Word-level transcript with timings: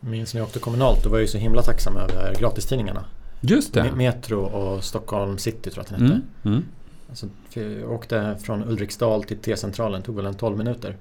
Minns 0.00 0.34
när 0.34 0.40
jag 0.40 0.46
åkte 0.46 0.58
kommunalt, 0.58 1.02
då 1.04 1.10
var 1.10 1.16
jag 1.16 1.22
ju 1.22 1.28
så 1.28 1.38
himla 1.38 1.62
tacksam 1.62 1.96
över 1.96 2.34
gratistidningarna. 2.40 3.04
Just 3.40 3.74
det. 3.74 3.92
Metro 3.92 4.40
och 4.40 4.84
Stockholm 4.84 5.38
City 5.38 5.70
tror 5.70 5.76
jag 5.76 5.94
att 5.94 6.00
den 6.00 6.08
hette. 6.10 6.20
Mm, 6.44 6.56
mm. 6.56 6.64
Alltså, 7.08 7.26
jag 7.54 7.92
åkte 7.92 8.36
från 8.42 8.64
Ulriksdal 8.68 9.24
till 9.24 9.38
T-centralen, 9.38 10.02
tog 10.02 10.16
väl 10.16 10.26
en 10.26 10.34
12 10.34 10.58
minuter. 10.58 10.96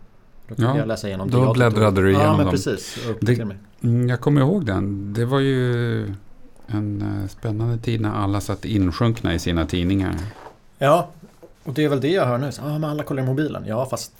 Då 0.48 0.56
kunde 0.56 0.72
Ja, 0.72 0.78
jag 0.78 0.88
läsa 0.88 1.08
igenom 1.08 1.30
då 1.32 1.38
det 1.40 1.44
jag 1.46 1.54
bläddrade 1.54 2.02
du 2.02 2.12
Ja, 2.12 2.18
igenom 2.20 2.36
men 2.38 2.46
dem. 2.46 2.52
precis. 2.52 2.98
Det-. 3.22 3.48
Mm, 3.84 4.10
Jag 4.10 4.22
kommer 4.22 4.42
ihåg 4.42 4.66
den. 4.66 5.14
Det 5.14 5.26
var 5.26 5.40
ju 5.40 6.02
en 6.68 7.02
eh, 7.22 7.28
spännande 7.30 7.78
tid 7.78 8.02
när 8.02 8.14
alla 8.14 8.42
satt 8.42 8.66
insjunkna 8.66 9.34
i 9.34 9.40
sina 9.40 9.66
tidningar. 9.66 10.16
Ja, 10.78 11.10
och 11.64 11.74
det 11.74 11.84
är 11.84 11.90
väl 11.90 12.02
det 12.02 12.12
jag 12.12 12.26
hör 12.26 12.38
nu. 12.38 12.52
Så, 12.52 12.62
ah, 12.62 12.80
men 12.80 12.84
alla 12.90 13.04
kollar 13.04 13.24
i 13.24 13.26
mobilen. 13.26 13.64
Ja, 13.68 13.86
fast 13.86 14.12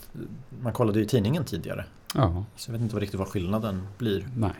man 0.62 0.72
kollade 0.72 0.98
ju 0.98 1.04
tidningen 1.04 1.44
tidigare. 1.44 1.84
Ja, 2.14 2.44
Så 2.56 2.68
jag 2.70 2.72
vet 2.72 2.82
inte 2.82 2.94
vad 2.94 3.00
riktigt 3.00 3.18
vad 3.18 3.28
skillnaden 3.28 3.82
blir. 3.98 4.26
nej. 4.36 4.50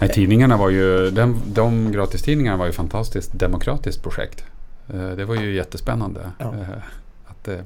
Nej, 0.00 0.08
tidningarna 0.10 0.56
var 0.56 0.70
ju, 0.70 1.10
de, 1.10 1.40
de 1.46 1.92
gratistidningarna 1.92 2.56
var 2.56 2.64
ju 2.64 2.70
ett 2.70 2.76
fantastiskt 2.76 3.32
demokratiskt 3.38 4.02
projekt. 4.02 4.44
Eh, 4.88 5.08
Det 5.10 5.24
var 5.24 5.34
ju 5.34 5.54
jättespännande. 5.54 6.30
Ja. 6.38 6.54
Eh, 6.54 6.68
Att, 7.26 7.48
eh, 7.48 7.58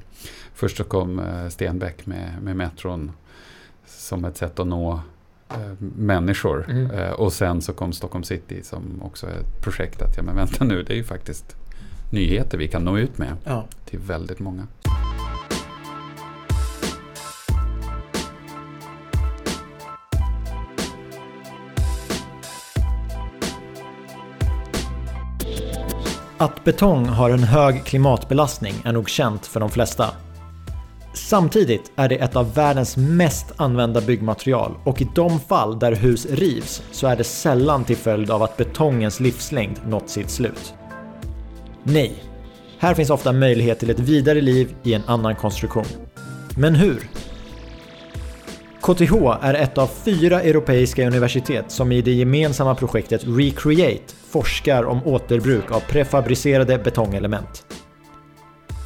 först 0.53 0.77
så 0.77 0.83
kom 0.83 1.21
Stenbeck 1.49 2.05
med, 2.05 2.33
med 2.41 2.55
metron 2.55 3.11
som 3.87 4.25
ett 4.25 4.37
sätt 4.37 4.59
att 4.59 4.67
nå 4.67 4.99
människor. 5.95 6.65
Mm. 6.69 7.13
Och 7.13 7.33
sen 7.33 7.61
så 7.61 7.73
kom 7.73 7.93
Stockholm 7.93 8.23
City 8.23 8.63
som 8.63 9.01
också 9.01 9.27
är 9.27 9.31
ett 9.31 9.61
projekt 9.63 10.01
att, 10.01 10.17
ja 10.17 10.23
men 10.23 10.35
vänta 10.35 10.63
nu, 10.63 10.83
det 10.83 10.93
är 10.93 10.97
ju 10.97 11.03
faktiskt 11.03 11.55
nyheter 12.11 12.57
vi 12.57 12.67
kan 12.67 12.83
nå 12.83 12.97
ut 12.97 13.17
med 13.17 13.33
Ja. 13.43 13.65
till 13.85 13.99
väldigt 13.99 14.39
många. 14.39 14.67
Att 26.41 26.63
betong 26.63 27.05
har 27.05 27.29
en 27.29 27.43
hög 27.43 27.83
klimatbelastning 27.83 28.73
är 28.85 28.91
nog 28.91 29.09
känt 29.09 29.45
för 29.45 29.59
de 29.59 29.69
flesta. 29.69 30.09
Samtidigt 31.13 31.91
är 31.95 32.09
det 32.09 32.15
ett 32.15 32.35
av 32.35 32.53
världens 32.53 32.97
mest 32.97 33.45
använda 33.57 34.01
byggmaterial 34.01 34.71
och 34.83 35.01
i 35.01 35.07
de 35.15 35.39
fall 35.39 35.79
där 35.79 35.95
hus 35.95 36.25
rivs 36.25 36.83
så 36.91 37.07
är 37.07 37.15
det 37.15 37.23
sällan 37.23 37.83
till 37.83 37.97
följd 37.97 38.31
av 38.31 38.43
att 38.43 38.57
betongens 38.57 39.19
livslängd 39.19 39.79
nått 39.87 40.09
sitt 40.09 40.29
slut. 40.29 40.73
Nej, 41.83 42.23
här 42.77 42.93
finns 42.93 43.09
ofta 43.09 43.31
möjlighet 43.31 43.79
till 43.79 43.89
ett 43.89 43.99
vidare 43.99 44.41
liv 44.41 44.75
i 44.83 44.93
en 44.93 45.03
annan 45.07 45.35
konstruktion. 45.35 45.85
Men 46.57 46.75
hur? 46.75 47.09
KTH 48.89 49.13
är 49.41 49.53
ett 49.53 49.77
av 49.77 49.87
fyra 49.87 50.41
europeiska 50.41 51.07
universitet 51.07 51.65
som 51.67 51.91
i 51.91 52.01
det 52.01 52.11
gemensamma 52.11 52.75
projektet 52.75 53.21
Recreate 53.25 54.13
forskar 54.29 54.83
om 54.83 55.07
återbruk 55.07 55.71
av 55.71 55.79
prefabricerade 55.79 56.77
betongelement. 56.77 57.65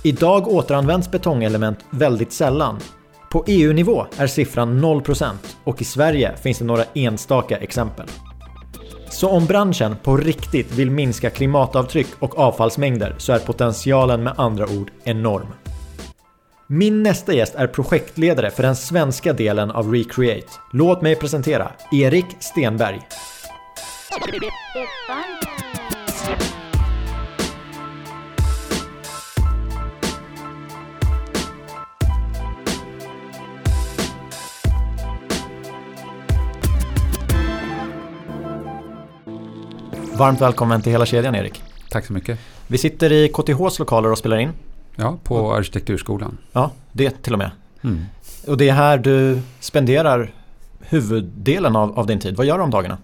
Idag 0.03 0.47
återanvänds 0.47 1.11
betongelement 1.11 1.79
väldigt 1.89 2.33
sällan. 2.33 2.79
På 3.31 3.43
EU-nivå 3.47 4.05
är 4.17 4.27
siffran 4.27 4.83
0% 4.83 5.31
och 5.63 5.81
i 5.81 5.85
Sverige 5.85 6.37
finns 6.37 6.59
det 6.59 6.65
några 6.65 6.83
enstaka 6.93 7.57
exempel. 7.57 8.07
Så 9.09 9.29
om 9.29 9.45
branschen 9.45 9.95
på 10.03 10.17
riktigt 10.17 10.71
vill 10.71 10.91
minska 10.91 11.29
klimatavtryck 11.29 12.07
och 12.19 12.39
avfallsmängder 12.39 13.15
så 13.17 13.33
är 13.33 13.39
potentialen 13.39 14.23
med 14.23 14.33
andra 14.37 14.65
ord 14.65 14.91
enorm. 15.03 15.47
Min 16.75 17.03
nästa 17.03 17.33
gäst 17.33 17.55
är 17.55 17.67
projektledare 17.67 18.51
för 18.51 18.63
den 18.63 18.75
svenska 18.75 19.33
delen 19.33 19.71
av 19.71 19.93
Recreate. 19.93 20.47
Låt 20.71 21.01
mig 21.01 21.15
presentera 21.15 21.71
Erik 21.91 22.25
Stenberg. 22.39 23.01
Varmt 40.17 40.41
välkommen 40.41 40.81
till 40.81 40.91
hela 40.91 41.05
kedjan 41.05 41.35
Erik. 41.35 41.61
Tack 41.89 42.05
så 42.05 42.13
mycket. 42.13 42.39
Vi 42.67 42.77
sitter 42.77 43.11
i 43.11 43.29
KTHs 43.29 43.79
lokaler 43.79 44.11
och 44.11 44.17
spelar 44.17 44.37
in. 44.37 44.51
Ja, 44.95 45.17
på 45.23 45.53
Arkitekturskolan. 45.53 46.37
Ja, 46.51 46.71
det 46.91 47.23
till 47.23 47.33
och 47.33 47.39
med. 47.39 47.51
Mm. 47.81 47.99
Och 48.47 48.57
det 48.57 48.69
är 48.69 48.73
här 48.73 48.97
du 48.97 49.41
spenderar 49.59 50.33
huvuddelen 50.79 51.75
av, 51.75 51.99
av 51.99 52.07
din 52.07 52.19
tid. 52.19 52.35
Vad 52.35 52.45
gör 52.45 52.57
du 52.57 52.63
om 52.63 52.71
dagarna? 52.71 52.97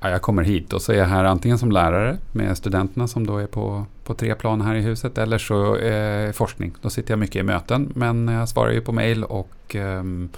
Ja, 0.00 0.10
jag 0.10 0.22
kommer 0.22 0.42
hit 0.42 0.72
och 0.72 0.82
så 0.82 0.92
är 0.92 0.96
jag 0.96 1.06
här 1.06 1.24
antingen 1.24 1.58
som 1.58 1.72
lärare 1.72 2.18
med 2.32 2.56
studenterna 2.56 3.08
som 3.08 3.26
då 3.26 3.38
är 3.38 3.46
på, 3.46 3.86
på 4.04 4.14
tre 4.14 4.34
plan 4.34 4.60
här 4.60 4.74
i 4.74 4.80
huset 4.80 5.18
eller 5.18 5.38
så 5.38 5.76
eh, 5.76 6.32
forskning. 6.32 6.74
Då 6.82 6.90
sitter 6.90 7.12
jag 7.12 7.18
mycket 7.18 7.36
i 7.36 7.42
möten 7.42 7.92
men 7.94 8.28
jag 8.28 8.48
svarar 8.48 8.70
ju 8.70 8.80
på 8.80 8.92
mail 8.92 9.24
och 9.24 9.76
ehm, 9.76 10.28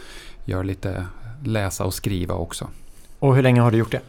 gör 0.45 0.65
lite 0.65 1.07
läsa 1.45 1.85
och 1.85 1.95
skriva 1.95 2.35
också. 2.35 2.69
Och 3.19 3.37
hur 3.37 3.43
länge 3.43 3.61
har 3.61 3.71
du 3.71 3.79
gjort 3.79 3.93
det? 3.93 4.01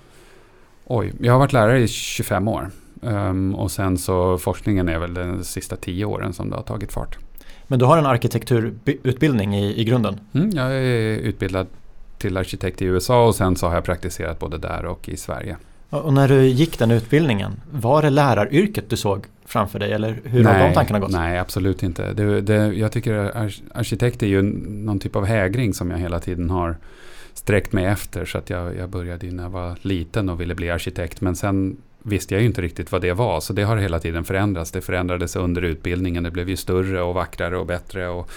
Oj, 0.86 1.14
jag 1.20 1.34
har 1.34 1.40
varit 1.40 1.54
lärare 1.54 1.80
i 1.80 1.88
25 1.88 2.48
år. 2.48 2.70
Ehm, 3.04 3.56
och 3.56 3.72
sen 3.72 3.98
så 3.98 4.38
forskningen 4.38 4.90
är 4.90 5.00
väl 5.00 5.14
de 5.14 5.44
sista 5.44 5.76
10 5.76 6.06
åren 6.06 6.34
som 6.34 6.50
det 6.50 6.56
har 6.56 6.64
tagit 6.64 6.92
fart. 6.92 7.18
Men 7.68 7.80
du 7.80 7.86
har 7.86 7.98
en 7.98 8.06
arkitekturutbildning 8.06 9.56
i, 9.56 9.82
i 9.82 9.84
grunden. 9.84 10.20
Mm, 10.34 10.50
jag 10.50 10.74
är 10.74 11.18
utbildad 11.18 11.68
till 12.18 12.38
arkitekt 12.38 12.82
i 12.82 12.86
USA 12.86 13.26
och 13.28 13.36
sen 13.36 13.56
så 13.56 13.68
har 13.68 13.74
jag 13.76 13.84
praktiserat 13.84 14.40
både 14.40 14.58
där 14.58 14.86
och 14.86 15.10
i 15.10 15.18
Sverige. 15.18 15.58
Och 15.90 16.14
när 16.14 16.28
du 16.28 16.46
gick 16.48 16.80
den 16.80 16.92
utbildningen, 16.92 17.52
var 17.72 18.02
det 18.02 18.10
läraryrket 18.10 18.90
du 18.90 18.98
såg 18.98 19.26
framför 19.46 19.80
dig 19.80 19.92
eller 19.92 20.20
hur 20.24 20.44
har 20.44 20.60
de 20.60 20.74
tankarna 20.74 21.00
gått? 21.00 21.12
Nej, 21.12 21.40
absolut 21.40 21.84
inte. 21.84 22.14
Det, 22.14 22.42
det, 22.42 22.56
jag 22.74 22.92
tycker 22.92 23.14
ar- 23.14 23.54
arkitekt 23.74 24.24
är 24.24 24.28
ju 24.28 24.42
någon 24.42 25.00
typ 25.00 25.16
av 25.16 25.26
hägring 25.26 25.74
som 25.74 25.92
jag 25.92 25.98
hela 25.98 26.20
tiden 26.20 26.50
har 26.50 26.78
sträckt 27.34 27.74
mig 27.74 27.86
efter. 27.86 28.26
Så 28.26 28.38
att 28.38 28.50
jag, 28.50 28.78
jag 28.78 28.90
började 28.90 29.32
när 29.32 29.44
jag 29.44 29.50
var 29.50 29.76
liten 29.82 30.30
och 30.30 30.42
ville 30.42 30.56
bli 30.56 30.70
arkitekt. 30.70 31.22
Men 31.22 31.36
sen 31.36 31.78
visste 32.04 32.34
jag 32.34 32.42
ju 32.42 32.48
inte 32.48 32.62
riktigt 32.62 32.92
vad 32.92 33.02
det 33.02 33.14
var. 33.14 33.40
Så 33.40 33.54
det 33.54 33.64
har 33.64 33.78
hela 33.78 34.00
tiden 34.00 34.24
förändrats. 34.24 34.72
Det 34.72 34.82
förändrades 34.82 35.36
under 35.36 35.62
utbildningen. 35.62 36.24
Det 36.24 36.32
blev 36.32 36.50
ju 36.50 36.58
större 36.58 37.02
och 37.02 37.14
vackrare 37.14 37.58
och 37.58 37.66
bättre. 37.66 38.08
Och 38.08 38.32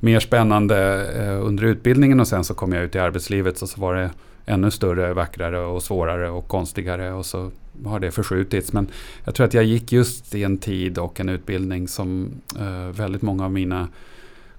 mer 0.00 0.20
spännande 0.20 1.06
eh, 1.16 1.46
under 1.46 1.64
utbildningen. 1.64 2.20
Och 2.20 2.28
sen 2.28 2.44
så 2.44 2.54
kom 2.54 2.72
jag 2.72 2.84
ut 2.84 2.94
i 2.94 2.98
arbetslivet 2.98 3.62
och 3.62 3.68
så 3.68 3.80
var 3.80 3.94
det 3.94 4.10
ännu 4.46 4.70
större, 4.70 5.14
vackrare 5.14 5.58
och 5.58 5.82
svårare 5.82 6.30
och 6.30 6.48
konstigare. 6.48 7.12
Och 7.12 7.26
så 7.26 7.50
har 7.84 8.00
det 8.00 8.10
förskjutits. 8.10 8.72
Men 8.72 8.88
jag 9.24 9.34
tror 9.34 9.46
att 9.46 9.54
jag 9.54 9.64
gick 9.64 9.92
just 9.92 10.34
i 10.34 10.44
en 10.44 10.58
tid 10.58 10.98
och 10.98 11.20
en 11.20 11.28
utbildning 11.28 11.88
som 11.88 12.30
eh, 12.58 12.96
väldigt 12.96 13.22
många 13.22 13.44
av 13.44 13.52
mina 13.52 13.88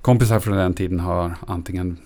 kompisar 0.02 0.40
från 0.40 0.58
den 0.58 0.74
tiden 0.74 1.00
har 1.00 1.36
antingen 1.48 1.98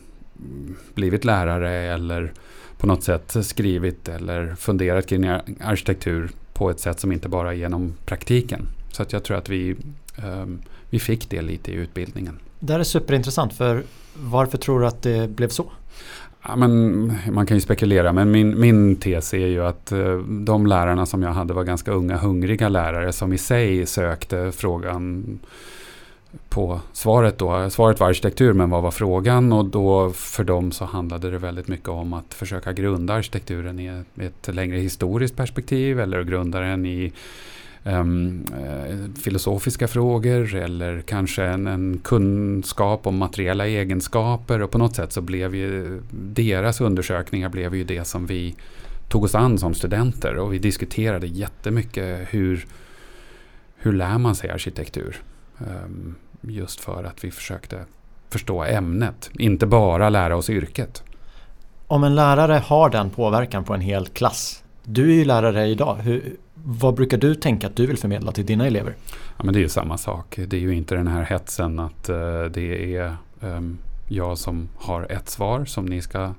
blivit 0.94 1.26
lärare 1.26 1.72
eller 1.72 2.34
på 2.78 2.88
något 2.88 3.04
sätt 3.04 3.36
skrivit 3.42 4.10
eller 4.10 4.56
funderat 4.56 5.08
kring 5.08 5.28
ar- 5.28 5.42
arkitektur 5.62 6.30
på 6.54 6.70
ett 6.70 6.80
sätt 6.80 7.00
som 7.00 7.12
inte 7.12 7.30
bara 7.30 7.50
är 7.52 7.56
genom 7.56 7.94
praktiken. 8.06 8.68
Så 8.92 9.02
att 9.04 9.14
jag 9.14 9.24
tror 9.24 9.38
att 9.38 9.50
vi, 9.50 9.76
ehm, 10.16 10.60
vi 10.90 11.00
fick 11.00 11.30
det 11.30 11.42
lite 11.42 11.72
i 11.72 11.76
utbildningen. 11.76 12.40
Det 12.60 12.74
här 12.74 12.80
är 12.80 12.84
superintressant 12.84 13.54
för 13.54 13.84
varför 14.14 14.58
tror 14.58 14.80
du 14.80 14.88
att 14.88 15.02
det 15.02 15.30
blev 15.30 15.50
så? 15.50 15.72
Ja, 16.48 16.56
men 16.56 17.14
man 17.32 17.46
kan 17.46 17.58
ju 17.58 17.62
spekulera 17.62 18.14
men 18.14 18.32
min, 18.32 18.60
min 18.60 18.96
tes 18.96 19.34
är 19.34 19.48
ju 19.48 19.66
att 19.66 19.92
eh, 19.92 20.18
de 20.20 20.68
lärarna 20.68 21.06
som 21.06 21.24
jag 21.24 21.32
hade 21.32 21.54
var 21.54 21.64
ganska 21.64 21.92
unga 21.92 22.18
hungriga 22.18 22.70
lärare 22.70 23.14
som 23.14 23.34
i 23.34 23.38
sig 23.38 23.86
sökte 23.86 24.52
frågan 24.52 25.40
på 26.50 26.82
svaret 26.94 27.38
då. 27.38 27.70
Svaret 27.70 28.00
var 28.00 28.10
arkitektur 28.10 28.54
men 28.54 28.70
vad 28.70 28.84
var 28.84 28.92
frågan? 28.92 29.54
Och 29.54 29.66
då 29.66 30.10
för 30.10 30.44
dem 30.44 30.72
så 30.72 30.86
handlade 30.86 31.32
det 31.32 31.38
väldigt 31.38 31.68
mycket 31.68 31.90
om 31.90 32.14
att 32.14 32.34
försöka 32.34 32.74
grunda 32.74 33.14
arkitekturen 33.14 33.80
i 33.80 34.04
ett 34.22 34.56
längre 34.56 34.78
historiskt 34.78 35.36
perspektiv 35.36 36.00
eller 36.00 36.24
grunda 36.24 36.60
den 36.60 36.86
i 36.86 37.14
um, 37.84 38.46
filosofiska 39.24 39.88
frågor 39.88 40.56
eller 40.56 41.02
kanske 41.02 41.44
en, 41.44 41.68
en 41.68 42.00
kunskap 42.04 43.08
om 43.08 43.18
materiella 43.18 43.68
egenskaper 43.68 44.62
och 44.62 44.72
på 44.72 44.78
något 44.78 44.96
sätt 44.96 45.14
så 45.14 45.22
blev 45.22 45.56
ju 45.56 46.02
deras 46.12 46.82
undersökningar 46.82 47.50
blev 47.50 47.76
ju 47.76 47.84
det 47.84 48.06
som 48.06 48.26
vi 48.26 48.56
tog 49.10 49.24
oss 49.24 49.36
an 49.36 49.58
som 49.58 49.74
studenter 49.74 50.36
och 50.36 50.54
vi 50.54 50.60
diskuterade 50.60 51.28
jättemycket 51.28 52.28
hur, 52.30 52.66
hur 53.76 53.94
lär 53.94 54.18
man 54.18 54.36
sig 54.36 54.50
arkitektur? 54.50 55.22
Um, 55.58 56.16
just 56.42 56.80
för 56.80 57.04
att 57.04 57.24
vi 57.24 57.32
försökte 57.32 57.86
förstå 58.30 58.64
ämnet, 58.64 59.30
inte 59.34 59.66
bara 59.66 60.10
lära 60.10 60.36
oss 60.36 60.50
yrket. 60.50 61.04
Om 61.88 62.04
en 62.04 62.16
lärare 62.16 62.62
har 62.66 62.90
den 62.90 63.10
påverkan 63.10 63.64
på 63.64 63.74
en 63.74 63.82
hel 63.82 64.08
klass. 64.08 64.64
Du 64.84 65.12
är 65.12 65.16
ju 65.16 65.26
lärare 65.26 65.68
idag. 65.68 65.96
Hur, 65.96 66.36
vad 66.54 66.96
brukar 66.96 67.18
du 67.18 67.36
tänka 67.36 67.68
att 67.68 67.76
du 67.76 67.86
vill 67.86 67.98
förmedla 67.98 68.32
till 68.32 68.46
dina 68.46 68.68
elever? 68.68 68.96
Ja, 69.38 69.44
men 69.44 69.54
det 69.54 69.60
är 69.60 69.62
ju 69.62 69.70
samma 69.70 69.98
sak. 69.98 70.40
Det 70.48 70.58
är 70.58 70.62
ju 70.62 70.76
inte 70.76 70.96
den 70.96 71.08
här 71.08 71.24
hetsen 71.24 71.80
att 71.80 72.10
uh, 72.10 72.44
det 72.46 72.96
är 72.96 73.16
um, 73.40 73.78
jag 74.08 74.38
som 74.38 74.70
har 74.76 75.12
ett 75.12 75.30
svar 75.30 75.66
som 75.66 75.86
ni 75.86 76.02
ska 76.02 76.34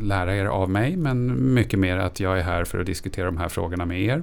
lära 0.00 0.36
er 0.36 0.44
av 0.44 0.70
mig 0.70 0.96
men 0.96 1.54
mycket 1.54 1.78
mer 1.78 1.96
att 1.96 2.20
jag 2.20 2.38
är 2.38 2.42
här 2.42 2.64
för 2.64 2.80
att 2.80 2.86
diskutera 2.86 3.26
de 3.26 3.36
här 3.36 3.48
frågorna 3.48 3.86
med 3.86 4.02
er. 4.02 4.22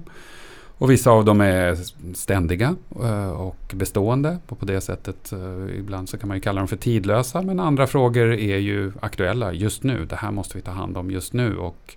Och 0.81 0.92
vissa 0.92 1.12
av 1.12 1.25
dem 1.25 1.42
är 1.42 1.78
ständiga 2.16 2.75
eh, 3.04 3.31
och 3.31 3.74
bestående. 3.74 4.38
Och 4.48 4.60
på 4.60 4.66
det 4.66 4.81
sättet, 4.81 5.31
eh, 5.31 5.80
ibland 5.80 6.10
så 6.10 6.18
kan 6.18 6.28
man 6.28 6.38
ju 6.38 6.42
kalla 6.42 6.62
dem 6.62 6.68
för 6.68 6.75
tidlösa. 6.75 7.42
Men 7.42 7.60
andra 7.60 7.88
frågor 7.88 8.33
är 8.33 8.57
ju 8.57 8.92
aktuella 9.00 9.54
just 9.54 9.83
nu. 9.83 10.06
Det 10.06 10.16
här 10.16 10.31
måste 10.31 10.57
vi 10.57 10.62
ta 10.62 10.72
hand 10.72 10.98
om 10.98 11.12
just 11.12 11.33
nu. 11.33 11.57
Och 11.57 11.95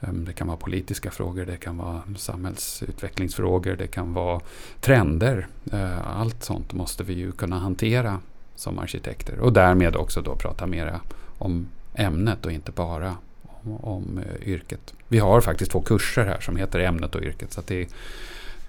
ehm, 0.00 0.24
det 0.24 0.32
kan 0.32 0.46
vara 0.46 0.56
politiska 0.56 1.10
frågor, 1.10 1.44
det 1.44 1.56
kan 1.56 1.76
vara 1.76 2.02
samhällsutvecklingsfrågor, 2.16 3.76
det 3.76 3.86
kan 3.86 4.12
vara 4.12 4.40
trender. 4.80 5.46
Eh, 5.72 6.20
allt 6.20 6.44
sånt 6.44 6.72
måste 6.72 7.04
vi 7.04 7.14
ju 7.14 7.32
kunna 7.32 7.58
hantera 7.58 8.18
som 8.54 8.78
arkitekter. 8.78 9.38
Och 9.38 9.52
därmed 9.52 9.96
också 9.96 10.22
då 10.22 10.36
prata 10.36 10.66
mera 10.66 11.00
om 11.38 11.68
ämnet 11.94 12.46
och 12.46 12.52
inte 12.52 12.72
bara 12.72 13.16
om 13.64 14.18
eh, 14.18 14.48
yrket. 14.48 14.94
Vi 15.08 15.18
har 15.18 15.40
faktiskt 15.40 15.70
två 15.70 15.80
kurser 15.80 16.24
här 16.24 16.40
som 16.40 16.56
heter 16.56 16.78
ämnet 16.78 17.14
och 17.14 17.22
yrket. 17.22 17.52
Så 17.52 17.62
det, 17.66 17.88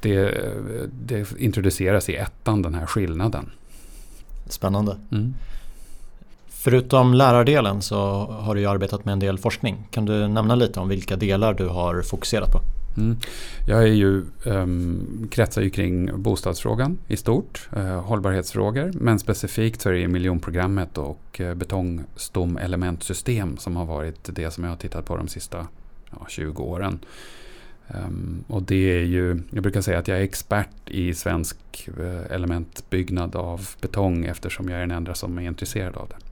det, 0.01 0.38
det, 0.92 1.27
introduceras 1.38 2.09
i 2.09 2.15
ettan, 2.15 2.62
den 2.62 2.74
här 2.74 2.86
skillnaden. 2.86 3.51
Spännande. 4.50 4.97
Mm. 5.12 5.33
Förutom 6.47 7.13
lärardelen 7.13 7.81
så 7.81 7.97
har 8.25 8.56
du 8.56 8.65
arbetat 8.65 9.06
med 9.06 9.13
en 9.13 9.19
del 9.19 9.38
forskning. 9.38 9.88
Kan 9.92 10.06
du 10.06 10.27
nämna 10.27 10.56
lite 10.56 10.80
om 10.80 10.89
vilka 10.89 11.15
delar 11.15 11.53
du 11.53 11.68
har 11.68 12.01
fokuserat 12.01 12.51
på? 12.51 12.62
Mm. 12.97 13.18
Jag 13.68 13.83
är 13.83 13.94
ju, 13.94 14.24
um, 14.45 15.27
kretsar 15.31 15.62
ju 15.62 15.69
kring 15.69 16.21
bostadsfrågan 16.21 16.97
i 17.07 17.18
stort, 17.18 17.69
uh, 17.77 17.83
hållbarhetsfrågor, 17.83 18.92
men 18.94 19.19
specifikt 19.19 19.81
så 19.81 19.89
är 19.89 19.94
det 19.94 20.07
miljonprogrammet 20.07 20.97
och 20.97 21.39
uh, 21.39 21.53
betongstomelementsystem 21.53 23.57
som 23.57 23.75
har 23.75 23.86
varit 23.86 24.36
det 24.36 24.51
som 24.51 24.63
jag 24.63 24.71
har 24.71 24.77
tittat 24.77 25.06
på 25.06 25.18
de 25.18 25.27
sista 25.27 25.68
ja, 26.12 26.25
20 26.30 26.63
åren. 26.63 27.00
Um, 27.88 28.44
och 28.47 28.63
det 28.63 29.00
är 29.00 29.03
ju, 29.03 29.41
jag 29.51 29.63
brukar 29.63 29.81
säga 29.81 30.00
att 30.00 30.07
jag 30.07 30.18
är 30.18 30.24
expert 30.24 30.89
i 30.89 31.13
svensk 31.13 31.89
uh, 32.00 32.31
elementbyggnad 32.31 33.36
av 33.36 33.69
betong 33.81 34.25
eftersom 34.25 34.69
jag 34.69 34.77
är 34.77 34.81
den 34.81 34.91
enda 34.91 35.13
som 35.13 35.38
är 35.38 35.41
intresserad 35.41 35.95
av 35.95 36.09
det. 36.09 36.25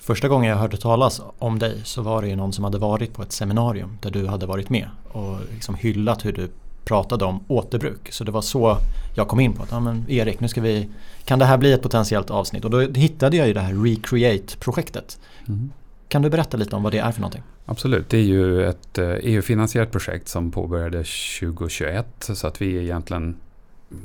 Första 0.00 0.28
gången 0.28 0.50
jag 0.50 0.56
hörde 0.56 0.76
talas 0.76 1.22
om 1.38 1.58
dig 1.58 1.80
så 1.84 2.02
var 2.02 2.22
det 2.22 2.28
ju 2.28 2.36
någon 2.36 2.52
som 2.52 2.64
hade 2.64 2.78
varit 2.78 3.14
på 3.14 3.22
ett 3.22 3.32
seminarium 3.32 3.98
där 4.02 4.10
du 4.10 4.26
hade 4.26 4.46
varit 4.46 4.70
med 4.70 4.88
och 5.08 5.38
liksom 5.54 5.74
hyllat 5.74 6.24
hur 6.24 6.32
du 6.32 6.48
pratade 6.84 7.24
om 7.24 7.44
återbruk. 7.48 8.12
Så 8.12 8.24
det 8.24 8.32
var 8.32 8.42
så 8.42 8.76
jag 9.14 9.28
kom 9.28 9.40
in 9.40 9.52
på 9.52 9.62
att, 9.62 9.70
ja 9.70 9.80
men 9.80 10.04
Erik, 10.08 10.40
nu 10.40 10.48
ska 10.48 10.60
vi, 10.60 10.88
kan 11.24 11.38
det 11.38 11.44
här 11.44 11.58
bli 11.58 11.72
ett 11.72 11.82
potentiellt 11.82 12.30
avsnitt? 12.30 12.64
Och 12.64 12.70
då 12.70 12.80
hittade 12.80 13.36
jag 13.36 13.46
ju 13.46 13.54
det 13.54 13.60
här 13.60 13.74
Recreate-projektet. 13.74 15.18
Mm. 15.48 15.72
Kan 16.08 16.22
du 16.22 16.30
berätta 16.30 16.56
lite 16.56 16.76
om 16.76 16.82
vad 16.82 16.92
det 16.92 16.98
är 16.98 17.12
för 17.12 17.20
någonting? 17.20 17.42
Absolut, 17.66 18.08
det 18.08 18.18
är 18.18 18.22
ju 18.22 18.64
ett 18.64 18.98
EU-finansierat 18.98 19.86
eh, 19.86 19.90
e 19.90 19.92
projekt 19.92 20.28
som 20.28 20.50
påbörjade 20.50 21.04
2021 21.40 22.06
så 22.18 22.46
att 22.46 22.62
vi 22.62 22.76
är 22.76 22.80
egentligen 22.80 23.36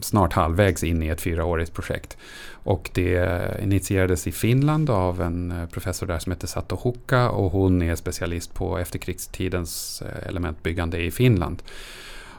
snart 0.02 0.34
halvvägs 0.34 0.84
in 0.84 1.04
i 1.04 1.08
ett 1.08 1.22
fyraårigt 1.22 1.74
projekt. 1.74 2.18
Och 2.52 2.90
det 2.94 3.60
initierades 3.64 4.28
i 4.28 4.32
Finland 4.32 4.90
av 4.90 5.22
en 5.22 5.52
eh, 5.52 5.66
professor 5.66 6.08
där 6.08 6.20
som 6.20 6.32
heter 6.32 6.48
Sato 6.48 6.80
Hukka 6.84 7.30
och 7.30 7.52
hon 7.52 7.82
är 7.82 7.96
specialist 7.96 8.54
på 8.54 8.78
efterkrigstidens 8.78 10.02
eh, 10.02 10.28
elementbyggande 10.28 11.04
i 11.04 11.12
Finland. 11.12 11.64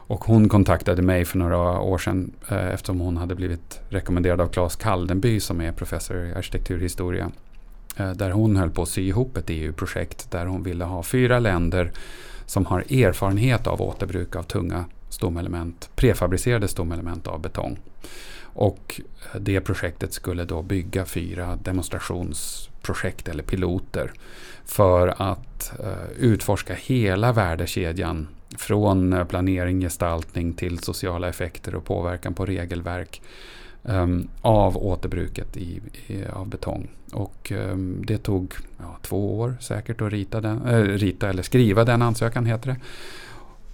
Och 0.09 0.23
hon 0.23 0.49
kontaktade 0.49 1.01
mig 1.01 1.25
för 1.25 1.37
några 1.37 1.79
år 1.79 1.97
sedan 1.97 2.31
eh, 2.49 2.67
eftersom 2.67 2.99
hon 2.99 3.17
hade 3.17 3.35
blivit 3.35 3.79
rekommenderad 3.89 4.41
av 4.41 4.47
Claes 4.47 4.75
Kaldenby 4.75 5.39
som 5.39 5.61
är 5.61 5.71
professor 5.71 6.25
i 6.25 6.33
arkitekturhistoria. 6.33 7.31
Eh, 7.97 8.11
där 8.11 8.31
hon 8.31 8.55
höll 8.55 8.69
på 8.69 8.81
att 8.81 8.89
sy 8.89 9.07
ihop 9.07 9.37
ett 9.37 9.49
EU-projekt 9.49 10.31
där 10.31 10.45
hon 10.45 10.63
ville 10.63 10.85
ha 10.85 11.03
fyra 11.03 11.39
länder 11.39 11.91
som 12.45 12.65
har 12.65 12.79
erfarenhet 12.79 13.67
av 13.67 13.81
återbruk 13.81 14.35
av 14.35 14.43
tunga 14.43 14.85
stomelement, 15.17 15.89
prefabricerade 15.95 16.67
stomelement 16.67 17.27
av 17.27 17.41
betong. 17.41 17.79
Och 18.43 19.01
eh, 19.33 19.41
det 19.41 19.61
projektet 19.61 20.13
skulle 20.13 20.45
då 20.45 20.61
bygga 20.61 21.05
fyra 21.05 21.55
demonstrationsprojekt 21.63 23.27
eller 23.27 23.43
piloter 23.43 24.11
för 24.65 25.07
att 25.17 25.79
eh, 25.79 26.11
utforska 26.17 26.73
hela 26.73 27.31
värdekedjan 27.33 28.27
från 28.57 29.13
eh, 29.13 29.25
planering, 29.25 29.81
gestaltning 29.81 30.53
till 30.53 30.79
sociala 30.79 31.29
effekter 31.29 31.75
och 31.75 31.85
påverkan 31.85 32.33
på 32.33 32.45
regelverk 32.45 33.21
um, 33.83 34.27
av 34.41 34.77
återbruket 34.77 35.57
i, 35.57 35.81
i, 36.07 36.25
av 36.25 36.47
betong. 36.47 36.87
Och 37.13 37.51
um, 37.51 38.03
det 38.07 38.17
tog 38.17 38.53
ja, 38.79 38.97
två 39.01 39.39
år 39.39 39.57
säkert 39.59 40.01
att 40.01 40.11
rita, 40.11 40.41
den, 40.41 40.65
äh, 40.65 40.81
rita 40.81 41.29
eller 41.29 41.43
skriva 41.43 41.83
den 41.83 42.01
ansökan 42.01 42.45
heter 42.45 42.69
det. 42.69 42.77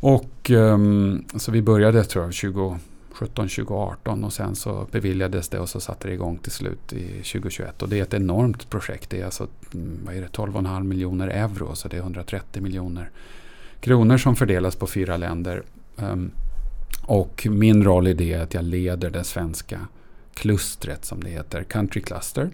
Och 0.06 0.50
um, 0.50 1.26
så 1.36 1.52
vi 1.52 1.62
började 1.62 2.04
tror 2.04 2.24
jag 2.24 2.34
2017, 2.34 2.80
2018 3.36 4.24
och 4.24 4.34
sen 4.34 4.56
så 4.56 4.88
beviljades 4.92 5.50
det 5.50 5.60
och 5.60 5.70
så 5.70 5.80
satte 5.80 6.08
det 6.08 6.14
igång 6.14 6.38
till 6.38 6.52
slut 6.52 6.94
i 6.94 7.08
2021. 7.08 7.82
Och 7.82 7.90
det 7.90 8.00
är 8.00 8.04
ett 8.04 8.14
enormt 8.14 8.70
projekt. 8.70 9.10
Det 9.10 9.22
är 9.22 9.26
alltså 9.26 9.48
mm, 9.74 10.00
vad 10.06 10.16
är 10.16 10.22
det, 10.22 10.28
12,5 10.28 10.84
miljoner 10.84 11.28
euro 11.28 11.76
så 11.76 11.88
det 11.88 11.98
är 11.98 12.02
130 12.02 12.62
miljoner 12.62 13.10
kronor 13.80 14.18
som 14.18 14.36
fördelas 14.36 14.76
på 14.76 14.88
fyra 14.88 15.18
länder. 15.18 15.64
Um, 15.96 16.32
och 17.06 17.48
min 17.50 17.84
roll 17.84 18.08
i 18.08 18.14
det 18.14 18.34
är 18.34 18.44
att 18.44 18.54
jag 18.54 18.64
leder 18.64 19.10
det 19.10 19.24
svenska 19.24 19.80
klustret 20.34 21.06
som 21.06 21.24
det 21.24 21.30
heter, 21.30 21.64
Country 21.64 22.02
Cluster. 22.02 22.50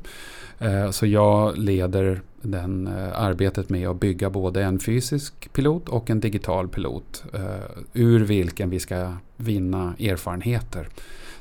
Eh, 0.60 0.92
så 0.92 1.06
jag 1.06 1.58
leder 1.58 2.22
den, 2.42 2.88
eh, 2.88 3.22
arbetet 3.22 3.70
med 3.70 3.90
att 3.90 4.00
bygga 4.00 4.30
både 4.30 4.64
en 4.64 4.80
fysisk 4.80 5.54
pilot 5.54 5.90
och 5.90 6.10
en 6.10 6.20
digital 6.20 6.68
pilot. 6.68 7.24
Eh, 7.34 7.84
ur 7.94 8.20
vilken 8.20 8.70
vi 8.70 8.80
ska 8.80 9.14
vinna 9.38 9.94
erfarenheter. 10.00 10.88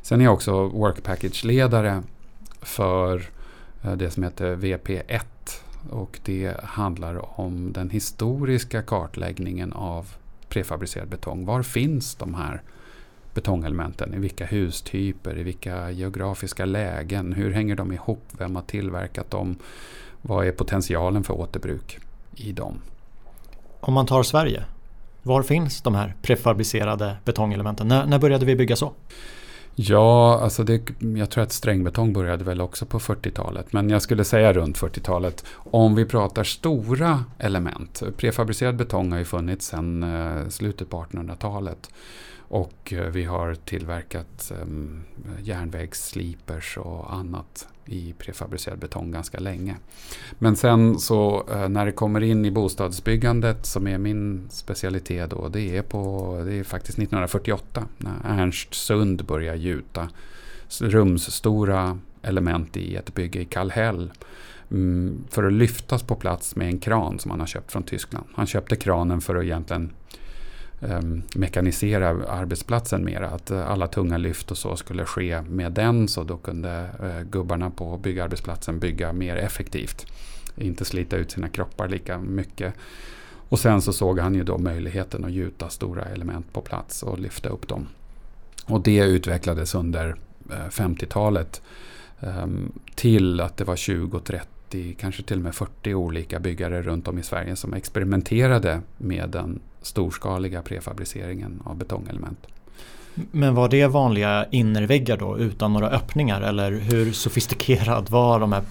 Sen 0.03 0.21
är 0.21 0.25
jag 0.25 0.35
också 0.35 0.69
Work 0.69 1.03
Package-ledare 1.03 2.03
för 2.61 3.23
det 3.97 4.11
som 4.11 4.23
heter 4.23 4.57
VP1. 4.57 5.23
Och 5.91 6.19
det 6.25 6.61
handlar 6.63 7.41
om 7.41 7.73
den 7.73 7.91
historiska 7.91 8.83
kartläggningen 8.83 9.73
av 9.73 10.07
prefabricerad 10.49 11.09
betong. 11.09 11.45
Var 11.45 11.63
finns 11.63 12.15
de 12.15 12.35
här 12.35 12.63
betongelementen? 13.39 14.15
I 14.15 14.19
vilka 14.19 14.47
hustyper? 14.47 15.39
I 15.39 15.43
vilka 15.43 15.91
geografiska 15.91 16.65
lägen? 16.65 17.33
Hur 17.33 17.51
hänger 17.51 17.77
de 17.77 17.93
ihop? 17.93 18.23
Vem 18.39 18.57
har 18.57 18.63
tillverkat 18.63 19.31
dem? 19.31 19.57
Vad 20.23 20.47
är 20.47 20.53
potentialen 20.53 21.25
för 21.25 21.35
återbruk 21.35 21.99
i 22.37 22.53
dem? 22.53 22.81
Om 23.81 23.95
man 23.95 24.07
tar 24.07 24.23
Sverige, 24.23 24.65
var 25.23 25.43
finns 25.43 25.83
de 25.83 25.95
här 25.95 26.15
prefabricerade 26.23 27.17
betongelementen? 27.25 27.89
När, 27.89 28.07
när 28.07 28.19
började 28.19 28.47
vi 28.47 28.57
bygga 28.57 28.77
så? 28.77 28.93
Ja, 29.75 30.41
alltså 30.41 30.65
det, 30.65 30.81
jag 31.17 31.31
tror 31.31 31.45
att 31.45 31.53
strängbetong 31.53 32.13
började 32.13 32.45
väl 32.45 32.61
också 32.61 32.87
på 32.87 32.99
40-talet. 32.99 33.73
Men 33.73 33.91
jag 33.91 34.03
skulle 34.03 34.25
säga 34.25 34.53
runt 34.53 34.79
40-talet. 34.79 35.45
Om 35.55 35.95
vi 35.95 36.05
pratar 36.05 36.45
stora 36.45 37.25
element. 37.39 38.03
Prefabricerad 38.17 38.77
betong 38.77 39.13
har 39.13 39.19
ju 39.19 39.25
funnits 39.25 39.67
sedan 39.67 40.03
eh, 40.03 40.49
slutet 40.49 40.91
på 40.91 41.05
1800-talet. 41.05 41.91
Och 42.49 42.93
eh, 42.93 43.05
vi 43.05 43.25
har 43.25 43.55
tillverkat 43.55 44.53
ehm, 44.63 44.69
um, 44.69 45.05
järnvägsslipers 45.43 46.77
och 46.77 47.15
annat 47.15 47.69
i 47.85 48.15
prefabricerad 48.19 48.79
betong 48.79 49.11
ganska 49.11 49.39
länge. 49.39 49.77
Men 50.39 50.57
sen 50.57 50.99
så 50.99 51.47
eh, 51.51 51.69
när 51.69 51.87
det 51.87 51.93
kommer 51.93 52.21
in 52.21 52.45
i 52.45 52.51
bostadsbyggandet 52.51 53.67
som 53.67 53.87
är 53.87 53.99
min 53.99 54.49
specialitet 54.51 55.31
då. 55.31 55.49
Det 55.49 55.77
är, 55.77 55.83
på, 55.83 56.43
det 56.45 56.55
är 56.55 56.65
faktiskt 56.65 56.99
1948 56.99 57.85
när 57.99 58.17
Ernst 58.25 58.75
Sund 58.75 59.25
börjar 59.25 59.55
gjuta 59.55 60.09
rumsstora 60.81 61.99
element 62.23 62.77
i 62.77 62.97
ett 62.97 63.15
bygge 63.15 63.41
i 63.41 63.45
Kallhäll. 63.45 64.11
Mm, 64.71 65.25
för 65.31 65.45
att 65.45 65.53
lyftas 65.53 66.03
på 66.03 66.15
plats 66.15 66.57
med 66.57 66.69
en 66.69 66.79
kran 66.79 67.19
som 67.19 67.31
han 67.31 67.41
har 67.41 67.47
köpt 67.47 67.73
från 67.73 67.83
Tyskland. 67.83 68.27
Han 68.35 68.47
köpte 68.47 68.77
kranen 68.77 69.21
för 69.21 69.37
att 69.37 69.45
egentligen 69.45 69.93
Ehm, 70.81 71.23
mekanisera 71.35 72.09
arbetsplatsen 72.09 73.05
mer. 73.05 73.21
Att 73.21 73.51
eh, 73.51 73.71
alla 73.71 73.87
tunga 73.87 74.17
lyft 74.17 74.51
och 74.51 74.59
så 74.59 74.77
skulle 74.77 75.05
ske 75.05 75.43
med 75.43 75.73
den 75.73 76.09
så 76.09 76.25
då 76.25 76.37
kunde 76.37 76.91
eh, 77.03 77.23
gubbarna 77.31 77.71
på 77.71 77.99
byggarbetsplatsen 77.99 78.79
bygga 78.79 79.13
mer 79.13 79.37
effektivt. 79.37 80.07
Inte 80.57 80.85
slita 80.85 81.17
ut 81.17 81.31
sina 81.31 81.49
kroppar 81.49 81.89
lika 81.89 82.19
mycket. 82.19 82.75
Och 83.49 83.59
sen 83.59 83.83
så 83.83 83.93
såg 83.93 84.19
han 84.19 84.35
ju 84.35 84.45
då 84.45 84.59
möjligheten 84.59 85.25
att 85.25 85.33
gjuta 85.33 85.69
stora 85.69 86.05
element 86.05 86.53
på 86.53 86.61
plats 86.61 87.03
och 87.03 87.19
lyfta 87.19 87.49
upp 87.49 87.69
dem. 87.69 87.87
Och 88.65 88.83
det 88.83 88.99
utvecklades 88.99 89.75
under 89.75 90.17
eh, 90.51 90.69
50-talet 90.71 91.63
ehm, 92.21 92.73
till 92.95 93.41
att 93.41 93.57
det 93.57 93.65
var 93.65 93.77
20, 93.77 94.21
30, 94.21 94.95
kanske 94.99 95.23
till 95.23 95.37
och 95.37 95.45
med 95.45 95.55
40 95.55 95.95
olika 95.95 96.41
byggare 96.41 96.83
runt 96.83 97.09
om 97.09 97.19
i 97.19 97.23
Sverige 97.23 97.57
som 97.57 97.75
experimenterade 97.75 98.81
med 98.99 99.31
den 99.31 99.61
storskaliga 99.83 100.63
prefabriceringen 100.63 101.63
av 101.65 101.77
betongelement. 101.77 102.47
Men 103.15 103.55
var 103.55 103.69
det 103.69 103.87
vanliga 103.87 104.47
innerväggar 104.51 105.17
då 105.17 105.39
utan 105.39 105.73
några 105.73 105.91
öppningar 105.91 106.41
eller 106.41 106.73
hur 106.73 107.13
sofistikerad 107.13 108.11
var 108.11 108.41
de 108.41 108.53
här 108.53 108.63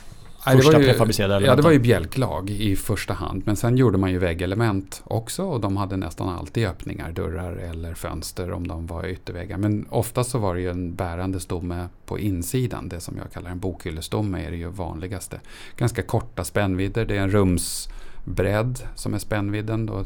första 0.55 0.71
det 0.71 0.77
var 0.77 0.81
ju, 0.81 0.87
prefabricerade 0.87 1.33
elementen? 1.33 1.51
Ja, 1.51 1.55
det 1.55 1.61
var 1.61 1.71
ju 1.71 1.79
bjälklag 1.79 2.49
i 2.49 2.75
första 2.75 3.13
hand. 3.13 3.41
Men 3.45 3.55
sen 3.55 3.77
gjorde 3.77 3.97
man 3.97 4.11
ju 4.11 4.19
väggelement 4.19 5.01
också 5.03 5.43
och 5.43 5.61
de 5.61 5.77
hade 5.77 5.97
nästan 5.97 6.29
alltid 6.29 6.67
öppningar, 6.67 7.11
dörrar 7.11 7.53
eller 7.53 7.93
fönster 7.93 8.51
om 8.51 8.67
de 8.67 8.87
var 8.87 9.07
ytterväggar. 9.07 9.57
Men 9.57 9.85
oftast 9.89 10.29
så 10.29 10.37
var 10.37 10.55
det 10.55 10.61
ju 10.61 10.69
en 10.69 10.95
bärande 10.95 11.39
stomme 11.39 11.87
på 12.05 12.19
insidan. 12.19 12.89
Det 12.89 12.99
som 12.99 13.17
jag 13.17 13.31
kallar 13.31 13.51
en 13.51 13.59
bokhyllestomme 13.59 14.45
är 14.45 14.51
det 14.51 14.57
ju 14.57 14.67
vanligaste. 14.67 15.39
Ganska 15.77 16.01
korta 16.01 16.43
spännvidder. 16.43 17.05
Det 17.05 17.17
är 17.17 17.21
en 17.21 17.31
rumsbredd 17.31 18.79
som 18.95 19.13
är 19.13 19.19
spännvidden. 19.19 19.85
Då, 19.85 20.03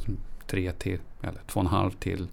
3 0.51 0.71
till, 0.71 0.99
eller 1.21 1.41
2,5 1.47 1.91
till 1.99 2.27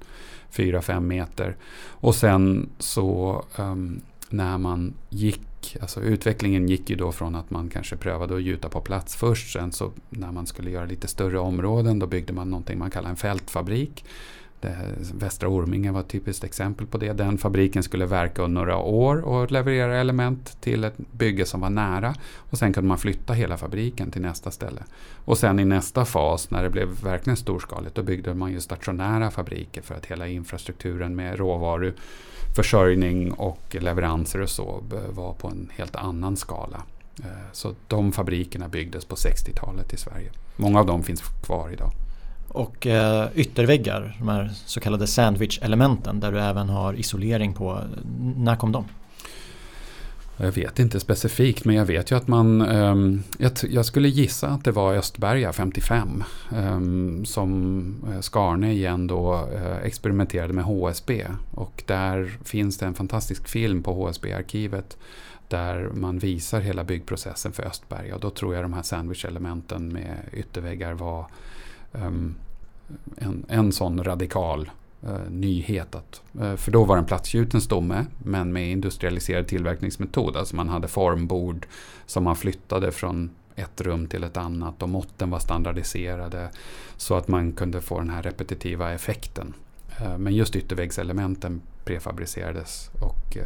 4-5 0.53 1.01
meter. 1.01 1.57
Och 1.89 2.15
sen 2.15 2.69
så 2.79 3.43
um, 3.57 4.01
när 4.29 4.59
man 4.59 4.95
gick, 5.09 5.77
alltså 5.81 6.01
utvecklingen 6.01 6.69
gick 6.69 6.91
ju 6.91 6.97
då 6.97 7.13
från 7.13 7.35
att 7.35 7.51
man 7.51 7.71
kanske 7.71 7.97
prövade 7.97 8.37
att 8.37 8.43
gjuta 8.43 8.69
på 8.69 8.81
plats 8.81 9.17
först. 9.17 9.53
Sen 9.53 9.73
så 9.73 9.93
när 10.11 10.33
man 10.33 10.47
skulle 10.47 10.71
göra 10.71 10.85
lite 10.85 11.09
större 11.09 11.39
områden 11.39 11.99
då 11.99 12.07
byggde 12.07 12.33
man 12.33 12.51
någonting 12.51 12.79
man 12.79 12.91
kallar 12.91 13.11
en 13.11 13.17
fältfabrik. 13.17 14.05
Det, 14.61 14.77
Västra 15.15 15.49
Orminge 15.49 15.93
var 15.93 16.01
ett 16.01 16.09
typiskt 16.09 16.45
exempel 16.45 16.87
på 16.87 16.99
det. 16.99 17.13
Den 17.13 17.39
fabriken 17.39 17.83
skulle 17.83 18.07
verka 18.07 18.43
under 18.43 18.61
några 18.61 18.77
år 18.77 19.21
och 19.21 19.51
leverera 19.51 19.97
element 19.97 20.57
till 20.61 20.85
ett 20.85 20.99
bygge 21.13 21.47
som 21.47 21.61
var 21.61 21.71
nära. 21.71 22.15
Och 22.37 22.59
Sen 22.59 22.73
kunde 22.73 22.89
man 22.89 22.99
flytta 22.99 23.33
hela 23.33 23.57
fabriken 23.57 24.11
till 24.11 24.23
nästa 24.23 24.51
ställe. 24.51 24.83
Och 25.25 25.39
sen 25.39 25.59
i 25.59 25.65
nästa 25.65 26.05
fas, 26.05 26.51
när 26.51 26.63
det 26.63 26.71
blev 26.71 26.89
verkligen 26.89 27.37
storskaligt, 27.37 27.95
då 27.95 28.03
byggde 28.03 28.35
man 28.35 28.53
ju 28.53 28.61
stationära 28.61 29.31
fabriker 29.31 29.83
för 29.83 29.95
att 29.95 30.07
hela 30.07 30.29
infrastrukturen 30.29 31.17
med 31.17 31.39
råvaruförsörjning 31.39 33.33
och 33.33 33.77
leveranser 33.81 34.41
och 34.41 34.51
så 34.51 34.83
var 35.11 35.33
på 35.33 35.49
en 35.49 35.71
helt 35.77 35.97
annan 35.97 36.37
skala. 36.37 36.83
Eh, 37.25 37.53
så 37.53 37.75
de 37.87 38.13
fabrikerna 38.13 38.69
byggdes 38.69 39.05
på 39.05 39.17
60-talet 39.17 39.93
i 39.93 39.97
Sverige. 39.97 40.31
Många 40.57 40.81
av 40.81 40.87
dem 40.87 41.03
finns 41.03 41.23
kvar 41.43 41.71
idag. 41.73 41.93
Och 42.49 42.87
eh, 42.87 43.29
ytterväggar, 43.35 44.17
de 44.19 44.29
här 44.29 44.51
så 44.67 44.81
kallade 44.81 45.07
sandwich-elementen 45.07 46.21
där 46.21 46.33
du 46.33 46.41
även 46.41 46.69
har 46.69 46.95
isolering 46.95 47.55
på. 47.55 47.81
När 48.37 48.57
kom 48.57 48.73
de? 48.73 48.85
Jag 50.41 50.53
vet 50.53 50.79
inte 50.79 51.01
specifikt 51.01 51.65
men 51.65 51.77
jag 51.77 51.85
vet 51.85 52.11
ju 52.11 52.17
att 52.17 52.29
man, 52.29 52.63
um, 52.63 53.23
jag, 53.39 53.53
jag, 53.71 53.87
skulle 53.87 54.09
gissa 54.09 54.49
att 54.49 54.65
det 54.65 54.73
var 54.73 54.95
Östberga 54.95 55.53
55 55.53 56.25
um, 56.51 56.59
ehm, 56.59 57.25
som 57.25 57.95
eh, 58.13 58.21
Skarne 58.21 58.73
igen 58.73 59.07
då 59.07 59.49
uh, 59.55 59.77
experimenterade 59.83 60.53
med 60.53 60.65
HSB 60.65 61.27
och 61.55 61.83
där 61.87 62.39
finns 62.45 62.79
det 62.79 62.87
en 62.87 62.95
fantastisk 62.95 63.49
film 63.49 63.83
på 63.83 63.93
HSB-arkivet 63.93 64.97
där 65.49 65.89
man 65.95 66.19
visar 66.19 66.61
hela 66.61 66.85
byggprocessen 66.85 67.53
för 67.53 67.63
Östberga 67.63 68.15
och 68.15 68.21
då 68.21 68.31
tror 68.31 68.55
jag 68.55 68.65
de 68.65 68.73
här 68.73 68.83
sandwich-elementen 68.83 69.93
med 69.93 70.17
ytterväggar 70.33 70.93
var 70.93 71.27
Ehm, 72.03 72.35
en, 73.17 73.45
en 73.49 73.73
sån 73.73 74.05
radikal 74.05 74.71
eh, 75.03 75.31
nyhet. 75.31 75.95
Att, 75.95 76.23
eh, 76.41 76.57
för 76.57 76.71
då 76.71 76.85
var 76.85 76.97
det 76.97 77.01
en 77.01 77.07
platsgjuten 77.07 77.61
stomme 77.61 78.07
men 78.19 78.53
med 78.53 78.71
industrialiserad 78.71 79.47
tillverkningsmetod. 79.47 80.37
Alltså 80.37 80.57
man 80.57 80.69
hade 80.69 80.89
formbord 80.89 81.67
som 82.07 82.25
man 82.25 82.37
flyttade 82.37 82.93
från 82.93 83.31
ett 83.57 83.81
rum 83.81 84.07
till 84.07 84.25
ett 84.25 84.37
annat 84.37 84.83
och 84.83 84.89
måtten 84.89 85.31
var 85.31 85.39
standardiserade 85.39 86.51
så 86.97 87.15
att 87.15 87.29
man 87.29 87.53
kunde 87.53 87.81
få 87.81 87.99
den 87.99 88.11
här 88.11 88.23
repetitiva 88.23 88.93
effekten. 88.93 89.55
Eh, 90.01 90.19
men 90.19 90.35
just 90.35 90.57
ytterväggselementen 90.57 91.61
prefabricerades 91.85 92.91
och 93.01 93.37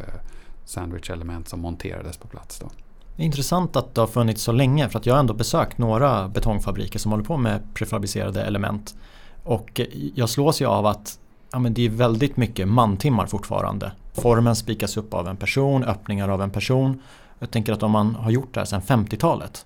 sandwichelement 0.65 1.47
som 1.47 1.59
monterades 1.59 2.17
på 2.17 2.27
plats. 2.27 2.59
Då. 2.59 2.69
Intressant 3.17 3.75
att 3.75 3.95
det 3.95 4.01
har 4.01 4.07
funnits 4.07 4.43
så 4.43 4.51
länge 4.51 4.89
för 4.89 4.99
att 4.99 5.05
jag 5.05 5.13
har 5.13 5.19
ändå 5.19 5.33
besökt 5.33 5.77
några 5.77 6.27
betongfabriker 6.27 6.99
som 6.99 7.11
håller 7.11 7.23
på 7.23 7.37
med 7.37 7.61
prefabricerade 7.73 8.43
element. 8.43 8.95
Och 9.43 9.81
jag 10.15 10.29
slås 10.29 10.61
ju 10.61 10.65
av 10.65 10.85
att 10.85 11.19
ja, 11.51 11.59
men 11.59 11.73
det 11.73 11.85
är 11.85 11.89
väldigt 11.89 12.37
mycket 12.37 12.67
mantimmar 12.67 13.25
fortfarande. 13.25 13.91
Formen 14.13 14.55
spikas 14.55 14.97
upp 14.97 15.13
av 15.13 15.27
en 15.27 15.37
person, 15.37 15.83
öppningar 15.83 16.29
av 16.29 16.41
en 16.41 16.49
person. 16.49 17.01
Jag 17.39 17.51
tänker 17.51 17.73
att 17.73 17.83
om 17.83 17.91
man 17.91 18.15
har 18.15 18.31
gjort 18.31 18.53
det 18.53 18.59
här 18.59 18.65
sedan 18.65 18.81
50-talet 18.81 19.65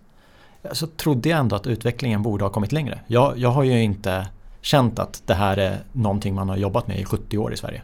så 0.72 0.88
trodde 0.88 1.30
jag 1.30 1.39
ändå 1.39 1.56
att 1.56 1.68
utvecklingen 1.68 2.24
borde 2.24 2.46
ha 2.46 2.50
kommit 2.50 2.72
längre. 2.72 3.00
Jag, 3.08 3.38
jag 3.38 3.50
har 3.50 3.63
ju 3.63 3.84
inte 3.84 4.27
känt 4.62 5.00
att 5.00 5.22
det 5.25 5.34
här 5.34 5.58
är 5.58 5.77
någonting 5.92 6.36
man 6.36 6.50
har 6.50 6.58
jobbat 6.58 6.88
med 6.88 7.00
i 7.00 7.06
70 7.06 7.38
år 7.38 7.54
i 7.54 7.58
Sverige. 7.58 7.82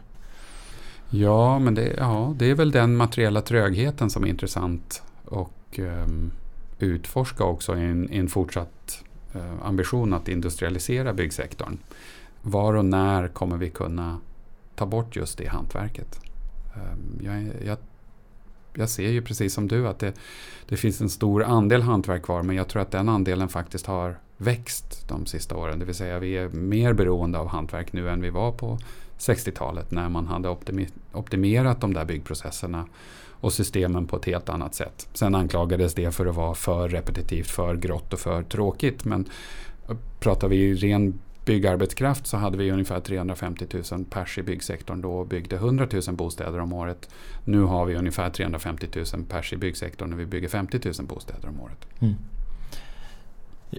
Ja, 1.10 1.58
men 1.58 1.74
det, 1.74 1.94
ja, 1.98 2.34
det 2.36 2.50
är 2.50 2.54
väl 2.54 2.70
den 2.70 2.96
materiella 2.96 3.40
trögheten 3.40 4.10
som 4.10 4.24
är 4.24 4.28
intressant 4.28 5.02
och 5.34 5.78
um, 5.78 6.32
utforska 6.78 7.44
också 7.44 7.76
i 7.76 7.80
en, 7.80 8.12
i 8.12 8.18
en 8.18 8.28
fortsatt 8.28 9.04
uh, 9.36 9.66
ambition 9.66 10.12
att 10.12 10.28
industrialisera 10.28 11.12
byggsektorn. 11.12 11.78
Var 12.42 12.74
och 12.74 12.84
när 12.84 13.28
kommer 13.28 13.56
vi 13.56 13.70
kunna 13.70 14.20
ta 14.74 14.86
bort 14.86 15.16
just 15.16 15.38
det 15.38 15.46
hantverket? 15.46 16.20
Um, 16.74 17.20
jag, 17.24 17.66
jag, 17.66 17.78
jag, 18.74 18.88
ser 18.88 19.08
ju 19.08 19.22
precis 19.22 19.54
som 19.54 19.68
du 19.68 19.88
att 19.88 19.98
det, 19.98 20.12
det 20.68 20.76
finns 20.76 21.00
en 21.00 21.10
stor 21.10 21.44
andel 21.44 21.82
hantverk 21.82 22.22
kvar 22.22 22.42
men 22.42 22.56
jag 22.56 22.68
tror 22.68 22.82
att 22.82 22.90
den 22.90 23.08
andelen 23.08 23.48
faktiskt 23.48 23.86
har 23.86 24.18
växt 24.36 25.08
de 25.08 25.26
sista 25.26 25.56
åren. 25.56 25.78
Det 25.78 25.84
vill 25.84 25.94
säga 25.94 26.18
vi 26.18 26.36
är 26.36 26.48
mer 26.48 26.92
beroende 26.92 27.38
av 27.38 27.48
hantverk 27.48 27.92
nu 27.92 28.08
än 28.08 28.20
vi 28.20 28.30
var 28.30 28.52
på 28.52 28.78
60-talet 29.18 29.90
när 29.90 30.08
man 30.08 30.26
hade 30.26 30.56
optimerat 31.12 31.80
de 31.80 31.94
där 31.94 32.04
byggprocesserna 32.04 32.86
och 33.44 33.52
systemen 33.52 34.06
på 34.06 34.16
ett 34.16 34.24
helt 34.24 34.48
annat 34.48 34.74
sätt. 34.74 35.08
Sen 35.12 35.34
anklagades 35.34 35.94
det 35.94 36.10
för 36.10 36.26
att 36.26 36.34
vara 36.34 36.54
för 36.54 36.88
repetitivt, 36.88 37.50
för 37.50 37.76
grått 37.76 38.12
och 38.12 38.18
för 38.18 38.42
tråkigt. 38.42 39.04
Men 39.04 39.28
eh, 39.88 39.96
pratar 40.20 40.48
vi 40.48 40.74
ren 40.74 41.20
byggarbetskraft 41.44 42.26
så 42.26 42.36
hade 42.36 42.58
vi 42.58 42.70
ungefär 42.70 43.00
350 43.00 43.66
000 43.92 44.04
pers 44.04 44.38
i 44.38 44.42
byggsektorn 44.42 45.00
då 45.00 45.12
och 45.12 45.26
byggde 45.26 45.56
100 45.56 45.88
000 46.06 46.16
bostäder 46.16 46.60
om 46.60 46.72
året. 46.72 47.08
Nu 47.44 47.62
har 47.62 47.86
vi 47.86 47.94
ungefär 47.94 48.30
350 48.30 48.86
000 48.94 49.24
pers 49.28 49.52
i 49.52 49.56
byggsektorn 49.56 50.10
när 50.10 50.16
vi 50.16 50.26
bygger 50.26 50.48
50 50.48 50.80
000 50.84 51.06
bostäder 51.06 51.48
om 51.48 51.60
året. 51.60 51.86
Mm. 52.00 52.14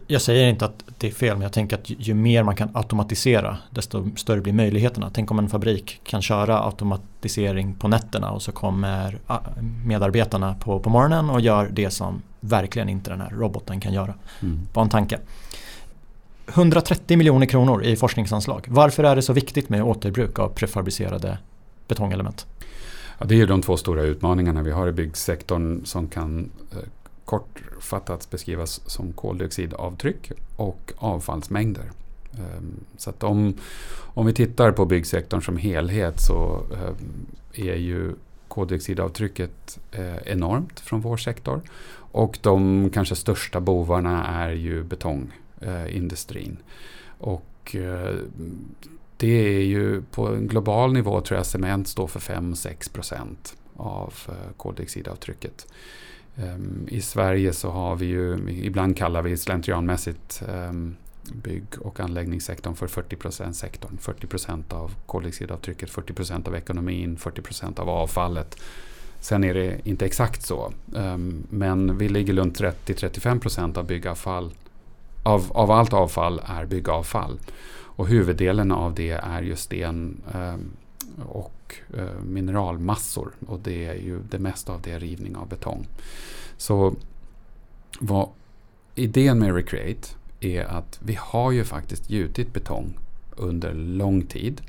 Jag 0.07 0.21
säger 0.21 0.49
inte 0.49 0.65
att 0.65 0.83
det 0.97 1.07
är 1.07 1.11
fel 1.11 1.35
men 1.35 1.41
jag 1.41 1.53
tänker 1.53 1.75
att 1.75 1.89
ju 1.89 2.13
mer 2.13 2.43
man 2.43 2.55
kan 2.55 2.69
automatisera 2.73 3.57
desto 3.69 4.15
större 4.15 4.41
blir 4.41 4.53
möjligheterna. 4.53 5.11
Tänk 5.13 5.31
om 5.31 5.39
en 5.39 5.49
fabrik 5.49 6.01
kan 6.03 6.21
köra 6.21 6.59
automatisering 6.59 7.73
på 7.73 7.87
nätterna 7.87 8.31
och 8.31 8.41
så 8.41 8.51
kommer 8.51 9.19
ah, 9.27 9.39
medarbetarna 9.85 10.53
på, 10.53 10.79
på 10.79 10.89
morgonen 10.89 11.29
och 11.29 11.41
gör 11.41 11.69
det 11.73 11.89
som 11.89 12.21
verkligen 12.39 12.89
inte 12.89 13.09
den 13.09 13.21
här 13.21 13.29
roboten 13.29 13.79
kan 13.79 13.93
göra. 13.93 14.13
Mm. 14.41 14.67
Bara 14.73 14.83
en 14.83 14.89
tanke. 14.89 15.19
130 16.47 17.17
miljoner 17.17 17.45
kronor 17.45 17.83
i 17.83 17.95
forskningsanslag. 17.95 18.65
Varför 18.69 19.03
är 19.03 19.15
det 19.15 19.21
så 19.21 19.33
viktigt 19.33 19.69
med 19.69 19.83
återbruk 19.83 20.39
av 20.39 20.49
prefabricerade 20.49 21.37
betongelement? 21.87 22.45
Ja, 23.19 23.25
det 23.25 23.41
är 23.41 23.47
de 23.47 23.61
två 23.61 23.77
stora 23.77 24.01
utmaningarna 24.01 24.61
vi 24.61 24.71
har 24.71 24.87
i 24.87 24.91
byggsektorn 24.91 25.85
som 25.85 26.07
kan 26.07 26.49
eh, 26.71 26.77
kortfattat 27.25 28.29
beskrivas 28.29 28.81
som 28.85 29.13
koldioxidavtryck 29.13 30.31
och 30.55 30.93
avfallsmängder. 30.97 31.91
Ehm, 32.33 32.83
så 32.97 33.09
att 33.09 33.23
om, 33.23 33.53
om 33.97 34.25
vi 34.25 34.33
tittar 34.33 34.71
på 34.71 34.85
byggsektorn 34.85 35.41
som 35.41 35.57
helhet 35.57 36.19
så 36.21 36.61
ehm, 36.73 37.25
är 37.53 37.75
ju 37.75 38.13
koldioxidavtrycket 38.47 39.79
eh, 39.91 40.17
enormt 40.25 40.79
från 40.79 41.01
vår 41.01 41.17
sektor. 41.17 41.61
Och 42.11 42.39
de 42.41 42.89
kanske 42.93 43.15
största 43.15 43.59
bovarna 43.59 44.27
är 44.27 44.51
ju 44.51 44.83
betongindustrin. 44.83 46.57
Och 47.19 47.75
eh, 47.75 48.15
det 49.17 49.57
är 49.57 49.63
ju 49.63 50.01
på 50.01 50.27
en 50.27 50.47
global 50.47 50.93
nivå 50.93 51.21
tror 51.21 51.37
jag 51.37 51.45
cement 51.45 51.87
står 51.87 52.07
för 52.07 52.19
5-6 52.19 52.93
procent 52.93 53.57
av 53.75 54.13
eh, 54.27 54.53
koldioxidavtrycket. 54.57 55.67
Um, 56.37 56.87
I 56.91 57.01
Sverige 57.01 57.53
så 57.53 57.69
har 57.69 57.95
vi 57.95 58.05
ju, 58.05 58.49
ibland 58.49 58.97
kallar 58.97 59.21
vi 59.21 59.37
slentrianmässigt 59.37 60.43
um, 60.47 60.95
bygg 61.33 61.65
och 61.79 61.99
anläggningssektorn 61.99 62.75
för 62.75 62.87
40% 62.87 63.51
sektorn. 63.51 63.97
40% 64.01 64.73
av 64.73 64.91
koldioxidavtrycket, 65.05 65.89
40% 65.89 66.47
av 66.47 66.55
ekonomin, 66.55 67.17
40% 67.17 67.79
av 67.79 67.89
avfallet. 67.89 68.57
Sen 69.19 69.43
är 69.43 69.53
det 69.53 69.87
inte 69.87 70.05
exakt 70.05 70.41
så. 70.41 70.73
Um, 70.93 71.43
men 71.49 71.97
vi 71.97 72.09
ligger 72.09 72.33
runt 72.33 72.59
30-35% 72.59 73.77
av 73.77 73.85
byggavfall. 73.85 74.53
Av, 75.23 75.51
av 75.51 75.71
allt 75.71 75.93
avfall 75.93 76.41
är 76.45 76.65
byggavfall. 76.65 77.39
Och 77.97 78.07
huvuddelen 78.07 78.71
av 78.71 78.93
det 78.93 79.11
är 79.11 79.41
ju 79.41 79.55
sten 79.55 80.21
och 81.25 81.54
eh, 81.97 82.21
mineralmassor. 82.23 83.31
Och 83.47 83.59
det 83.59 83.85
är 83.85 83.93
ju 83.93 84.19
det 84.29 84.39
mesta 84.39 84.73
av 84.73 84.81
det 84.81 84.91
är 84.91 84.99
rivning 84.99 85.35
av 85.35 85.49
betong. 85.49 85.87
Så 86.57 86.95
vad 87.99 88.29
idén 88.95 89.39
med 89.39 89.55
Recreate 89.55 90.07
är 90.39 90.63
att 90.63 90.99
vi 91.03 91.17
har 91.21 91.51
ju 91.51 91.63
faktiskt 91.63 92.09
gjutit 92.09 92.53
betong 92.53 92.97
under 93.35 93.73
lång 93.73 94.21
tid. 94.21 94.61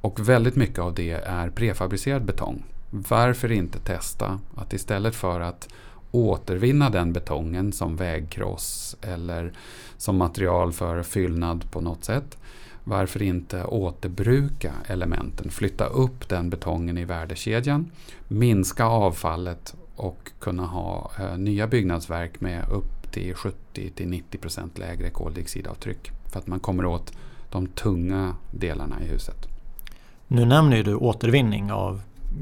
Och 0.00 0.28
väldigt 0.28 0.56
mycket 0.56 0.78
av 0.78 0.94
det 0.94 1.10
är 1.10 1.50
prefabricerad 1.50 2.24
betong. 2.24 2.64
Varför 2.90 3.52
inte 3.52 3.78
testa 3.78 4.40
att 4.54 4.72
istället 4.72 5.14
för 5.14 5.40
att 5.40 5.68
återvinna 6.10 6.90
den 6.90 7.12
betongen 7.12 7.72
som 7.72 7.96
vägkross 7.96 8.96
eller 9.00 9.52
som 9.96 10.16
material 10.16 10.72
för 10.72 11.02
fyllnad 11.02 11.70
på 11.70 11.80
något 11.80 12.04
sätt. 12.04 12.38
Varför 12.88 13.22
inte 13.22 13.64
återbruka 13.64 14.72
elementen, 14.86 15.50
flytta 15.50 15.86
upp 15.86 16.28
den 16.28 16.50
betongen 16.50 16.98
i 16.98 17.04
värdekedjan, 17.04 17.90
minska 18.28 18.84
avfallet 18.84 19.74
och 19.96 20.30
kunna 20.38 20.66
ha 20.66 21.10
eh, 21.18 21.38
nya 21.38 21.66
byggnadsverk 21.66 22.40
med 22.40 22.68
upp 22.68 23.12
till 23.12 23.34
70-90% 23.34 24.78
lägre 24.78 25.10
koldioxidavtryck. 25.10 26.10
För 26.32 26.38
att 26.38 26.46
man 26.46 26.60
kommer 26.60 26.84
åt 26.86 27.12
de 27.50 27.66
tunga 27.66 28.36
delarna 28.50 29.02
i 29.02 29.06
huset. 29.06 29.48
Nu 30.28 30.44
nämner 30.44 30.82
du 30.82 30.94
återvinning 30.94 31.72
av 31.72 32.00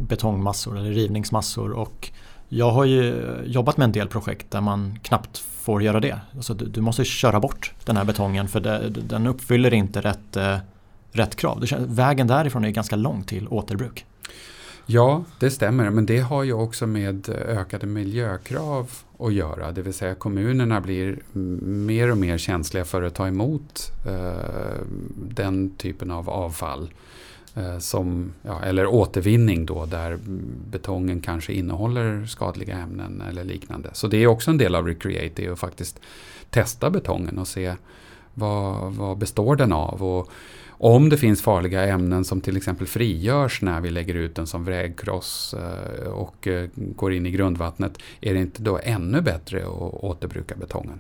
betongmassor 0.09 0.79
eller 0.79 0.91
rivningsmassor 0.91 1.73
och 1.73 2.11
jag 2.49 2.71
har 2.71 2.85
ju 2.85 3.15
jobbat 3.45 3.77
med 3.77 3.85
en 3.85 3.93
del 3.93 4.09
projekt 4.09 4.51
där 4.51 4.61
man 4.61 4.99
knappt 5.03 5.39
får 5.65 5.83
göra 5.83 6.01
det. 6.01 6.21
Alltså 6.37 6.55
du, 6.55 6.67
du 6.67 6.81
måste 6.81 7.05
köra 7.05 7.41
bort 7.41 7.73
den 7.85 7.97
här 7.97 8.05
betongen 8.05 8.49
för 8.49 8.61
det, 8.61 8.89
den 8.89 9.27
uppfyller 9.27 9.75
inte 9.75 10.01
rätt, 10.01 10.37
eh, 10.37 10.59
rätt 11.13 11.37
krav. 11.37 11.61
Det, 11.61 11.77
vägen 11.79 12.27
därifrån 12.27 12.65
är 12.65 12.71
ganska 12.71 12.97
lång 12.97 13.23
till 13.23 13.49
återbruk. 13.49 14.07
Ja, 14.87 15.25
det 15.41 15.51
stämmer, 15.51 15.91
men 15.91 16.07
det 16.07 16.19
har 16.19 16.43
ju 16.43 16.53
också 16.53 16.87
med 16.87 17.29
ökade 17.29 17.87
miljökrav 17.87 18.91
att 19.19 19.33
göra. 19.33 19.73
Det 19.73 19.83
vill 19.83 19.95
säga 19.95 20.15
kommunerna 20.15 20.81
blir 20.81 21.19
mer 21.63 22.11
och 22.11 22.19
mer 22.19 22.39
känsliga 22.39 22.85
för 22.85 23.03
att 23.03 23.15
ta 23.15 23.27
emot 23.29 23.93
eh, 24.07 24.81
den 25.17 25.71
typen 25.71 26.11
av 26.11 26.31
avfall. 26.31 26.91
Eh, 27.57 27.79
som, 27.79 28.33
ja, 28.43 28.61
eller 28.63 28.87
återvinning 28.87 29.67
då 29.67 29.87
där 29.87 30.19
betongen 30.71 31.21
kanske 31.21 31.53
innehåller 31.53 32.27
skadliga 32.27 32.79
ämnen 32.79 33.23
eller 33.29 33.45
liknande. 33.45 33.91
Så 33.93 34.07
det 34.07 34.17
är 34.17 34.27
också 34.27 34.51
en 34.51 34.59
del 34.59 34.75
av 34.75 34.87
Recreate, 34.87 35.33
det 35.35 35.47
är 35.47 35.53
att 35.53 35.59
faktiskt 35.59 36.01
testa 36.51 36.91
betongen 36.91 37.39
och 37.39 37.49
se 37.49 37.75
vad, 38.35 38.93
vad 38.93 39.19
består 39.19 39.57
den 39.57 39.73
av. 39.73 40.03
Och 40.03 40.31
om 40.69 41.09
det 41.09 41.17
finns 41.17 41.43
farliga 41.43 41.85
ämnen 41.85 42.25
som 42.25 42.41
till 42.41 42.57
exempel 42.57 42.87
frigörs 42.87 43.63
när 43.63 43.81
vi 43.81 43.91
lägger 43.91 44.15
ut 44.15 44.35
den 44.35 44.47
som 44.47 44.65
vägkross 44.65 45.55
eh, 45.55 46.09
och 46.09 46.49
eh, 46.49 46.69
går 46.75 47.13
in 47.13 47.27
i 47.27 47.31
grundvattnet, 47.31 47.99
är 48.21 48.35
det 48.35 48.41
inte 48.41 48.63
då 48.63 48.81
ännu 48.83 49.21
bättre 49.21 49.63
att 49.63 49.95
återbruka 50.05 50.55
betongen? 50.55 50.99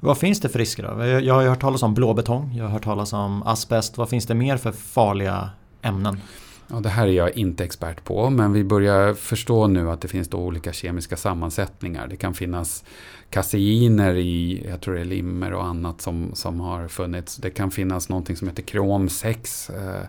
Vad 0.00 0.18
finns 0.18 0.40
det 0.40 0.48
för 0.48 0.58
risker 0.58 0.82
då? 0.82 1.04
Jag 1.06 1.34
har 1.34 1.42
hört 1.42 1.60
talas 1.60 1.82
om 1.82 1.94
blåbetong, 1.94 2.54
jag 2.56 2.64
har 2.64 2.70
hört 2.70 2.84
talas 2.84 3.12
om 3.12 3.42
asbest. 3.42 3.98
Vad 3.98 4.08
finns 4.08 4.26
det 4.26 4.34
mer 4.34 4.56
för 4.56 4.72
farliga 4.72 5.50
ämnen? 5.82 6.20
Ja, 6.72 6.80
det 6.80 6.88
här 6.88 7.06
är 7.06 7.12
jag 7.12 7.36
inte 7.36 7.64
expert 7.64 8.04
på, 8.04 8.30
men 8.30 8.52
vi 8.52 8.64
börjar 8.64 9.14
förstå 9.14 9.66
nu 9.66 9.90
att 9.90 10.00
det 10.00 10.08
finns 10.08 10.28
då 10.28 10.38
olika 10.38 10.72
kemiska 10.72 11.16
sammansättningar. 11.16 12.06
Det 12.08 12.16
kan 12.16 12.34
finnas 12.34 12.84
kaseiner 13.30 14.14
i, 14.14 14.66
jag 14.68 14.80
tror 14.80 14.94
det 14.94 15.00
är 15.00 15.04
limmer 15.04 15.52
och 15.52 15.64
annat 15.64 16.00
som, 16.00 16.30
som 16.34 16.60
har 16.60 16.88
funnits. 16.88 17.36
Det 17.36 17.50
kan 17.50 17.70
finnas 17.70 18.08
någonting 18.08 18.36
som 18.36 18.48
heter 18.48 18.62
krom 18.62 19.08
6. 19.08 19.70
Eh, 19.70 20.02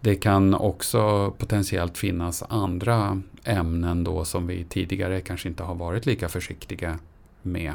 det 0.00 0.14
kan 0.14 0.54
också 0.54 1.30
potentiellt 1.38 1.98
finnas 1.98 2.42
andra 2.48 3.22
ämnen 3.44 4.04
då 4.04 4.24
som 4.24 4.46
vi 4.46 4.64
tidigare 4.64 5.20
kanske 5.20 5.48
inte 5.48 5.62
har 5.62 5.74
varit 5.74 6.06
lika 6.06 6.28
försiktiga 6.28 6.98
med. 7.42 7.74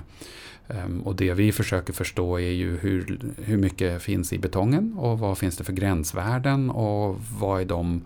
Ehm, 0.74 1.02
och 1.02 1.16
det 1.16 1.34
vi 1.34 1.52
försöker 1.52 1.94
förstå 1.94 2.40
är 2.40 2.52
ju 2.52 2.78
hur, 2.78 3.20
hur 3.38 3.58
mycket 3.58 4.02
finns 4.02 4.34
i 4.34 4.38
betongen 4.38 4.94
och 4.98 5.20
vad 5.20 5.38
finns 5.38 5.58
det 5.58 5.64
för 5.64 5.74
gränsvärden 5.74 6.70
och 6.70 7.16
vad 7.40 7.62
är 7.62 7.66
de, 7.66 8.06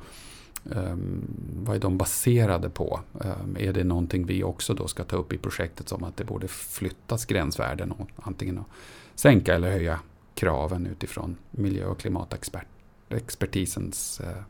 ehm, 0.75 1.21
vad 1.63 1.75
är 1.75 1.79
de 1.79 1.97
baserade 1.97 2.69
på? 2.69 2.99
Ehm, 3.21 3.57
är 3.59 3.73
det 3.73 3.83
någonting 3.83 4.25
vi 4.25 4.43
också 4.43 4.73
då 4.73 4.87
ska 4.87 5.03
ta 5.03 5.15
upp 5.15 5.33
i 5.33 5.37
projektet 5.37 5.89
som 5.89 6.03
att 6.03 6.17
det 6.17 6.23
borde 6.23 6.47
flyttas 6.47 7.25
gränsvärden 7.25 7.91
och 7.91 8.09
antingen 8.15 8.57
att 8.57 8.67
sänka 9.15 9.55
eller 9.55 9.71
höja 9.71 9.99
kraven 10.33 10.87
utifrån 10.87 11.35
miljö 11.51 11.85
och 11.85 11.99
klimatexpertisens 11.99 14.19
eh, 14.19 14.43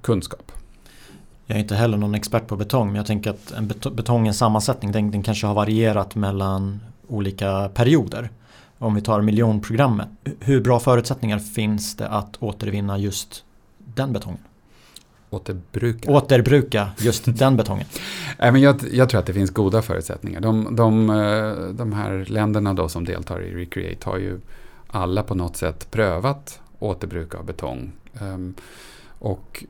kunskap. 0.00 0.52
Jag 1.46 1.56
är 1.56 1.60
inte 1.60 1.74
heller 1.74 1.98
någon 1.98 2.14
expert 2.14 2.46
på 2.46 2.56
betong 2.56 2.86
men 2.86 2.96
jag 2.96 3.06
tänker 3.06 3.30
att 3.30 3.50
en 3.50 3.72
betongens 3.96 4.38
sammansättning 4.38 4.92
den, 4.92 5.10
den 5.10 5.22
kanske 5.22 5.46
har 5.46 5.54
varierat 5.54 6.14
mellan 6.14 6.80
olika 7.08 7.70
perioder. 7.74 8.30
Om 8.78 8.94
vi 8.94 9.00
tar 9.00 9.20
miljonprogrammet, 9.20 10.08
hur 10.40 10.60
bra 10.60 10.80
förutsättningar 10.80 11.38
finns 11.38 11.96
det 11.96 12.08
att 12.08 12.42
återvinna 12.42 12.98
just 12.98 13.44
den 13.78 14.12
betongen? 14.12 14.40
Återbruka? 15.30 16.10
Återbruka 16.10 16.88
just 16.98 17.24
den 17.38 17.56
betongen. 17.56 17.86
jag, 18.38 18.80
jag 18.92 19.08
tror 19.08 19.20
att 19.20 19.26
det 19.26 19.32
finns 19.32 19.50
goda 19.50 19.82
förutsättningar. 19.82 20.40
De, 20.40 20.76
de, 20.76 21.10
eh, 21.10 21.68
de 21.74 21.92
här 21.92 22.24
länderna 22.28 22.74
då 22.74 22.88
som 22.88 23.04
deltar 23.04 23.42
i 23.42 23.54
Recreate 23.54 24.10
har 24.10 24.18
ju 24.18 24.40
alla 24.86 25.22
på 25.22 25.34
något 25.34 25.56
sätt 25.56 25.90
prövat 25.90 26.60
återbruk 26.78 27.34
av 27.34 27.44
betong. 27.44 27.92
Um, 28.20 28.54
och 29.18 29.64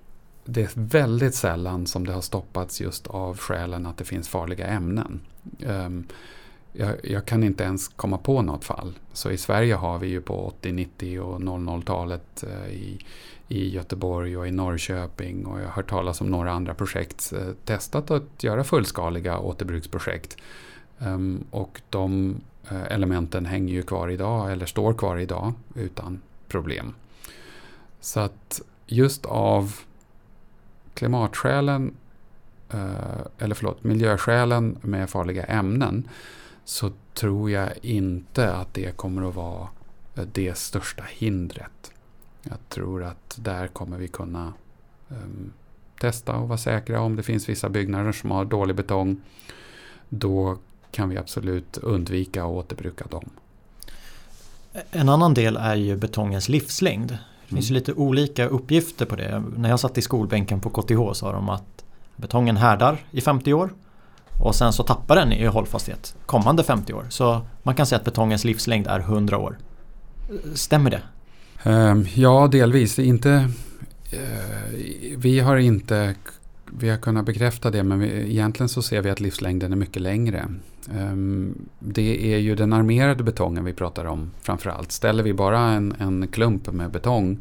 det 0.46 0.62
är 0.62 0.70
väldigt 0.74 1.34
sällan 1.34 1.86
som 1.86 2.06
det 2.06 2.12
har 2.12 2.20
stoppats 2.20 2.80
just 2.80 3.06
av 3.06 3.38
skälen 3.38 3.86
att 3.86 3.96
det 3.96 4.04
finns 4.04 4.28
farliga 4.28 4.66
ämnen. 4.66 5.20
Um, 5.66 6.06
jag, 6.72 6.94
jag, 7.02 7.26
kan 7.26 7.42
inte 7.42 7.64
ens 7.64 7.88
komma 7.88 8.18
på 8.18 8.42
något 8.42 8.64
fall. 8.64 8.98
Så 9.12 9.30
i 9.30 9.36
Sverige 9.36 9.74
har 9.74 9.98
vi 9.98 10.06
ju 10.06 10.20
på 10.20 10.46
80, 10.46 10.72
90 10.72 11.20
och 11.20 11.40
00-talet 11.40 12.44
uh, 12.46 12.64
eh, 12.64 12.70
i, 12.70 12.98
i 13.48 13.68
Göteborg 13.68 14.36
och 14.36 14.48
i 14.48 14.50
Norrköping 14.50 15.46
och 15.46 15.60
jag 15.60 15.64
har 15.64 15.72
hört 15.72 15.90
talas 15.90 16.20
om 16.20 16.30
några 16.30 16.52
andra 16.52 16.74
projekt 16.74 17.32
uh, 17.32 17.52
testat 17.64 18.10
att 18.10 18.44
göra 18.44 18.64
fullskaliga 18.64 19.38
återbruksprojekt. 19.38 20.36
Um, 20.98 21.44
och 21.50 21.80
de 21.90 22.40
uh, 22.72 22.92
elementen 22.92 23.46
hänger 23.46 23.74
ju 23.74 23.82
kvar 23.82 24.08
idag 24.08 24.52
eller 24.52 24.66
står 24.66 24.94
kvar 24.94 25.16
idag 25.16 25.52
utan 25.74 26.22
problem. 26.48 26.94
Så 28.00 28.20
att 28.20 28.60
just 28.86 29.26
av 29.26 29.76
klimatskälen, 30.96 31.94
eh, 32.70 33.20
eller 33.38 33.54
förlåt, 33.54 33.84
miljöskälen 33.84 34.78
med 34.82 35.10
farliga 35.10 35.44
ämnen 35.44 36.08
så 36.64 36.90
tror 37.14 37.50
jag 37.50 37.70
inte 37.82 38.54
att 38.54 38.74
det 38.74 38.96
kommer 38.96 39.28
att 39.28 39.34
vara 39.34 39.68
eh, 40.14 40.24
det 40.32 40.58
största 40.58 41.04
hindret. 41.08 41.92
Jag 42.42 42.58
tror 42.68 43.04
att 43.04 43.38
där 43.40 43.66
kommer 43.66 43.98
vi 43.98 44.08
kunna 44.08 44.52
um, 45.08 45.52
testa 46.00 46.36
och 46.36 46.48
vara 46.48 46.58
säkra 46.58 47.00
om 47.00 47.16
det 47.16 47.22
finns 47.22 47.48
vissa 47.48 47.68
byggnader 47.68 48.12
som 48.12 48.30
har 48.30 48.44
dålig 48.44 48.76
betong. 48.76 49.20
Då 50.08 50.58
kan 50.90 51.08
vi 51.08 51.18
absolut 51.18 51.78
undvika 51.78 52.44
att 52.44 52.50
återbruka 52.50 53.04
dem. 53.06 53.30
En 54.90 55.08
annan 55.08 55.34
del 55.34 55.56
är 55.56 55.74
ju 55.74 55.96
betongens 55.96 56.48
livslängd. 56.48 57.18
Det 57.48 57.54
finns 57.54 57.70
ju 57.70 57.74
lite 57.74 57.92
olika 57.92 58.46
uppgifter 58.46 59.06
på 59.06 59.16
det. 59.16 59.42
När 59.56 59.68
jag 59.68 59.80
satt 59.80 59.98
i 59.98 60.02
skolbänken 60.02 60.60
på 60.60 60.70
KTH 60.70 61.12
sa 61.12 61.32
de 61.32 61.48
att 61.48 61.84
betongen 62.16 62.56
härdar 62.56 62.98
i 63.10 63.20
50 63.20 63.52
år 63.52 63.70
och 64.40 64.54
sen 64.54 64.72
så 64.72 64.82
tappar 64.82 65.16
den 65.16 65.32
i 65.32 65.46
hållfasthet 65.46 66.16
kommande 66.26 66.64
50 66.64 66.92
år. 66.92 67.06
Så 67.08 67.40
man 67.62 67.74
kan 67.74 67.86
säga 67.86 67.98
att 67.98 68.04
betongens 68.04 68.44
livslängd 68.44 68.86
är 68.86 69.00
100 69.00 69.38
år. 69.38 69.58
Stämmer 70.54 70.90
det? 70.90 71.02
Ehm, 71.70 72.06
ja, 72.14 72.48
delvis. 72.52 72.98
Inte, 72.98 73.48
eh, 74.10 74.78
vi 75.16 75.40
har 75.40 75.56
inte 75.56 76.14
vi 76.72 76.88
har 76.88 76.96
kunnat 76.96 77.26
bekräfta 77.26 77.70
det 77.70 77.82
men 77.82 77.98
vi, 77.98 78.08
egentligen 78.30 78.68
så 78.68 78.82
ser 78.82 79.02
vi 79.02 79.10
att 79.10 79.20
livslängden 79.20 79.72
är 79.72 79.76
mycket 79.76 80.02
längre. 80.02 80.48
Um, 80.94 81.68
det 81.78 82.34
är 82.34 82.38
ju 82.38 82.54
den 82.54 82.72
armerade 82.72 83.24
betongen 83.24 83.64
vi 83.64 83.72
pratar 83.72 84.04
om 84.04 84.30
framförallt. 84.40 84.92
Ställer 84.92 85.22
vi 85.22 85.32
bara 85.32 85.60
en, 85.60 85.94
en 85.98 86.28
klump 86.28 86.72
med 86.72 86.90
betong 86.90 87.38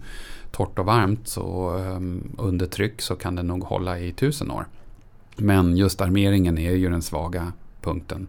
torrt 0.52 0.80
och 0.80 0.86
varmt 0.86 1.28
så 1.28 1.76
um, 1.76 2.36
under 2.38 2.66
tryck 2.66 3.02
så 3.02 3.16
kan 3.16 3.36
den 3.36 3.48
nog 3.48 3.64
hålla 3.64 4.00
i 4.00 4.12
tusen 4.12 4.52
år. 4.52 4.66
Men 5.36 5.78
just 5.78 6.02
armeringen 6.02 6.58
är 6.58 6.72
ju 6.72 6.90
den 6.90 7.02
svaga 7.02 7.54
punkten. 7.82 8.28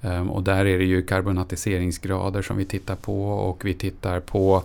Um, 0.00 0.30
och 0.30 0.42
där 0.42 0.66
är 0.66 0.78
det 0.78 0.84
ju 0.84 1.02
karbonatiseringsgrader 1.02 2.42
som 2.42 2.56
vi 2.56 2.64
tittar 2.64 2.96
på 2.96 3.30
och 3.30 3.64
vi 3.64 3.74
tittar 3.74 4.20
på 4.20 4.62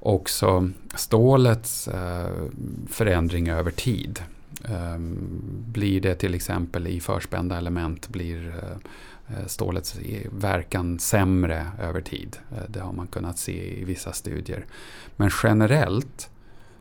också 0.00 0.70
stålets 0.94 1.88
uh, 1.88 2.48
förändring 2.88 3.48
över 3.48 3.70
tid. 3.70 4.22
Ehm, 4.62 5.40
blir 5.72 6.00
det 6.00 6.14
till 6.14 6.34
exempel 6.34 6.86
i 6.86 7.00
förspända 7.00 7.58
element 7.58 8.08
blir 8.08 8.48
eh, 8.48 9.36
eh, 9.36 9.46
stålets 9.46 9.98
verkan 10.30 10.98
sämre 10.98 11.66
över 11.80 12.00
tid. 12.00 12.36
Eh, 12.52 12.62
det 12.68 12.80
har 12.80 12.92
man 12.92 13.06
kunnat 13.06 13.38
se 13.38 13.80
i 13.80 13.84
vissa 13.84 14.12
studier. 14.12 14.66
Men 15.16 15.30
generellt 15.42 16.30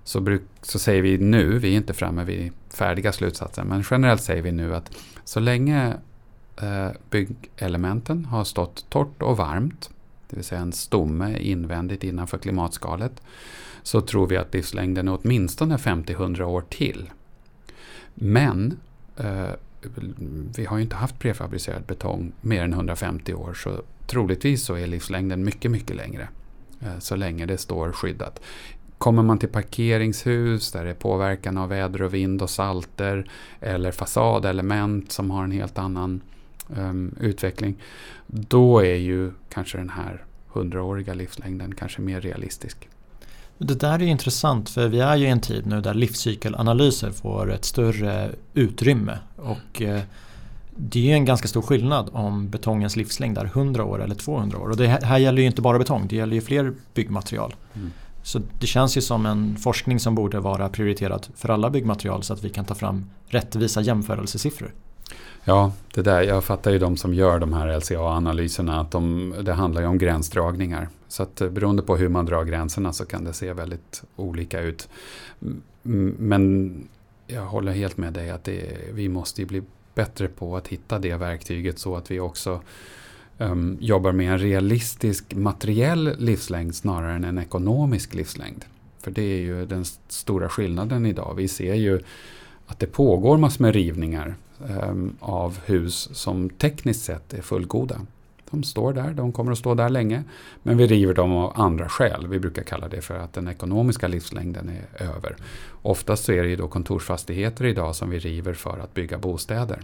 så, 0.04 0.22
bruk, 0.22 0.44
så 0.62 0.80
säger 0.80 1.02
vi 1.02 1.18
nu, 1.18 1.60
vi 1.60 1.74
är 1.74 1.78
inte 1.78 1.94
framme 1.94 2.24
vid 2.24 2.52
färdiga 2.70 3.12
slutsatser, 3.12 3.64
men 3.64 3.84
generellt 3.92 4.22
säger 4.22 4.42
vi 4.42 4.52
nu 4.52 4.76
att 4.76 4.98
så 5.24 5.40
länge 5.40 5.98
byggelementen 7.10 8.26
har 8.26 8.44
stått 8.44 8.90
torrt 8.90 9.22
och 9.22 9.38
varmt, 9.38 9.90
det 10.30 10.36
vill 10.36 10.46
säga 10.46 10.62
en 10.62 10.72
stomme 10.72 11.38
invändigt 11.38 12.04
innanför 12.04 12.38
klimatskalet, 12.38 13.22
så 13.84 14.02
tror 14.02 14.28
vi 14.28 14.38
att 14.38 14.54
livslängden 14.54 15.08
är 15.08 15.20
åtminstone 15.22 15.78
50-100 15.78 16.42
år 16.42 16.62
till. 16.70 17.10
Men 18.14 18.78
eh, 19.18 19.50
vi 20.58 20.66
har 20.66 20.78
ju 20.78 20.84
inte 20.84 20.96
haft 20.96 21.20
prefabricerad 21.20 21.84
betong 21.84 22.32
mer 22.42 22.64
än 22.64 22.74
150 22.74 23.34
år 23.34 23.54
så 23.54 23.82
troligtvis 24.08 24.66
så 24.66 24.76
är 24.76 24.88
livslängden 24.88 25.44
mycket, 25.44 25.72
mycket 25.72 25.96
längre. 25.96 26.28
Eh, 26.82 27.00
så 27.00 27.16
länge 27.16 27.46
det 27.46 27.58
står 27.58 27.92
skyddat. 27.92 28.42
Kommer 28.98 29.24
man 29.24 29.40
till 29.40 29.50
parkeringshus 29.50 30.72
där 30.72 30.84
det 30.84 30.90
är 30.90 30.96
påverkan 30.96 31.58
av 31.58 31.70
väder 31.70 32.02
och 32.02 32.14
vind 32.14 32.42
och 32.42 32.50
salter 32.50 33.30
eller 33.60 33.92
fasadelement 33.92 35.12
som 35.12 35.32
har 35.32 35.44
en 35.44 35.52
helt 35.52 35.78
annan 35.78 36.22
um, 36.68 37.16
utveckling. 37.20 37.76
Då 38.28 38.80
är 38.80 38.96
ju 38.96 39.32
kanske 39.50 39.78
den 39.78 39.90
här 39.90 40.26
hundraåriga 40.48 41.14
livslängden 41.14 41.76
kanske 41.76 42.02
mer 42.02 42.22
realistisk. 42.22 42.88
Det 43.64 43.80
där 43.80 44.02
är 44.02 44.06
intressant 44.06 44.70
för 44.70 44.88
vi 44.88 45.00
är 45.00 45.16
ju 45.16 45.26
i 45.26 45.30
en 45.30 45.42
tid 45.42 45.68
nu 45.68 45.82
där 45.82 45.94
livscykelanalyser 45.94 47.12
får 47.12 47.52
ett 47.52 47.66
större 47.66 48.30
utrymme. 48.54 49.18
Och 49.36 49.82
eh, 49.82 50.02
det 50.76 51.12
är 51.12 51.16
en 51.16 51.26
ganska 51.26 51.48
stor 51.48 51.62
skillnad 51.62 52.10
om 52.14 52.50
betongens 52.50 52.96
livslängd 52.96 53.38
är 53.38 53.46
100 53.46 53.86
år 53.86 54.04
eller 54.04 54.16
200 54.16 54.58
år. 54.58 54.70
Och 54.70 54.78
det 54.78 54.88
här 54.88 55.18
gäller 55.18 55.42
ju 55.42 55.48
inte 55.48 55.62
bara 55.62 55.80
betong, 55.80 56.08
det 56.08 56.16
gäller 56.16 56.36
ju 56.36 56.42
fler 56.42 56.74
byggmaterial. 56.94 57.56
Mm. 57.74 57.92
Så 58.24 58.42
det 58.60 58.68
känns 58.68 58.98
ju 58.98 59.02
som 59.02 59.26
en 59.26 59.58
forskning 59.58 60.00
som 60.00 60.16
borde 60.16 60.40
vara 60.40 60.70
prioriterad 60.70 61.28
för 61.36 61.50
alla 61.50 61.70
byggmaterial 61.70 62.24
så 62.24 62.34
att 62.34 62.44
vi 62.44 62.50
kan 62.50 62.66
ta 62.66 62.76
fram 62.76 63.06
rättvisa 63.28 63.82
jämförelsesiffror. 63.82 64.74
Ja, 65.44 65.72
det 65.94 66.02
där, 66.02 66.22
jag 66.22 66.44
fattar 66.44 66.72
ju 66.72 66.80
de 66.80 66.98
som 66.98 67.14
gör 67.14 67.40
de 67.40 67.54
här 67.54 67.80
LCA-analyserna 67.80 68.80
att 68.80 68.92
de, 68.92 69.34
det 69.42 69.54
handlar 69.54 69.82
ju 69.82 69.88
om 69.88 69.98
gränsdragningar. 69.98 70.90
Så 71.14 71.24
att 71.24 71.42
eh, 71.42 71.50
beroende 71.50 71.82
på 71.82 71.98
hur 71.98 72.10
man 72.10 72.26
drar 72.26 72.44
gränserna 72.44 72.94
så 72.94 73.06
kan 73.06 73.24
det 73.24 73.34
se 73.34 73.54
väldigt 73.54 74.04
olika 74.16 74.62
ut. 74.62 74.90
Men 76.18 76.74
jag 77.28 77.46
håller 77.46 77.72
helt 77.72 77.98
med 77.98 78.14
dig 78.14 78.30
att 78.30 78.44
det, 78.44 78.78
vi 78.94 79.10
måste 79.10 79.46
bli 79.46 79.62
bättre 79.96 80.28
på 80.28 80.58
att 80.58 80.68
hitta 80.68 81.00
det 81.00 81.16
verktyget 81.16 81.80
så 81.80 81.96
att 81.96 82.12
vi 82.12 82.20
också 82.20 82.62
um, 83.38 83.78
jobbar 83.82 84.12
med 84.12 84.32
en 84.32 84.40
realistisk 84.40 85.36
materiell 85.36 86.16
livslängd 86.20 86.76
snarare 86.76 87.14
än 87.14 87.24
en 87.24 87.38
ekonomisk 87.38 88.14
livslängd. 88.14 88.66
För 89.02 89.12
det 89.12 89.22
är 89.22 89.42
ju 89.42 89.66
den 89.66 89.86
stora 90.08 90.50
skillnaden 90.50 91.06
idag. 91.06 91.34
Vi 91.36 91.48
ser 91.48 91.74
ju 91.74 92.00
att 92.68 92.80
det 92.80 92.88
pågår 92.88 93.38
massor 93.38 93.62
med 93.62 93.74
rivningar 93.74 94.36
um, 94.90 95.16
av 95.20 95.60
hus 95.66 96.10
som 96.14 96.50
tekniskt 96.50 97.06
sett 97.06 97.34
är 97.34 97.42
fullgoda. 97.42 98.02
De 98.54 98.64
står 98.64 98.94
där, 98.94 99.14
de 99.14 99.32
kommer 99.32 99.52
att 99.52 99.58
stå 99.58 99.74
där 99.74 99.90
länge. 99.90 100.24
Men 100.64 100.78
vi 100.78 100.88
river 100.88 101.14
dem 101.14 101.32
av 101.32 101.62
andra 101.62 101.90
skäl. 101.90 102.28
Vi 102.28 102.40
brukar 102.40 102.64
kalla 102.64 102.88
det 102.88 103.02
för 103.02 103.18
att 103.18 103.34
den 103.34 103.48
ekonomiska 103.48 104.08
livslängden 104.08 104.70
är 104.70 105.04
över. 105.04 105.36
Oftast 105.82 106.24
så 106.24 106.32
är 106.32 106.44
det 106.44 106.50
ju 106.50 106.56
då 106.56 106.68
kontorsfastigheter 106.68 107.66
idag 107.66 107.96
som 107.96 108.10
vi 108.10 108.20
river 108.20 108.54
för 108.54 108.80
att 108.80 108.94
bygga 108.94 109.18
bostäder. 109.18 109.80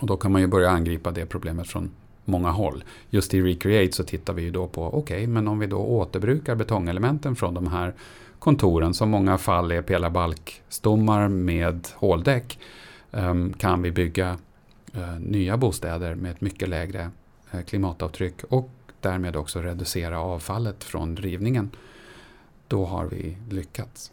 Och 0.00 0.06
då 0.06 0.16
kan 0.16 0.32
man 0.32 0.40
ju 0.40 0.46
börja 0.46 0.70
angripa 0.70 1.10
det 1.10 1.26
problemet 1.26 1.68
från 1.68 1.90
många 2.24 2.50
håll. 2.50 2.84
Just 3.10 3.34
i 3.34 3.42
Recreate 3.42 3.92
så 3.92 4.04
tittar 4.04 4.32
vi 4.32 4.42
ju 4.42 4.50
då 4.50 4.66
på, 4.66 4.86
okej, 4.86 4.98
okay, 4.98 5.26
men 5.26 5.48
om 5.48 5.58
vi 5.58 5.66
då 5.66 5.78
återbrukar 5.78 6.54
betongelementen 6.54 7.36
från 7.36 7.54
de 7.54 7.66
här 7.66 7.94
kontoren, 8.38 8.94
som 8.94 9.10
många 9.10 9.38
fall 9.38 9.72
är 9.72 9.82
pelarbalkstommar 9.82 11.28
med 11.28 11.88
håldäck, 11.94 12.58
ehm, 13.12 13.52
kan 13.52 13.82
vi 13.82 13.90
bygga 13.90 14.38
eh, 14.94 15.18
nya 15.20 15.56
bostäder 15.56 16.14
med 16.14 16.30
ett 16.30 16.40
mycket 16.40 16.68
lägre 16.68 17.10
klimatavtryck 17.62 18.44
och 18.48 18.70
därmed 19.00 19.36
också 19.36 19.60
reducera 19.60 20.20
avfallet 20.20 20.84
från 20.84 21.16
rivningen. 21.16 21.70
Då 22.68 22.84
har 22.84 23.04
vi 23.04 23.36
lyckats. 23.50 24.12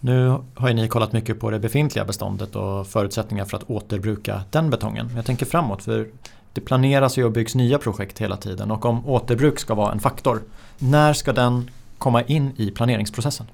Nu 0.00 0.38
har 0.54 0.68
ju 0.68 0.74
ni 0.74 0.88
kollat 0.88 1.12
mycket 1.12 1.40
på 1.40 1.50
det 1.50 1.58
befintliga 1.58 2.04
beståndet 2.04 2.56
och 2.56 2.86
förutsättningar 2.86 3.44
för 3.44 3.56
att 3.56 3.70
återbruka 3.70 4.42
den 4.50 4.70
betongen. 4.70 5.10
Jag 5.16 5.26
tänker 5.26 5.46
framåt 5.46 5.82
för 5.82 6.08
det 6.52 6.60
planeras 6.60 7.18
ju 7.18 7.24
och 7.24 7.32
byggs 7.32 7.54
nya 7.54 7.78
projekt 7.78 8.18
hela 8.18 8.36
tiden 8.36 8.70
och 8.70 8.84
om 8.84 9.06
återbruk 9.06 9.58
ska 9.58 9.74
vara 9.74 9.92
en 9.92 10.00
faktor, 10.00 10.42
när 10.78 11.12
ska 11.12 11.32
den 11.32 11.70
komma 11.98 12.22
in 12.22 12.52
i 12.56 12.70
planeringsprocessen? 12.70 13.46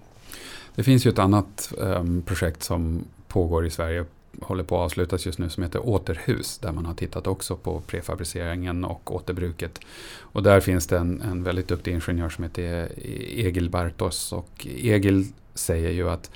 Det 0.75 0.83
finns 0.83 1.07
ju 1.07 1.11
ett 1.11 1.19
annat 1.19 1.73
um, 1.79 2.23
projekt 2.23 2.63
som 2.63 3.05
pågår 3.29 3.67
i 3.67 3.71
Sverige 3.71 4.05
håller 4.41 4.65
på 4.65 4.77
att 4.77 4.85
avslutas 4.85 5.27
just 5.27 5.39
nu 5.39 5.49
som 5.49 5.63
heter 5.63 5.89
Återhus 5.89 6.59
där 6.59 6.73
man 6.73 6.87
har 6.87 6.95
tittat 6.95 7.27
också 7.27 7.57
på 7.57 7.81
prefabriceringen 7.81 8.85
och 8.85 9.15
återbruket. 9.15 9.81
Och 10.21 10.43
där 10.43 10.61
finns 10.61 10.87
det 10.87 10.99
en, 10.99 11.21
en 11.21 11.43
väldigt 11.43 11.69
duktig 11.69 11.93
ingenjör 11.93 12.29
som 12.29 12.45
heter 12.45 12.93
Egil 13.37 13.71
Bartos 13.71 14.33
och 14.33 14.67
Egil 14.67 15.27
säger 15.55 15.91
ju 15.91 16.11
att 16.11 16.31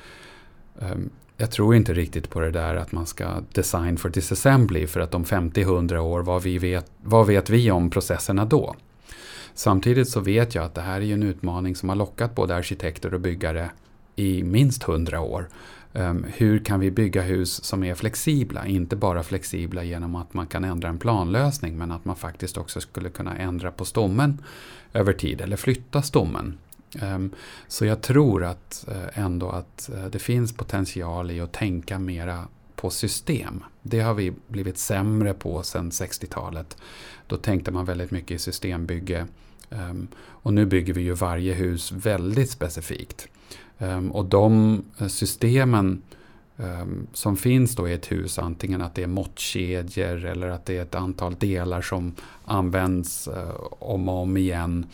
um, 0.75 1.11
jag 1.37 1.51
tror 1.51 1.75
inte 1.75 1.95
riktigt 1.95 2.31
på 2.31 2.41
det 2.41 2.51
där 2.51 2.77
att 2.77 2.93
man 2.93 3.07
ska 3.07 3.43
design 3.53 3.97
for 3.97 4.09
disassembly 4.09 4.87
för 4.87 5.01
att 5.01 5.15
om 5.15 5.25
50-100 5.25 5.99
år, 5.99 6.21
vad, 6.21 6.43
vi 6.43 6.59
vet, 6.59 6.91
vad 7.03 7.27
vet 7.27 7.51
vi 7.51 7.71
om 7.71 7.91
processerna 7.91 8.45
då? 8.45 8.77
Samtidigt 9.55 10.09
så 10.09 10.21
vet 10.21 10.55
jag 10.55 10.65
att 10.65 10.75
det 10.75 10.81
här 10.81 11.01
är 11.01 11.13
en 11.15 11.23
utmaning 11.23 11.77
som 11.77 11.89
har 11.89 11.97
lockat 11.97 12.35
både 12.35 12.57
arkitekter 12.57 13.15
och 13.15 13.21
byggare 13.21 13.71
i 14.17 14.43
minst 14.43 14.89
100 14.89 15.21
år. 15.21 15.49
Ehm, 15.97 16.27
hur 16.35 16.59
kan 16.59 16.81
vi 16.81 16.91
bygga 16.91 17.23
hus 17.23 17.65
som 17.65 17.85
är 17.85 17.95
flexibla? 17.95 18.67
Inte 18.67 18.97
bara 18.97 19.23
flexibla 19.23 19.85
genom 19.85 20.15
att 20.15 20.35
man 20.35 20.47
kan 20.47 20.65
ändra 20.65 20.89
en 20.89 20.99
planlösning 20.99 21.79
men 21.79 21.93
att 21.93 22.05
man 22.05 22.17
faktiskt 22.17 22.57
också 22.57 22.81
skulle 22.81 23.11
kunna 23.11 23.37
ändra 23.37 23.71
på 23.71 23.85
stommen 23.85 24.43
över 24.93 25.13
tid 25.13 25.41
eller 25.41 25.57
flytta 25.57 26.03
stommen. 26.03 26.59
Ehm, 27.01 27.31
så 27.69 27.85
jag 27.85 28.03
tror 28.03 28.45
att 28.45 28.89
eh, 28.89 29.19
ändå 29.19 29.51
att 29.51 29.91
eh, 29.95 30.05
det 30.05 30.19
finns 30.19 30.57
potential 30.57 31.31
i 31.31 31.41
att 31.41 31.53
tänka 31.53 31.99
mera 31.99 32.49
på 32.75 32.91
system. 32.91 33.65
Det 33.83 34.01
har 34.01 34.15
vi 34.15 34.33
blivit 34.49 34.79
sämre 34.79 35.35
på 35.35 35.63
sedan 35.63 35.91
60-talet. 35.91 36.77
Då 37.27 37.37
tänkte 37.37 37.71
man 37.71 37.85
väldigt 37.85 38.11
mycket 38.11 38.31
i 38.31 38.39
systembygge. 38.39 39.27
Ehm, 39.71 40.09
och 40.19 40.55
nu 40.55 40.67
bygger 40.67 40.95
vi 40.95 41.03
ju 41.03 41.13
varje 41.13 41.55
hus 41.55 41.93
väldigt 41.93 42.51
specifikt. 42.51 43.29
Ehm, 43.79 44.11
och 44.11 44.25
de 44.25 44.83
eh, 44.99 45.07
systemen 45.07 46.03
ehm, 46.57 47.07
som 47.13 47.37
finns 47.37 47.77
då 47.77 47.89
i 47.89 47.93
ett 47.93 48.13
hus, 48.13 48.39
antingen 48.39 48.83
att 48.83 48.95
det 48.95 49.03
är 49.03 49.07
måttkedjor 49.07 50.25
eller 50.25 50.49
att 50.49 50.67
det 50.67 50.79
är 50.79 50.83
ett 50.83 50.95
antal 50.95 51.35
delar 51.35 51.83
som 51.83 52.15
används 52.45 53.29
eh, 53.29 53.55
om 53.79 54.09
och 54.09 54.23
om 54.23 54.37
igen. 54.37 54.87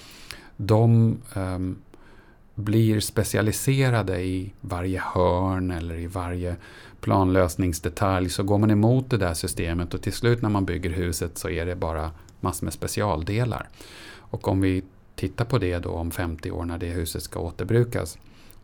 De 0.56 1.16
ehm, 1.34 1.76
blir 2.54 3.00
specialiserade 3.00 4.20
i 4.20 4.52
varje 4.60 5.00
hörn 5.00 5.70
eller 5.70 5.94
i 5.94 6.06
varje 6.06 6.56
planlösningsdetalj. 7.00 8.30
Så 8.30 8.42
går 8.42 8.58
man 8.58 8.70
emot 8.70 9.10
det 9.10 9.16
där 9.16 9.34
systemet 9.34 9.94
och 9.94 10.02
till 10.02 10.12
slut 10.12 10.42
när 10.42 10.48
man 10.48 10.64
bygger 10.64 10.90
huset 10.90 11.38
så 11.38 11.48
är 11.48 11.66
det 11.66 11.76
bara 11.76 12.10
massor 12.40 12.66
med 12.66 12.72
specialdelar. 12.72 13.68
Och 14.14 14.48
om 14.48 14.60
vi 14.60 14.82
tittar 15.14 15.44
på 15.44 15.58
det 15.58 15.78
då 15.78 15.90
om 15.90 16.10
50 16.10 16.50
år 16.50 16.64
när 16.64 16.78
det 16.78 16.86
huset 16.86 17.22
ska 17.22 17.40
återbrukas 17.40 18.18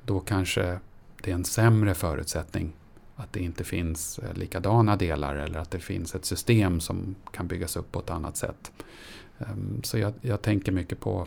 då 0.08 0.20
kanske 0.20 0.78
det 1.22 1.30
är 1.30 1.34
en 1.34 1.44
sämre 1.44 1.94
förutsättning 1.94 2.72
att 3.16 3.32
det 3.32 3.40
inte 3.40 3.64
finns 3.64 4.18
eh, 4.18 4.34
likadana 4.34 4.96
delar 4.96 5.36
eller 5.36 5.58
att 5.58 5.70
det 5.70 5.78
finns 5.78 6.14
ett 6.14 6.24
system 6.24 6.80
som 6.80 7.14
kan 7.32 7.46
byggas 7.46 7.76
upp 7.76 7.92
på 7.92 7.98
ett 7.98 8.10
annat 8.10 8.36
sätt. 8.36 8.72
Ehm, 9.38 9.82
så 9.82 9.98
jag, 9.98 10.12
jag 10.20 10.42
tänker 10.42 10.72
mycket 10.72 11.00
på 11.00 11.26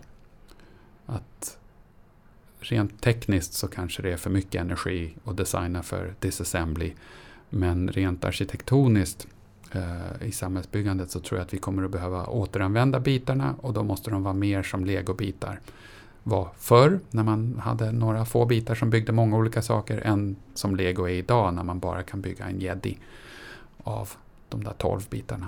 att 1.05 1.57
rent 2.59 3.01
tekniskt 3.01 3.53
så 3.53 3.67
kanske 3.67 4.01
det 4.01 4.11
är 4.11 4.17
för 4.17 4.29
mycket 4.29 4.61
energi 4.61 5.13
att 5.25 5.37
designa 5.37 5.83
för 5.83 6.13
disassembly. 6.19 6.93
Men 7.49 7.89
rent 7.89 8.25
arkitektoniskt 8.25 9.27
eh, 9.71 10.27
i 10.27 10.31
samhällsbyggandet 10.31 11.11
så 11.11 11.19
tror 11.19 11.39
jag 11.39 11.45
att 11.45 11.53
vi 11.53 11.57
kommer 11.57 11.83
att 11.83 11.91
behöva 11.91 12.25
återanvända 12.25 12.99
bitarna 12.99 13.55
och 13.61 13.73
då 13.73 13.83
måste 13.83 14.11
de 14.11 14.23
vara 14.23 14.33
mer 14.33 14.63
som 14.63 14.85
legobitar 14.85 15.59
var 16.23 16.47
förr 16.57 16.99
när 17.09 17.23
man 17.23 17.61
hade 17.63 17.91
några 17.91 18.25
få 18.25 18.45
bitar 18.45 18.75
som 18.75 18.89
byggde 18.89 19.11
många 19.11 19.37
olika 19.37 19.61
saker 19.61 20.01
än 20.05 20.35
som 20.53 20.75
lego 20.75 21.05
är 21.05 21.13
idag 21.13 21.53
när 21.53 21.63
man 21.63 21.79
bara 21.79 22.03
kan 22.03 22.21
bygga 22.21 22.45
en 22.45 22.59
jedi 22.59 22.97
av 23.83 24.09
de 24.49 24.63
där 24.63 24.73
tolv 24.73 25.01
bitarna. 25.09 25.47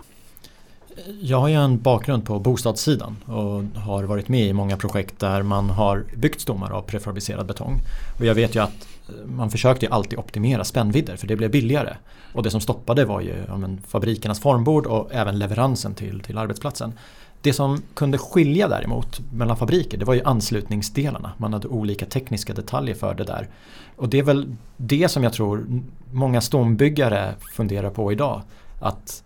Jag 1.22 1.40
har 1.40 1.48
ju 1.48 1.56
en 1.56 1.82
bakgrund 1.82 2.26
på 2.26 2.40
bostadssidan 2.40 3.18
och 3.26 3.82
har 3.82 4.04
varit 4.04 4.28
med 4.28 4.48
i 4.48 4.54
många 4.54 4.78
projekt 4.78 5.20
där 5.20 5.44
man 5.44 5.70
har 5.70 6.06
byggt 6.16 6.42
stommar 6.42 6.72
av 6.72 6.82
prefabricerad 6.82 7.46
betong. 7.46 7.80
Och 8.20 8.26
jag 8.26 8.36
vet 8.36 8.56
ju 8.56 8.60
att 8.60 8.88
man 9.26 9.50
försökte 9.50 9.88
alltid 9.88 10.20
optimera 10.20 10.64
spännvidder 10.64 11.16
för 11.16 11.28
det 11.28 11.36
blev 11.36 11.52
billigare. 11.52 11.96
Och 12.34 12.44
det 12.44 12.52
som 12.52 12.62
stoppade 12.62 13.06
var 13.06 13.22
ju 13.22 13.36
ja, 13.48 13.58
men, 13.58 13.82
fabrikernas 13.88 14.40
formbord 14.40 14.86
och 14.86 15.10
även 15.12 15.40
leveransen 15.40 15.94
till, 15.94 16.20
till 16.20 16.38
arbetsplatsen. 16.38 16.94
Det 17.44 17.54
som 17.54 17.82
kunde 17.94 18.18
skilja 18.18 18.68
däremot 18.68 19.22
mellan 19.34 19.58
fabriker 19.58 19.98
det 19.98 20.06
var 20.06 20.14
ju 20.14 20.24
anslutningsdelarna. 20.24 21.32
Man 21.38 21.54
hade 21.54 21.68
olika 21.68 22.06
tekniska 22.06 22.54
detaljer 22.54 22.96
för 22.96 23.14
det 23.14 23.24
där. 23.24 23.50
Och 23.96 24.10
det 24.10 24.20
är 24.20 24.24
väl 24.24 24.56
det 24.78 25.10
som 25.10 25.24
jag 25.24 25.34
tror 25.34 25.66
många 26.12 26.42
stombyggare 26.42 27.36
funderar 27.56 27.90
på 27.90 28.12
idag. 28.12 28.42
Att 28.80 29.24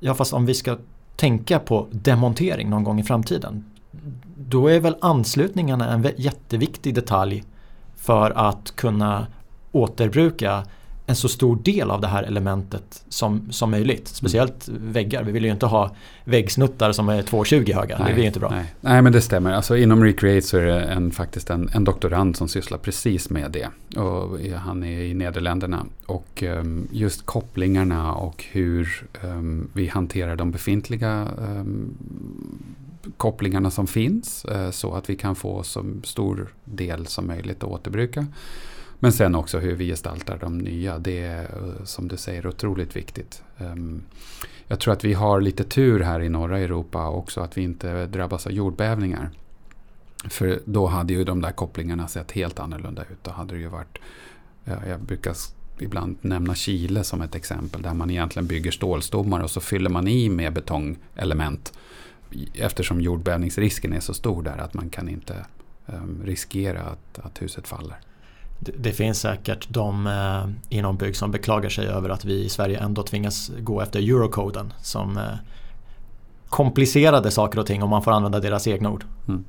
ja 0.00 0.14
fast 0.14 0.32
om 0.32 0.46
vi 0.46 0.54
ska 0.54 0.78
tänka 1.16 1.58
på 1.58 1.86
demontering 1.90 2.70
någon 2.70 2.84
gång 2.84 3.00
i 3.00 3.02
framtiden. 3.02 3.64
Då 4.36 4.68
är 4.68 4.80
väl 4.80 4.96
anslutningarna 5.00 5.92
en 5.92 6.06
jätteviktig 6.16 6.94
detalj 6.94 7.44
för 7.96 8.30
att 8.30 8.76
kunna 8.76 9.26
återbruka 9.72 10.64
en 11.06 11.16
så 11.16 11.28
stor 11.28 11.56
del 11.56 11.90
av 11.90 12.00
det 12.00 12.06
här 12.06 12.22
elementet 12.22 13.04
som, 13.08 13.52
som 13.52 13.70
möjligt. 13.70 14.08
Speciellt 14.08 14.68
mm. 14.68 14.92
väggar. 14.92 15.22
Vi 15.22 15.32
vill 15.32 15.44
ju 15.44 15.50
inte 15.50 15.66
ha 15.66 15.94
väggsnuttar 16.24 16.92
som 16.92 17.08
är 17.08 17.22
2,20 17.22 17.74
höga. 17.74 17.98
Nej, 17.98 18.08
det 18.08 18.14
blir 18.14 18.24
inte 18.24 18.40
bra. 18.40 18.50
Nej. 18.50 18.74
nej, 18.80 19.02
men 19.02 19.12
det 19.12 19.20
stämmer. 19.20 19.52
Alltså, 19.52 19.76
inom 19.76 20.04
Recreate 20.04 20.46
så 20.46 20.56
är 20.56 20.64
det 20.64 20.82
en, 20.82 21.10
faktiskt 21.10 21.50
en, 21.50 21.70
en 21.72 21.84
doktorand 21.84 22.36
som 22.36 22.48
sysslar 22.48 22.78
precis 22.78 23.30
med 23.30 23.50
det. 23.50 23.98
Och 24.00 24.38
han 24.56 24.82
är 24.82 25.00
i 25.00 25.14
Nederländerna. 25.14 25.86
Och 26.06 26.42
um, 26.42 26.88
just 26.92 27.26
kopplingarna 27.26 28.14
och 28.14 28.44
hur 28.50 29.06
um, 29.22 29.70
vi 29.72 29.86
hanterar 29.88 30.36
de 30.36 30.50
befintliga 30.50 31.28
um, 31.38 31.94
kopplingarna 33.16 33.70
som 33.70 33.86
finns. 33.86 34.46
Uh, 34.50 34.70
så 34.70 34.94
att 34.94 35.10
vi 35.10 35.16
kan 35.16 35.34
få 35.34 35.62
så 35.62 35.84
stor 36.04 36.54
del 36.64 37.06
som 37.06 37.26
möjligt 37.26 37.64
att 37.64 37.70
återbruka. 37.70 38.26
Men 39.04 39.12
sen 39.12 39.34
också 39.34 39.58
hur 39.58 39.74
vi 39.74 39.86
gestaltar 39.86 40.38
de 40.40 40.58
nya. 40.58 40.98
Det 40.98 41.22
är 41.22 41.42
eh, 41.42 41.84
som 41.84 42.08
du 42.08 42.16
säger 42.16 42.46
otroligt 42.46 42.96
viktigt. 42.96 43.42
Ehm, 43.58 44.02
jag 44.66 44.80
tror 44.80 44.92
att 44.92 45.04
vi 45.04 45.12
har 45.12 45.40
lite 45.40 45.64
tur 45.64 46.00
här 46.00 46.20
i 46.20 46.28
norra 46.28 46.58
Europa 46.58 47.08
också 47.08 47.40
att 47.40 47.58
vi 47.58 47.62
inte 47.62 48.06
drabbas 48.06 48.46
av 48.46 48.52
jordbävningar. 48.52 49.30
För 50.28 50.60
då 50.64 50.86
hade 50.86 51.12
ju 51.12 51.24
de 51.24 51.40
där 51.40 51.50
kopplingarna 51.50 52.08
sett 52.08 52.32
helt 52.32 52.58
annorlunda 52.58 53.02
ut. 53.02 53.18
Då 53.22 53.30
hade 53.30 53.54
det 53.54 53.60
ju 53.60 53.68
varit, 53.68 53.98
jag 54.64 55.00
brukar 55.00 55.34
ibland 55.78 56.16
nämna 56.20 56.54
Chile 56.54 57.04
som 57.04 57.22
ett 57.22 57.34
exempel 57.34 57.82
där 57.82 57.94
man 57.94 58.10
egentligen 58.10 58.46
bygger 58.46 58.70
stålstommar 58.70 59.40
och 59.40 59.50
så 59.50 59.60
fyller 59.60 59.90
man 59.90 60.08
i 60.08 60.28
med 60.28 60.52
betongelement. 60.52 61.72
Eftersom 62.54 63.00
jordbävningsrisken 63.00 63.92
är 63.92 64.00
så 64.00 64.14
stor 64.14 64.42
där 64.42 64.58
att 64.58 64.74
man 64.74 64.90
kan 64.90 65.08
inte 65.08 65.46
ehm, 65.86 66.22
riskera 66.24 66.82
att, 66.82 67.18
att 67.18 67.42
huset 67.42 67.68
faller 67.68 67.96
det 68.78 68.92
finns 68.92 69.20
säkert 69.20 69.66
de 69.68 70.06
eh, 70.06 70.76
inom 70.78 70.96
bygg 70.96 71.16
som 71.16 71.30
beklagar 71.30 71.68
sig 71.68 71.86
över 71.86 72.08
att 72.08 72.24
vi 72.24 72.44
i 72.44 72.48
Sverige 72.48 72.78
ändå 72.78 73.02
tvingas 73.02 73.50
gå 73.58 73.80
efter 73.80 74.00
eurokoden 74.00 74.72
som 74.82 75.16
eh, 75.16 75.24
komplicerade 76.48 77.30
saker 77.30 77.58
och 77.58 77.66
ting 77.66 77.82
om 77.82 77.90
man 77.90 78.02
får 78.02 78.10
använda 78.10 78.40
deras 78.40 78.66
egna 78.66 78.90
ord. 78.90 79.04
Mm. 79.28 79.44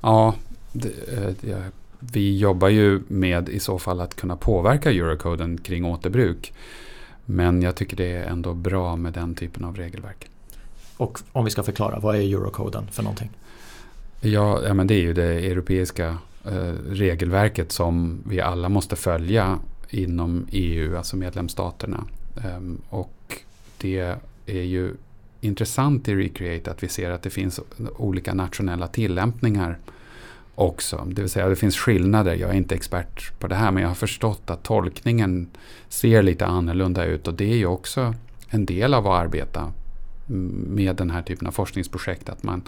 Ja, 0.00 0.34
det, 0.72 0.92
det, 1.40 1.52
eh, 1.52 1.58
vi 1.98 2.38
jobbar 2.38 2.68
ju 2.68 3.02
med 3.08 3.48
i 3.48 3.60
så 3.60 3.78
fall 3.78 4.00
att 4.00 4.16
kunna 4.16 4.36
påverka 4.36 4.90
eurokoden 4.90 5.58
kring 5.58 5.84
återbruk. 5.84 6.52
Men 7.24 7.62
jag 7.62 7.74
tycker 7.76 7.96
det 7.96 8.12
är 8.12 8.24
ändå 8.24 8.54
bra 8.54 8.96
med 8.96 9.12
den 9.12 9.34
typen 9.34 9.64
av 9.64 9.76
regelverk. 9.76 10.30
Och 10.96 11.18
om 11.32 11.44
vi 11.44 11.50
ska 11.50 11.62
förklara, 11.62 11.98
vad 11.98 12.16
är 12.16 12.20
eurokoden 12.20 12.88
för 12.92 13.02
någonting? 13.02 13.30
Ja, 14.20 14.60
ja 14.66 14.74
men 14.74 14.86
det 14.86 14.94
är 14.94 15.00
ju 15.00 15.12
det 15.12 15.50
europeiska 15.50 16.18
Eh, 16.48 16.74
regelverket 16.90 17.72
som 17.72 18.22
vi 18.26 18.40
alla 18.40 18.68
måste 18.68 18.96
följa 18.96 19.58
inom 19.90 20.46
EU, 20.50 20.96
alltså 20.96 21.16
medlemsstaterna. 21.16 22.04
Ehm, 22.44 22.80
och 22.88 23.42
det 23.78 24.16
är 24.46 24.62
ju 24.62 24.94
intressant 25.40 26.08
i 26.08 26.14
Recreate 26.14 26.70
att 26.70 26.82
vi 26.82 26.88
ser 26.88 27.10
att 27.10 27.22
det 27.22 27.30
finns 27.30 27.60
olika 27.96 28.34
nationella 28.34 28.86
tillämpningar 28.86 29.78
också. 30.54 31.06
Det 31.06 31.22
vill 31.22 31.30
säga 31.30 31.48
det 31.48 31.56
finns 31.56 31.76
skillnader. 31.76 32.34
Jag 32.34 32.50
är 32.50 32.54
inte 32.54 32.74
expert 32.74 33.38
på 33.38 33.46
det 33.46 33.54
här 33.54 33.70
men 33.70 33.82
jag 33.82 33.90
har 33.90 33.94
förstått 33.94 34.50
att 34.50 34.62
tolkningen 34.62 35.48
ser 35.88 36.22
lite 36.22 36.46
annorlunda 36.46 37.04
ut 37.04 37.28
och 37.28 37.34
det 37.34 37.52
är 37.52 37.56
ju 37.56 37.66
också 37.66 38.14
en 38.48 38.66
del 38.66 38.94
av 38.94 39.06
att 39.06 39.22
arbeta 39.22 39.72
med 40.66 40.96
den 40.96 41.10
här 41.10 41.22
typen 41.22 41.46
av 41.46 41.52
forskningsprojekt. 41.52 42.28
Att 42.28 42.42
man 42.42 42.62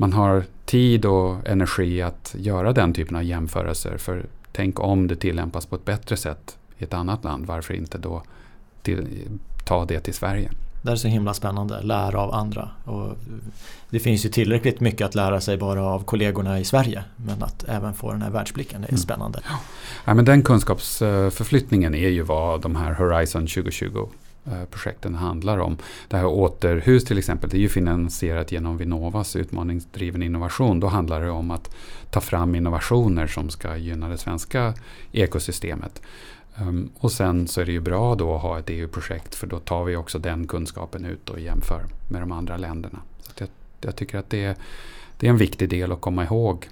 man 0.00 0.12
har 0.12 0.44
tid 0.64 1.04
och 1.04 1.48
energi 1.48 2.02
att 2.02 2.34
göra 2.38 2.72
den 2.72 2.94
typen 2.94 3.16
av 3.16 3.22
jämförelser. 3.22 3.96
För 3.98 4.26
tänk 4.52 4.80
om 4.80 5.06
det 5.06 5.16
tillämpas 5.16 5.66
på 5.66 5.76
ett 5.76 5.84
bättre 5.84 6.16
sätt 6.16 6.56
i 6.78 6.84
ett 6.84 6.94
annat 6.94 7.24
land. 7.24 7.46
Varför 7.46 7.74
inte 7.74 7.98
då 7.98 8.22
till, 8.82 9.06
ta 9.64 9.84
det 9.84 10.00
till 10.00 10.14
Sverige? 10.14 10.50
Det 10.82 10.90
är 10.90 10.96
så 10.96 11.08
himla 11.08 11.34
spännande, 11.34 11.82
lära 11.82 12.20
av 12.20 12.34
andra. 12.34 12.68
Och 12.84 13.16
det 13.90 13.98
finns 13.98 14.24
ju 14.24 14.28
tillräckligt 14.28 14.80
mycket 14.80 15.06
att 15.06 15.14
lära 15.14 15.40
sig 15.40 15.56
bara 15.56 15.82
av 15.82 16.04
kollegorna 16.04 16.60
i 16.60 16.64
Sverige. 16.64 17.04
Men 17.16 17.42
att 17.42 17.64
även 17.68 17.94
få 17.94 18.12
den 18.12 18.22
här 18.22 18.30
världsblicken 18.30 18.84
är 18.84 18.88
mm. 18.88 18.98
spännande. 18.98 19.40
Ja, 20.04 20.14
men 20.14 20.24
den 20.24 20.42
kunskapsförflyttningen 20.42 21.94
är 21.94 22.08
ju 22.08 22.22
vad 22.22 22.60
de 22.60 22.76
här 22.76 22.94
Horizon 22.94 23.46
2020 23.46 24.08
Eh, 24.08 24.29
Eh, 24.50 24.64
projekten 24.64 25.14
handlar 25.14 25.58
om. 25.58 25.76
Det 26.08 26.16
här 26.16 26.26
återhus 26.26 27.04
till 27.04 27.18
exempel, 27.18 27.50
det 27.50 27.56
är 27.56 27.60
ju 27.60 27.68
finansierat 27.68 28.52
genom 28.52 28.76
Vinnovas 28.76 29.36
utmaningsdriven 29.36 30.22
innovation. 30.22 30.80
Då 30.80 30.86
handlar 30.86 31.20
det 31.20 31.30
om 31.30 31.50
att 31.50 31.76
ta 32.10 32.20
fram 32.20 32.54
innovationer 32.54 33.26
som 33.26 33.50
ska 33.50 33.76
gynna 33.76 34.08
det 34.08 34.18
svenska 34.18 34.74
ekosystemet. 35.12 36.02
Um, 36.60 36.90
och 36.98 37.12
sen 37.12 37.48
så 37.48 37.60
är 37.60 37.64
det 37.64 37.72
ju 37.72 37.80
bra 37.80 38.14
då 38.14 38.34
att 38.34 38.42
ha 38.42 38.58
ett 38.58 38.70
EU-projekt 38.70 39.34
för 39.34 39.46
då 39.46 39.58
tar 39.58 39.84
vi 39.84 39.96
också 39.96 40.18
den 40.18 40.46
kunskapen 40.46 41.04
ut 41.04 41.30
och 41.30 41.40
jämför 41.40 41.84
med 42.08 42.22
de 42.22 42.32
andra 42.32 42.56
länderna. 42.56 42.98
Så 43.22 43.32
jag, 43.38 43.48
jag, 43.80 43.96
tycker 43.96 44.18
att 44.18 44.30
det 44.30 44.44
är, 44.44 44.56
det 45.18 45.26
är 45.26 45.30
en 45.30 45.36
viktig 45.36 45.68
del 45.68 45.92
att 45.92 46.00
komma 46.00 46.24
ihåg 46.24 46.68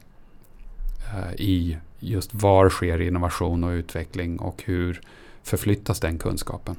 uh, 1.14 1.34
i 1.34 1.78
just 1.98 2.34
var 2.34 2.68
sker 2.68 3.00
innovation 3.00 3.64
och 3.64 3.70
utveckling 3.70 4.38
och 4.38 4.62
hur 4.64 5.00
förflyttas 5.42 6.00
den 6.00 6.18
kunskapen. 6.18 6.76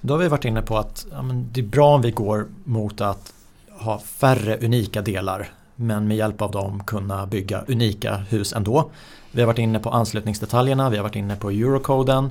Då 0.00 0.14
har 0.14 0.18
vi 0.18 0.28
varit 0.28 0.44
inne 0.44 0.62
på 0.62 0.78
att 0.78 1.06
ja, 1.10 1.22
det 1.52 1.60
är 1.60 1.64
bra 1.64 1.94
om 1.94 2.02
vi 2.02 2.10
går 2.10 2.46
mot 2.64 3.00
att 3.00 3.32
ha 3.70 3.98
färre 3.98 4.56
unika 4.56 5.02
delar 5.02 5.48
men 5.76 6.08
med 6.08 6.16
hjälp 6.16 6.42
av 6.42 6.50
dem 6.50 6.84
kunna 6.84 7.26
bygga 7.26 7.64
unika 7.68 8.16
hus 8.16 8.52
ändå. 8.52 8.90
Vi 9.30 9.40
har 9.40 9.46
varit 9.46 9.58
inne 9.58 9.78
på 9.78 9.90
anslutningsdetaljerna, 9.90 10.90
vi 10.90 10.96
har 10.96 11.02
varit 11.02 11.16
inne 11.16 11.36
på 11.36 11.50
eurocoden. 11.50 12.30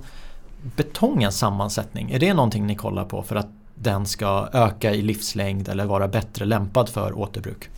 Betongens 0.76 1.38
sammansättning, 1.38 2.12
är 2.12 2.20
det 2.20 2.34
någonting 2.34 2.68
ni 2.68 2.76
kollar 2.76 3.06
på 3.06 3.24
för 3.24 3.36
att 3.36 3.50
den 3.76 4.06
ska 4.06 4.50
öka 4.54 4.94
i 4.94 5.02
livslängd 5.02 5.70
eller 5.70 5.86
vara 5.86 6.08
bättre 6.08 6.46
lämpad 6.46 6.90
för 6.90 7.20
återbruk? 7.20 7.70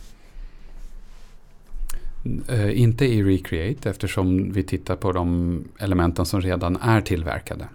Uh, 2.52 2.80
inte 2.80 3.04
i 3.04 3.22
Recreate 3.22 3.90
eftersom 3.90 4.52
vi 4.52 4.62
tittar 4.62 4.96
på 4.96 5.12
de 5.12 5.64
elementen 5.78 6.26
som 6.26 6.40
redan 6.40 6.76
är 6.76 7.00
tillverkade. 7.00 7.68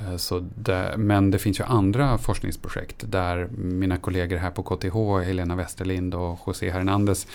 Eh, 0.00 0.16
så 0.16 0.44
det, 0.54 0.94
men 0.96 1.30
det 1.30 1.38
finns 1.38 1.60
ju 1.60 1.64
andra 1.64 2.18
forskningsprojekt 2.18 3.04
där 3.06 3.48
mina 3.56 3.96
kollegor 3.96 4.36
här 4.36 4.50
på 4.50 4.62
KTH, 4.62 5.26
Helena 5.26 5.56
Westerlind 5.56 6.14
och 6.14 6.38
José 6.46 6.70
Hernandez, 6.70 7.26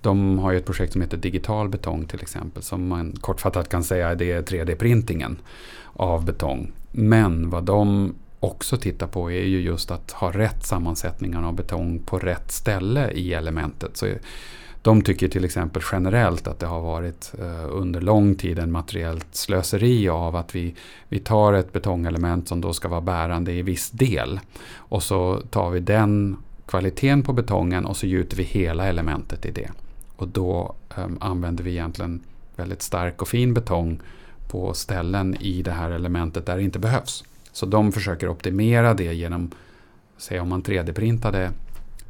de 0.00 0.38
har 0.38 0.52
ju 0.52 0.58
ett 0.58 0.66
projekt 0.66 0.92
som 0.92 1.02
heter 1.02 1.16
Digital 1.16 1.68
betong 1.68 2.06
till 2.06 2.20
exempel. 2.20 2.62
Som 2.62 2.88
man 2.88 3.12
kortfattat 3.20 3.68
kan 3.68 3.84
säga 3.84 4.14
det 4.14 4.32
är 4.32 4.42
3D-printingen 4.42 5.36
av 5.92 6.24
betong. 6.24 6.72
Men 6.92 7.50
vad 7.50 7.64
de 7.64 8.14
också 8.40 8.76
tittar 8.76 9.06
på 9.06 9.30
är 9.30 9.44
ju 9.44 9.60
just 9.60 9.90
att 9.90 10.10
ha 10.10 10.30
rätt 10.30 10.66
sammansättningar 10.66 11.42
av 11.42 11.54
betong 11.54 11.98
på 11.98 12.18
rätt 12.18 12.52
ställe 12.52 13.10
i 13.10 13.34
elementet. 13.34 13.96
Så 13.96 14.06
de 14.84 15.02
tycker 15.02 15.28
till 15.28 15.44
exempel 15.44 15.82
generellt 15.92 16.46
att 16.46 16.58
det 16.58 16.66
har 16.66 16.80
varit 16.80 17.32
eh, 17.38 17.66
under 17.68 18.00
lång 18.00 18.34
tid 18.34 18.58
en 18.58 18.72
materiellt 18.72 19.26
slöseri 19.30 20.08
av 20.08 20.36
att 20.36 20.54
vi, 20.54 20.74
vi 21.08 21.18
tar 21.18 21.52
ett 21.52 21.72
betongelement 21.72 22.48
som 22.48 22.60
då 22.60 22.72
ska 22.72 22.88
vara 22.88 23.00
bärande 23.00 23.52
i 23.52 23.62
viss 23.62 23.90
del. 23.90 24.40
Och 24.76 25.02
så 25.02 25.40
tar 25.50 25.70
vi 25.70 25.80
den 25.80 26.36
kvaliteten 26.66 27.22
på 27.22 27.32
betongen 27.32 27.86
och 27.86 27.96
så 27.96 28.06
gjuter 28.06 28.36
vi 28.36 28.42
hela 28.42 28.86
elementet 28.86 29.46
i 29.46 29.50
det. 29.50 29.70
Och 30.16 30.28
då 30.28 30.74
eh, 30.96 31.06
använder 31.20 31.64
vi 31.64 31.70
egentligen 31.70 32.20
väldigt 32.56 32.82
stark 32.82 33.22
och 33.22 33.28
fin 33.28 33.54
betong 33.54 34.00
på 34.48 34.74
ställen 34.74 35.36
i 35.40 35.62
det 35.62 35.72
här 35.72 35.90
elementet 35.90 36.46
där 36.46 36.56
det 36.56 36.62
inte 36.62 36.78
behövs. 36.78 37.24
Så 37.52 37.66
de 37.66 37.92
försöker 37.92 38.28
optimera 38.28 38.94
det 38.94 39.14
genom, 39.14 39.50
säg 40.18 40.40
om 40.40 40.48
man 40.48 40.62
3D-printade 40.62 41.50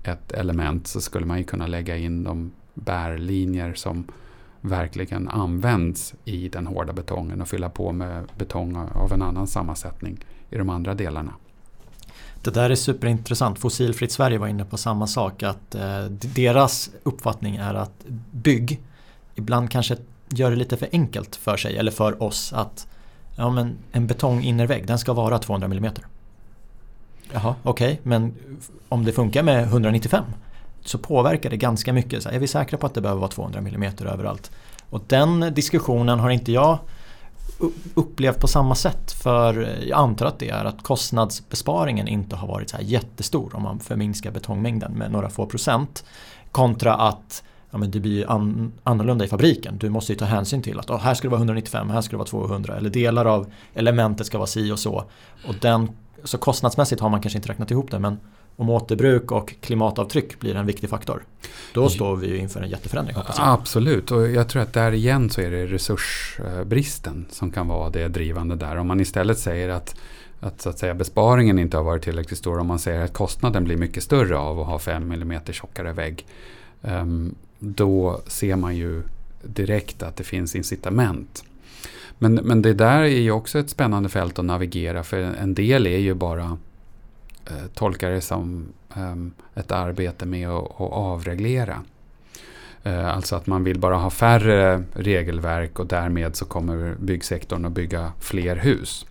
ett 0.03 0.33
element 0.33 0.87
så 0.87 1.01
skulle 1.01 1.27
man 1.27 1.39
ju 1.39 1.45
kunna 1.45 1.67
lägga 1.67 1.97
in 1.97 2.25
de 2.25 2.53
bärlinjer 2.75 3.75
som 3.75 4.05
verkligen 4.61 5.29
används 5.29 6.15
i 6.25 6.49
den 6.49 6.67
hårda 6.67 6.93
betongen 6.93 7.41
och 7.41 7.49
fylla 7.49 7.69
på 7.69 7.93
med 7.93 8.25
betong 8.39 8.77
av 8.77 9.13
en 9.13 9.23
annan 9.23 9.47
sammansättning 9.47 10.19
i 10.51 10.57
de 10.57 10.71
andra 10.71 10.95
delarna. 10.95 11.33
Det 12.43 12.51
där 12.51 12.71
är 12.71 12.75
superintressant. 12.75 13.59
Fossilfritt 13.59 14.13
Sverige 14.13 14.39
var 14.39 14.47
inne 14.47 14.65
på 14.65 14.77
samma 14.77 15.07
sak. 15.07 15.43
Att 15.43 15.75
eh, 15.75 16.05
deras 16.11 16.91
uppfattning 17.03 17.57
är 17.57 17.75
att 17.75 18.05
bygg 18.31 18.81
ibland 19.35 19.71
kanske 19.71 19.97
gör 20.29 20.51
det 20.51 20.57
lite 20.57 20.77
för 20.77 20.89
enkelt 20.93 21.37
för 21.37 21.57
sig 21.57 21.77
eller 21.77 21.91
för 21.91 22.23
oss 22.23 22.53
att 22.53 22.87
ja, 23.37 23.51
men 23.51 23.77
en 23.93 24.07
betonginnervägg 24.07 24.87
den 24.87 24.99
ska 24.99 25.13
vara 25.13 25.39
200 25.39 25.67
mm. 25.67 25.93
Jaha, 27.33 27.55
okej, 27.63 27.93
okay, 27.93 27.99
men 28.03 28.35
om 28.89 29.05
det 29.05 29.13
funkar 29.13 29.43
med 29.43 29.65
195 29.65 30.25
så 30.85 30.99
påverkar 30.99 31.51
det 31.51 31.57
ganska 31.57 31.93
mycket. 31.93 32.23
Så 32.23 32.29
är 32.29 32.39
vi 32.39 32.47
säkra 32.47 32.79
på 32.79 32.87
att 32.87 32.95
det 32.95 33.01
behöver 33.01 33.21
vara 33.21 33.31
200 33.31 33.59
mm 33.59 33.93
överallt? 33.99 34.51
Och 34.91 35.03
den 35.07 35.55
diskussionen 35.55 36.21
har 36.21 36.31
inte 36.31 36.53
jag 36.53 36.79
upplevt 37.95 38.41
på 38.41 38.49
samma 38.49 38.75
sätt 38.75 39.13
för 39.13 39.79
jag 39.87 39.99
antar 39.99 40.27
att 40.27 40.39
det 40.39 40.49
är 40.49 40.65
att 40.65 40.83
kostnadsbesparingen 40.83 42.09
inte 42.09 42.37
har 42.37 42.49
varit 42.49 42.71
så 42.71 42.77
här 42.77 42.85
jättestor 42.85 43.57
om 43.57 43.63
man 43.63 43.81
förminskar 43.81 44.31
betongmängden 44.31 44.93
med 44.93 45.13
några 45.13 45.31
få 45.31 45.47
procent 45.47 46.05
kontra 46.53 46.95
att 46.95 47.43
ja, 47.71 47.79
men 47.79 47.91
det 47.91 48.01
blir 48.01 48.31
an, 48.31 48.73
annorlunda 48.83 49.25
i 49.25 49.29
fabriken. 49.29 49.79
Du 49.79 49.91
måste 49.91 50.13
ju 50.13 50.19
ta 50.19 50.25
hänsyn 50.25 50.63
till 50.63 50.79
att 50.79 50.91
oh, 50.91 50.99
här 50.99 51.15
ska 51.15 51.29
det 51.29 51.31
vara 51.31 51.39
195, 51.39 51.91
här 51.91 52.01
ska 52.01 52.11
det 52.11 52.17
vara 52.17 52.29
200 52.29 52.77
eller 52.77 52.91
delar 52.91 53.25
av 53.25 53.53
elementet 53.75 54.27
ska 54.27 54.39
vara 54.39 54.47
si 54.47 54.73
och 54.73 54.79
så. 54.79 55.05
Och 55.49 55.55
den, 55.61 55.91
så 56.25 56.39
kostnadsmässigt 56.39 57.01
har 57.01 57.09
man 57.09 57.23
kanske 57.23 57.39
inte 57.39 57.49
räknat 57.49 57.71
ihop 57.71 57.91
det 57.91 57.99
men 57.99 58.19
om 58.57 58.71
återbruk 58.71 59.33
och 59.33 59.55
klimatavtryck 59.61 60.41
blir 60.41 60.57
en 60.57 60.67
viktig 60.67 60.91
faktor. 60.91 61.25
Då 61.73 61.89
står 61.89 62.17
vi 62.17 62.27
ju 62.27 62.37
inför 62.37 62.63
en 62.63 62.69
jätteförändring. 62.69 63.17
Absolut, 63.39 64.11
och 64.11 64.29
jag 64.29 64.49
tror 64.49 64.63
att 64.63 64.73
där 64.73 64.93
igen 64.93 65.31
så 65.31 65.41
är 65.41 65.51
det 65.51 65.67
resursbristen 65.67 67.27
som 67.31 67.51
kan 67.51 67.69
vara 67.69 67.91
det 67.91 68.09
drivande 68.09 68.57
där. 68.57 68.77
Om 68.77 68.87
man 68.87 69.01
istället 69.01 69.39
säger 69.39 69.69
att 69.69 69.97
att, 70.45 70.63
så 70.63 70.69
att 70.69 70.79
säga, 70.79 70.95
besparingen 70.95 71.59
inte 71.59 71.77
har 71.77 71.85
varit 71.85 72.03
tillräckligt 72.03 72.39
stor. 72.39 72.59
Om 72.59 72.67
man 72.67 72.79
säger 72.79 73.05
att 73.05 73.13
kostnaden 73.13 73.65
blir 73.65 73.77
mycket 73.77 74.03
större 74.03 74.37
av 74.37 74.61
att 74.61 74.67
ha 74.67 74.79
5 74.79 75.13
mm 75.13 75.41
tjockare 75.51 75.93
vägg. 75.93 76.27
Um, 76.83 77.35
då 77.59 78.21
ser 78.27 78.57
man 78.57 78.77
ju 78.77 79.03
direkt 79.43 80.03
att 80.03 80.17
det 80.17 80.25
finns 80.25 80.57
incitament. 80.57 81.45
Men, 82.19 82.35
men 82.35 82.63
det 82.63 82.75
där 82.75 83.03
är 83.03 83.21
ju 83.21 83.31
också 83.31 83.59
ett 83.59 83.71
spännande 83.71 84.09
fält 84.09 84.39
att 84.39 84.45
navigera 84.45 85.03
för 85.03 85.19
en 85.21 85.55
del 85.55 85.87
är 85.87 85.99
ju 85.99 86.15
bara 86.15 86.59
eh, 87.51 87.67
tolkar 87.75 88.11
det 88.11 88.21
som 88.21 88.73
eh, 88.97 89.17
ett 89.55 89.73
arbete 89.73 90.27
med 90.27 90.49
att, 90.49 90.65
att 90.65 90.93
avreglera. 90.93 91.83
Eh, 92.83 93.09
alltså 93.09 93.37
att 93.37 93.47
man 93.47 93.65
vill 93.65 93.79
bara 93.79 93.97
ha 93.97 94.11
färre 94.11 94.85
regelverk 94.93 95.79
och 95.79 95.87
därmed 95.87 96.37
så 96.37 96.45
kommer 96.45 96.95
byggsektorn 96.99 97.65
att 97.65 97.73
bygga 97.73 98.13
fler 98.21 98.57
hus. 98.57 99.07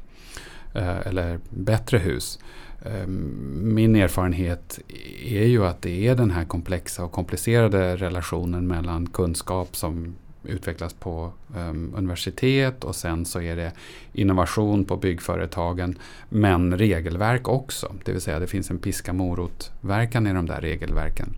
Eh, 0.74 1.08
eller 1.08 1.40
bättre 1.50 1.98
hus. 1.98 2.40
Ehm, 2.86 3.74
min 3.76 3.96
erfarenhet 3.96 4.80
är 5.24 5.46
ju 5.46 5.66
att 5.66 5.82
det 5.82 6.08
är 6.08 6.16
den 6.16 6.32
här 6.32 6.46
komplexa 6.46 7.04
och 7.04 7.12
komplicerade 7.12 7.96
relationen 7.96 8.68
mellan 8.68 9.10
kunskap 9.10 9.76
som 9.76 10.16
utvecklas 10.44 10.94
på 10.94 11.32
um, 11.56 11.94
universitet 11.96 12.84
och 12.84 12.96
sen 12.96 13.26
så 13.26 13.42
är 13.42 13.56
det 13.56 13.72
innovation 14.14 14.86
på 14.86 14.98
byggföretagen 14.98 15.98
men 16.30 16.78
regelverk 16.78 17.48
också. 17.48 17.94
Det 18.04 18.12
vill 18.12 18.22
säga 18.22 18.40
det 18.40 18.48
finns 18.48 18.72
en 18.72 18.80
piska 18.80 19.14
morot-verkan 19.14 20.28
i 20.28 20.34
de 20.34 20.46
där 20.46 20.62
regelverken. 20.62 21.30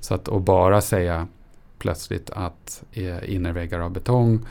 Så 0.00 0.14
att 0.14 0.28
och 0.28 0.40
bara 0.40 0.80
säga 0.80 1.28
plötsligt 1.78 2.30
att 2.30 2.84
eh, 2.92 3.34
innerväggar 3.34 3.80
av 3.80 3.90
betong 3.90 4.46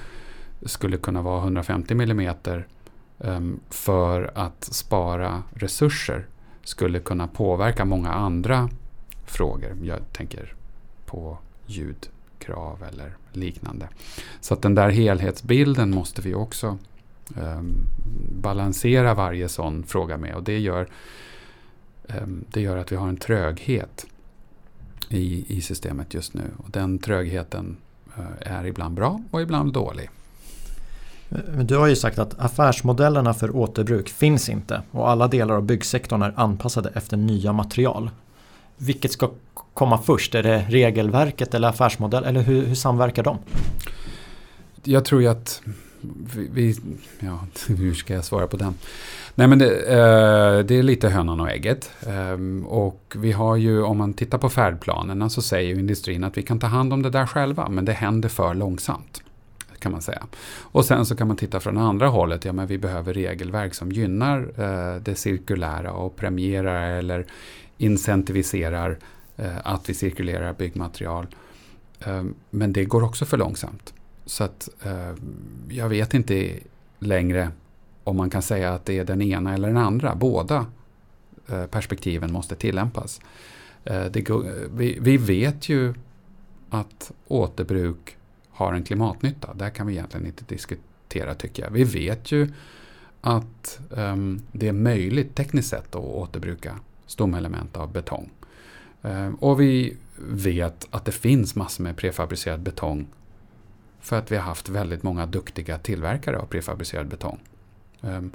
skulle 0.61 0.97
kunna 0.97 1.21
vara 1.21 1.41
150 1.41 1.93
mm 1.93 2.33
um, 3.17 3.59
för 3.69 4.31
att 4.35 4.63
spara 4.63 5.43
resurser 5.53 6.25
skulle 6.63 6.99
kunna 6.99 7.27
påverka 7.27 7.85
många 7.85 8.11
andra 8.11 8.69
frågor. 9.25 9.77
Jag 9.83 9.99
tänker 10.13 10.53
på 11.05 11.37
ljud 11.65 12.09
krav 12.45 12.83
eller 12.91 13.15
liknande. 13.31 13.87
Så 14.41 14.53
att 14.53 14.61
den 14.61 14.75
där 14.75 14.89
helhetsbilden 14.89 15.91
måste 15.91 16.21
vi 16.21 16.33
också 16.33 16.77
eh, 17.37 17.61
balansera 18.41 19.13
varje 19.13 19.49
sån 19.49 19.83
fråga 19.83 20.17
med 20.17 20.35
och 20.35 20.43
det 20.43 20.59
gör, 20.59 20.87
eh, 22.07 22.27
det 22.27 22.61
gör 22.61 22.77
att 22.77 22.91
vi 22.91 22.95
har 22.95 23.07
en 23.07 23.17
tröghet 23.17 24.05
i, 25.09 25.57
i 25.57 25.61
systemet 25.61 26.13
just 26.13 26.33
nu. 26.33 26.43
Och 26.57 26.69
den 26.71 26.99
trögheten 26.99 27.77
eh, 28.17 28.53
är 28.53 28.65
ibland 28.65 28.95
bra 28.95 29.21
och 29.31 29.41
ibland 29.41 29.73
dålig. 29.73 30.09
Men 31.29 31.67
du 31.67 31.77
har 31.77 31.87
ju 31.87 31.95
sagt 31.95 32.19
att 32.19 32.39
affärsmodellerna 32.39 33.33
för 33.33 33.55
återbruk 33.55 34.09
finns 34.09 34.49
inte 34.49 34.81
och 34.91 35.09
alla 35.09 35.27
delar 35.27 35.55
av 35.55 35.63
byggsektorn 35.63 36.21
är 36.21 36.33
anpassade 36.35 36.89
efter 36.93 37.17
nya 37.17 37.53
material. 37.53 38.09
Vilket 38.77 39.11
ska 39.11 39.31
komma 39.73 39.97
först? 39.97 40.35
Är 40.35 40.43
det 40.43 40.65
regelverket 40.69 41.53
eller 41.53 41.67
affärsmodell 41.67 42.23
eller 42.23 42.41
hur, 42.41 42.65
hur 42.65 42.75
samverkar 42.75 43.23
de? 43.23 43.37
Jag 44.83 45.05
tror 45.05 45.21
ju 45.21 45.27
att 45.27 45.61
vi, 46.35 46.49
vi, 46.53 46.75
ja, 47.19 47.39
hur 47.67 47.93
ska 47.93 48.13
jag 48.13 48.23
svara 48.23 48.47
på 48.47 48.57
den? 48.57 48.75
Nej 49.35 49.47
men 49.47 49.59
det, 49.59 49.67
eh, 49.67 50.65
det 50.65 50.75
är 50.75 50.83
lite 50.83 51.09
hönan 51.09 51.39
och 51.39 51.49
ägget. 51.49 51.91
Eh, 52.07 52.65
och 52.67 53.15
vi 53.15 53.31
har 53.31 53.55
ju, 53.55 53.83
om 53.83 53.97
man 53.97 54.13
tittar 54.13 54.37
på 54.37 54.49
färdplanerna 54.49 55.29
så 55.29 55.41
säger 55.41 55.69
ju 55.69 55.79
industrin 55.79 56.23
att 56.23 56.37
vi 56.37 56.43
kan 56.43 56.59
ta 56.59 56.67
hand 56.67 56.93
om 56.93 57.01
det 57.01 57.09
där 57.09 57.25
själva, 57.25 57.69
men 57.69 57.85
det 57.85 57.93
händer 57.93 58.29
för 58.29 58.53
långsamt 58.53 59.21
kan 59.79 59.91
man 59.91 60.01
säga. 60.01 60.23
Och 60.59 60.85
sen 60.85 61.05
så 61.05 61.15
kan 61.15 61.27
man 61.27 61.37
titta 61.37 61.59
från 61.59 61.77
andra 61.77 62.07
hållet, 62.07 62.45
ja 62.45 62.53
men 62.53 62.67
vi 62.67 62.77
behöver 62.77 63.13
regelverk 63.13 63.73
som 63.73 63.91
gynnar 63.91 64.39
eh, 64.39 65.01
det 65.01 65.15
cirkulära 65.15 65.91
och 65.91 66.15
premierar 66.15 66.91
eller 66.91 67.25
incentiviserar 67.77 68.97
eh, 69.37 69.57
att 69.63 69.89
vi 69.89 69.93
cirkulerar 69.93 70.53
byggmaterial. 70.53 71.27
Eh, 71.99 72.23
men 72.49 72.73
det 72.73 72.85
går 72.85 73.03
också 73.03 73.25
för 73.25 73.37
långsamt. 73.37 73.93
Så 74.25 74.43
att 74.43 74.69
eh, 74.83 75.13
jag 75.69 75.89
vet 75.89 76.13
inte 76.13 76.59
längre 76.99 77.51
om 78.03 78.17
man 78.17 78.29
kan 78.29 78.41
säga 78.41 78.73
att 78.73 78.85
det 78.85 78.99
är 78.99 79.05
den 79.05 79.21
ena 79.21 79.53
eller 79.53 79.67
den 79.67 79.77
andra. 79.77 80.15
Båda 80.15 80.65
eh, 81.47 81.65
perspektiven 81.65 82.31
måste 82.31 82.55
tillämpas. 82.55 83.21
Eh, 83.83 84.05
det, 84.05 84.29
vi, 84.71 84.97
vi 85.01 85.17
vet 85.17 85.69
ju 85.69 85.93
att 86.69 87.11
återbruk 87.27 88.17
har 88.49 88.73
en 88.73 88.83
klimatnytta. 88.83 89.53
Där 89.53 89.69
kan 89.69 89.87
vi 89.87 89.93
egentligen 89.93 90.25
inte 90.25 90.43
diskutera 90.47 91.35
tycker 91.35 91.63
jag. 91.63 91.71
Vi 91.71 91.83
vet 91.83 92.31
ju 92.31 92.49
att 93.21 93.79
um, 93.89 94.41
det 94.51 94.67
är 94.67 94.73
möjligt 94.73 95.35
tekniskt 95.35 95.69
sett 95.69 95.95
att 95.95 96.03
återbruka 96.03 96.79
stomelement 97.07 97.77
av 97.77 97.91
betong. 97.91 98.29
Eh, 99.01 99.31
och 99.39 99.61
vi 99.61 99.97
vet 100.17 100.87
att 100.91 101.05
det 101.05 101.11
finns 101.11 101.55
massor 101.55 101.83
med 101.83 101.97
prefabricerad 101.97 102.59
betong 102.59 103.07
för 103.99 104.19
att 104.19 104.31
vi 104.31 104.35
har 104.35 104.43
haft 104.43 104.69
väldigt 104.69 105.03
många 105.03 105.25
duktiga 105.25 105.77
tillverkare 105.77 106.37
av 106.39 106.45
prefabricerad 106.45 107.07
betong. 107.07 107.39
Ehm, 108.01 108.31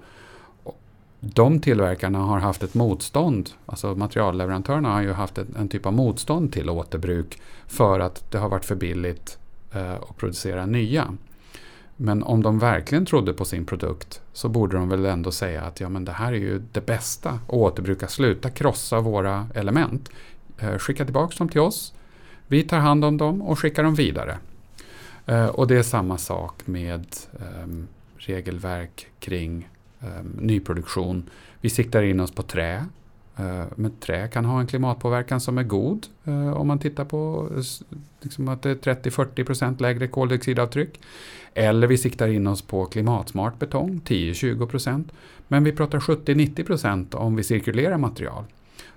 de 1.20 1.60
tillverkarna 1.60 2.18
har 2.18 2.38
haft 2.38 2.62
ett 2.62 2.74
motstånd, 2.74 3.50
alltså 3.66 3.94
materialleverantörerna 3.94 4.92
har 4.92 5.02
ju 5.02 5.12
haft 5.12 5.38
en, 5.38 5.68
typ 5.68 5.86
av 5.86 5.92
motstånd 5.92 6.52
till 6.52 6.70
återbruk 6.70 7.40
för 7.66 8.00
att 8.00 8.30
det 8.30 8.38
har 8.38 8.48
varit 8.48 8.64
för 8.64 8.74
billigt 8.74 9.38
eh, 9.72 9.94
att 9.94 10.16
producera 10.16 10.66
nya. 10.66 11.16
Men 12.02 12.22
om 12.22 12.42
de 12.42 12.58
verkligen 12.58 13.06
trodde 13.06 13.32
på 13.32 13.44
sin 13.44 13.64
produkt 13.64 14.22
så 14.32 14.48
borde 14.48 14.76
de 14.76 14.88
väl 14.88 15.06
ändå 15.06 15.32
säga 15.32 15.62
att 15.62 15.80
ja, 15.80 15.88
men 15.88 16.04
det 16.04 16.12
här 16.12 16.32
är 16.32 16.36
ju 16.36 16.62
det 16.72 16.86
bästa 16.86 17.30
att 17.30 17.50
återbruka. 17.50 18.08
Sluta 18.08 18.50
krossa 18.50 19.00
våra 19.00 19.46
element. 19.54 20.10
Eh, 20.58 20.78
skicka 20.78 21.04
tillbaka 21.04 21.34
dem 21.38 21.48
till 21.48 21.60
oss. 21.60 21.94
Vi 22.46 22.62
tar 22.62 22.78
hand 22.78 23.04
om 23.04 23.16
dem 23.16 23.42
och 23.42 23.58
skickar 23.58 23.82
dem 23.82 23.94
vidare. 23.94 24.38
Eh, 25.26 25.46
och 25.46 25.66
det 25.66 25.76
är 25.76 25.82
samma 25.82 26.18
sak 26.18 26.66
med 26.66 27.06
ehm, 27.40 27.88
regelverk 28.16 29.06
kring 29.18 29.68
ehm, 30.00 30.36
nyproduktion. 30.40 31.30
Vi 31.60 31.70
siktar 31.70 32.02
in 32.02 32.20
oss 32.20 32.32
på 32.32 32.42
trä. 32.42 32.86
Eh, 33.36 33.64
men 33.74 33.90
trä 33.90 34.28
kan 34.28 34.44
ha 34.44 34.60
en 34.60 34.66
klimatpåverkan 34.66 35.40
som 35.40 35.58
är 35.58 35.62
god 35.62 36.06
om 36.54 36.66
man 36.66 36.78
tittar 36.78 37.04
på 37.04 37.48
liksom 38.20 38.48
att 38.48 38.62
det 38.62 38.70
är 38.70 38.94
30-40 38.94 39.44
procent 39.44 39.80
lägre 39.80 40.06
koldioxidavtryck. 40.08 41.00
Eller 41.54 41.86
vi 41.86 41.98
siktar 41.98 42.28
in 42.28 42.46
oss 42.46 42.62
på 42.62 42.84
klimatsmart 42.84 43.58
betong, 43.58 44.00
10-20%. 44.04 45.04
Men 45.48 45.64
vi 45.64 45.72
pratar 45.72 46.00
70-90% 46.00 47.14
om 47.14 47.36
vi 47.36 47.44
cirkulerar 47.44 47.98
material. 47.98 48.44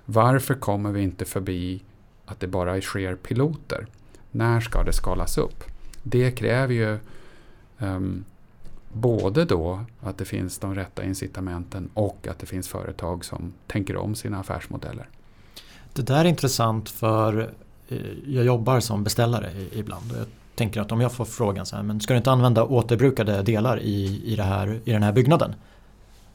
Varför 0.04 0.54
kommer 0.54 0.92
vi 0.92 1.02
inte 1.02 1.24
förbi 1.24 1.82
att 2.24 2.40
det 2.40 2.46
bara 2.46 2.80
sker 2.80 3.14
piloter? 3.14 3.86
När 4.30 4.60
ska 4.60 4.82
det 4.82 4.92
skalas 4.92 5.38
upp? 5.38 5.64
Det 6.02 6.30
kräver 6.30 6.74
ju 6.74 6.98
um, 7.78 8.24
både 8.92 9.44
då 9.44 9.84
att 10.00 10.18
det 10.18 10.24
finns 10.24 10.58
de 10.58 10.74
rätta 10.74 11.04
incitamenten 11.04 11.90
och 11.94 12.28
att 12.30 12.38
det 12.38 12.46
finns 12.46 12.68
företag 12.68 13.24
som 13.24 13.52
tänker 13.66 13.96
om 13.96 14.14
sina 14.14 14.38
affärsmodeller. 14.38 15.08
Det 15.92 16.02
där 16.02 16.24
är 16.24 16.28
intressant 16.28 16.88
för 16.90 17.54
eh, 17.88 17.98
jag 18.26 18.44
jobbar 18.44 18.80
som 18.80 19.04
beställare 19.04 19.50
ibland. 19.72 20.26
Tänker 20.54 20.80
att 20.80 20.92
om 20.92 21.00
jag 21.00 21.12
får 21.12 21.24
frågan 21.24 21.66
så 21.66 21.76
här, 21.76 21.82
men 21.82 22.00
ska 22.00 22.14
du 22.14 22.18
inte 22.18 22.30
använda 22.30 22.64
återbrukade 22.64 23.42
delar 23.42 23.80
i, 23.80 24.22
i, 24.24 24.36
det 24.36 24.42
här, 24.42 24.80
i 24.84 24.92
den 24.92 25.02
här 25.02 25.12
byggnaden? 25.12 25.54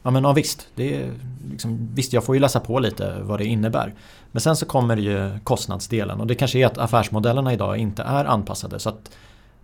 Ja 0.02 0.10
men 0.10 0.24
ja, 0.24 0.32
visst, 0.32 0.68
det 0.74 0.94
är 0.94 1.12
liksom, 1.50 1.88
visst 1.94 2.12
jag 2.12 2.24
får 2.24 2.34
ju 2.34 2.40
läsa 2.40 2.60
på 2.60 2.78
lite 2.78 3.16
vad 3.22 3.40
det 3.40 3.44
innebär. 3.44 3.94
Men 4.32 4.40
sen 4.40 4.56
så 4.56 4.66
kommer 4.66 4.96
ju 4.96 5.38
kostnadsdelen 5.44 6.20
och 6.20 6.26
det 6.26 6.34
kanske 6.34 6.58
är 6.58 6.66
att 6.66 6.78
affärsmodellerna 6.78 7.52
idag 7.52 7.76
inte 7.76 8.02
är 8.02 8.24
anpassade 8.24 8.78
så 8.78 8.88
att 8.88 9.10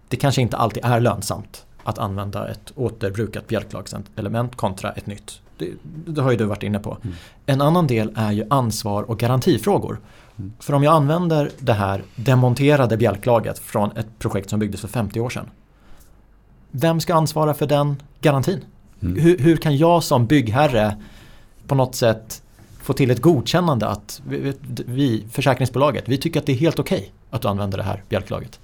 det 0.08 0.16
kanske 0.16 0.42
inte 0.42 0.56
alltid 0.56 0.84
är 0.84 1.00
lönsamt 1.00 1.66
att 1.84 1.98
använda 1.98 2.48
ett 2.48 2.72
återbrukat 2.74 3.46
bjälklagselement 3.46 4.56
kontra 4.56 4.92
ett 4.92 5.06
nytt. 5.06 5.40
Det, 5.58 5.70
det, 6.06 6.22
har 6.22 6.30
ju 6.30 6.36
du 6.36 6.44
varit 6.44 6.62
inne 6.62 6.78
på. 6.78 6.96
Mm. 7.02 7.16
En 7.46 7.60
annan 7.60 7.86
del 7.86 8.12
är 8.16 8.32
ju 8.32 8.44
ansvar 8.50 9.02
och 9.02 9.18
garantifrågor. 9.18 10.00
Mm. 10.38 10.52
För 10.60 10.72
om 10.72 10.82
jag 10.82 10.94
använder 10.94 11.50
det 11.58 11.72
här 11.72 12.02
demonterade 12.16 12.96
bjälklaget 12.96 13.58
från 13.58 13.96
ett 13.96 14.18
projekt 14.18 14.50
som 14.50 14.58
byggdes 14.60 14.80
för 14.80 14.88
50 14.88 15.20
år 15.20 15.30
sedan. 15.30 15.50
Vem 16.70 17.00
ska 17.00 17.14
ansvara 17.14 17.54
för 17.54 17.66
den 17.66 18.02
garantin? 18.20 18.64
Mm. 19.02 19.22
Hur, 19.22 19.38
hur, 19.38 19.56
kan 19.56 19.76
jag 19.76 20.02
som 20.02 20.26
byggherre 20.26 20.96
på 21.66 21.74
något 21.74 21.94
sätt 21.94 22.42
få 22.82 22.92
till 22.92 23.10
ett 23.10 23.22
godkännande 23.22 23.86
att 23.86 24.22
vi, 24.28 24.52
vi 24.86 25.26
försäkringsbolaget, 25.30 26.08
vi 26.08 26.18
tycker 26.18 26.40
att 26.40 26.46
det 26.46 26.52
är 26.52 26.56
helt 26.56 26.78
okej 26.78 26.98
okay 26.98 27.10
att 27.30 27.42
du 27.42 27.48
använder 27.48 27.78
det 27.78 27.84
här 27.84 28.02
bjälklaget? 28.08 28.60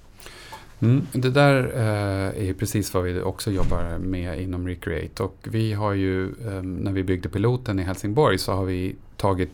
Mm, 0.83 1.07
det 1.11 1.29
där 1.29 1.71
eh, 1.75 2.49
är 2.49 2.53
precis 2.53 2.93
vad 2.93 3.03
vi 3.03 3.21
också 3.21 3.51
jobbar 3.51 3.97
med 3.97 4.41
inom 4.41 4.67
Recreate. 4.67 5.23
Och 5.23 5.37
vi 5.43 5.73
har 5.73 5.93
ju, 5.93 6.27
eh, 6.27 6.61
när 6.63 6.91
vi 6.91 7.03
byggde 7.03 7.29
piloten 7.29 7.79
i 7.79 7.83
Helsingborg 7.83 8.37
så 8.37 8.53
har 8.53 8.65
vi 8.65 8.95
tagit 9.17 9.51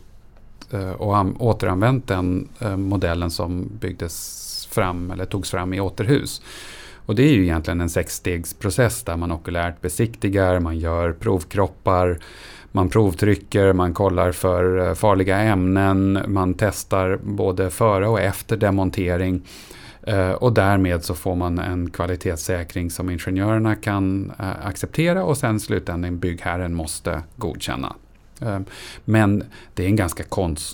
eh, 0.70 0.90
och 0.90 1.42
återanvänt 1.42 2.06
den 2.06 2.48
eh, 2.58 2.76
modellen 2.76 3.30
som 3.30 3.68
byggdes 3.80 4.68
fram 4.70 5.10
eller 5.10 5.24
togs 5.24 5.50
fram 5.50 5.74
i 5.74 5.80
återhus. 5.80 6.42
Och 7.06 7.14
det 7.14 7.22
är 7.22 7.32
ju 7.32 7.42
egentligen 7.42 7.80
en 7.80 7.90
sexstegsprocess 7.90 9.02
där 9.02 9.16
man 9.16 9.32
okulärt 9.32 9.80
besiktigar, 9.80 10.60
man 10.60 10.78
gör 10.78 11.12
provkroppar, 11.12 12.18
man 12.72 12.88
provtrycker, 12.88 13.72
man 13.72 13.94
kollar 13.94 14.32
för 14.32 14.88
eh, 14.88 14.94
farliga 14.94 15.38
ämnen, 15.38 16.18
man 16.26 16.54
testar 16.54 17.18
både 17.22 17.70
före 17.70 18.08
och 18.08 18.20
efter 18.20 18.56
demontering. 18.56 19.42
Eh, 20.10 20.32
och 20.32 20.52
därmed 20.52 21.04
så 21.04 21.14
får 21.14 21.36
man 21.36 21.58
en 21.58 21.90
kvalitetssäkring 21.90 22.90
som 22.90 23.10
ingenjörerna 23.10 23.74
kan 23.74 24.32
eh, 24.38 24.66
acceptera 24.66 25.24
och 25.24 25.36
sen 25.36 25.60
slutändan 25.60 26.18
byggherren 26.18 26.74
måste 26.74 27.22
godkänna. 27.36 27.96
Eh, 28.40 28.60
men 29.04 29.44
det 29.74 29.82
är 29.82 29.86
en 29.86 29.96
ganska 29.96 30.24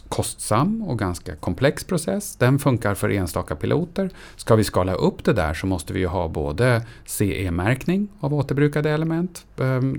kostsam 0.09 0.83
och 0.83 0.99
ganska 0.99 1.37
komplex 1.37 1.85
process. 1.85 2.37
Den 2.37 2.59
funkar 2.59 2.95
för 2.95 3.11
enstaka 3.11 3.57
piloter. 3.57 4.11
Ska 4.37 4.57
vi 4.57 4.65
skala 4.65 4.95
upp 4.95 5.25
det 5.25 5.33
där 5.33 5.55
så 5.55 5.67
måste 5.67 5.93
vi 5.93 6.05
ha 6.05 6.29
både 6.29 6.83
CE-märkning 7.05 8.09
av 8.21 8.35
återbrukade 8.35 8.91
element. 8.91 9.47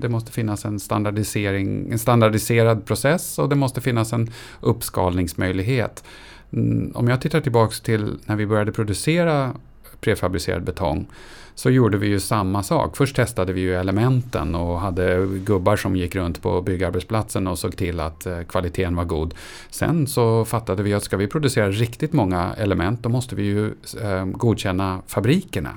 Det 0.00 0.08
måste 0.08 0.32
finnas 0.32 0.64
en, 0.64 0.80
standardisering, 0.80 1.92
en 1.92 1.98
standardiserad 1.98 2.86
process 2.86 3.38
och 3.38 3.48
det 3.48 3.56
måste 3.56 3.80
finnas 3.80 4.12
en 4.12 4.30
uppskalningsmöjlighet. 4.60 6.04
Mm, 6.52 6.92
om 6.94 7.08
jag 7.08 7.20
tittar 7.20 7.40
tillbaka 7.40 7.74
till 7.82 8.18
när 8.26 8.36
vi 8.36 8.46
började 8.46 8.72
producera 8.72 9.54
prefabricerad 10.00 10.62
betong 10.62 11.06
så 11.54 11.70
gjorde 11.70 11.98
vi 11.98 12.06
ju 12.06 12.20
samma 12.20 12.62
sak. 12.62 12.96
Först 12.96 13.16
testade 13.16 13.52
vi 13.52 13.60
ju 13.60 13.74
elementen 13.74 14.54
och 14.54 14.80
hade 14.80 15.26
gubbar 15.26 15.76
som 15.76 15.96
gick 15.96 16.14
runt 16.14 16.42
på 16.42 16.62
byggarbetsplatsen 16.62 17.46
och 17.46 17.58
såg 17.58 17.76
till 17.76 18.00
att 18.00 18.26
eh, 18.26 18.42
kvaliteten 18.42 18.96
var 18.96 19.04
god. 19.04 19.34
Sen 19.70 20.06
så 20.06 20.44
fattade 20.44 20.82
vi 20.82 20.94
att 20.94 21.02
ska 21.02 21.16
vi 21.16 21.26
producera 21.26 21.70
riktigt 21.70 22.12
många 22.12 22.54
element 22.58 23.02
då 23.02 23.08
måste 23.08 23.34
vi 23.34 23.42
ju 23.42 23.66
eh, 24.02 24.24
godkänna 24.24 25.02
fabrikerna. 25.06 25.70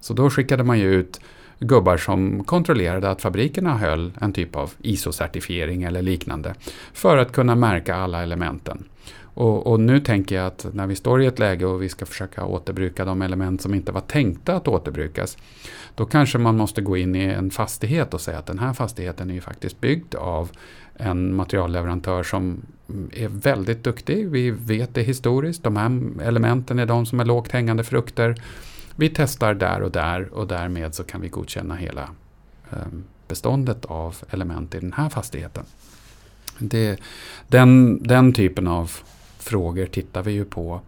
Så 0.00 0.14
då 0.14 0.30
skickade 0.30 0.64
man 0.64 0.78
ju 0.78 0.94
ut 0.94 1.20
gubbar 1.58 1.96
som 1.96 2.44
kontrollerade 2.44 3.10
att 3.10 3.22
fabrikerna 3.22 3.78
höll 3.78 4.12
en 4.20 4.32
typ 4.32 4.56
av 4.56 4.72
ISO-certifiering 4.82 5.86
eller 5.86 6.02
liknande 6.02 6.54
för 6.92 7.16
att 7.16 7.32
kunna 7.32 7.54
märka 7.54 7.96
alla 7.96 8.22
elementen. 8.22 8.84
Och, 9.38 9.66
och, 9.66 9.80
nu 9.80 10.00
tänker 10.00 10.36
jag 10.36 10.46
att 10.46 10.66
när 10.72 10.86
vi 10.86 10.96
står 10.96 11.22
i 11.22 11.26
ett 11.26 11.38
läge 11.38 11.66
och 11.66 11.82
vi 11.82 11.88
ska 11.88 12.06
försöka 12.06 12.44
återbruka 12.44 13.04
de 13.04 13.22
element 13.22 13.62
som 13.62 13.74
inte 13.74 13.92
var 13.92 14.00
tänkta 14.00 14.56
att 14.56 14.68
återbrukas. 14.68 15.36
Då 15.94 16.06
kanske 16.06 16.38
man 16.38 16.56
måste 16.56 16.80
gå 16.80 16.96
in 16.96 17.16
i 17.16 17.24
en 17.24 17.50
fastighet 17.50 18.14
och 18.14 18.20
säga 18.20 18.38
att 18.38 18.46
den 18.46 18.58
här 18.58 18.72
fastigheten 18.72 19.30
är 19.30 19.34
ju 19.34 19.40
faktiskt 19.40 19.80
byggd 19.80 20.14
av 20.14 20.50
en 20.94 21.34
materialleverantör 21.34 22.22
som 22.22 22.62
är 23.12 23.28
väldigt 23.28 23.84
duktig. 23.84 24.28
Vi 24.28 24.50
vet 24.50 24.94
det 24.94 25.02
historiskt. 25.02 25.62
De 25.62 25.76
här 25.76 26.00
elementen 26.22 26.78
är 26.78 26.86
de 26.86 27.06
som 27.06 27.20
är 27.20 27.24
lågt 27.24 27.52
hängande 27.52 27.84
frukter. 27.84 28.42
Vi 28.96 29.08
testar 29.08 29.54
där 29.54 29.82
och 29.82 29.90
där 29.90 30.34
och 30.34 30.46
därmed 30.46 30.94
så 30.94 31.04
kan 31.04 31.20
vi 31.20 31.28
godkänna 31.28 31.74
hela 31.74 32.10
ehm, 32.70 33.04
beståndet 33.28 33.84
av 33.84 34.16
element 34.30 34.74
i 34.74 34.80
den 34.80 34.92
här 34.92 35.08
fastigheten. 35.08 35.64
Det, 36.58 37.00
den, 37.48 38.02
den 38.02 38.32
typen 38.32 38.66
av 38.68 38.92
frågor 39.48 39.86
tittar 39.86 40.22
vi 40.22 40.32
ju 40.32 40.44
på 40.44 40.80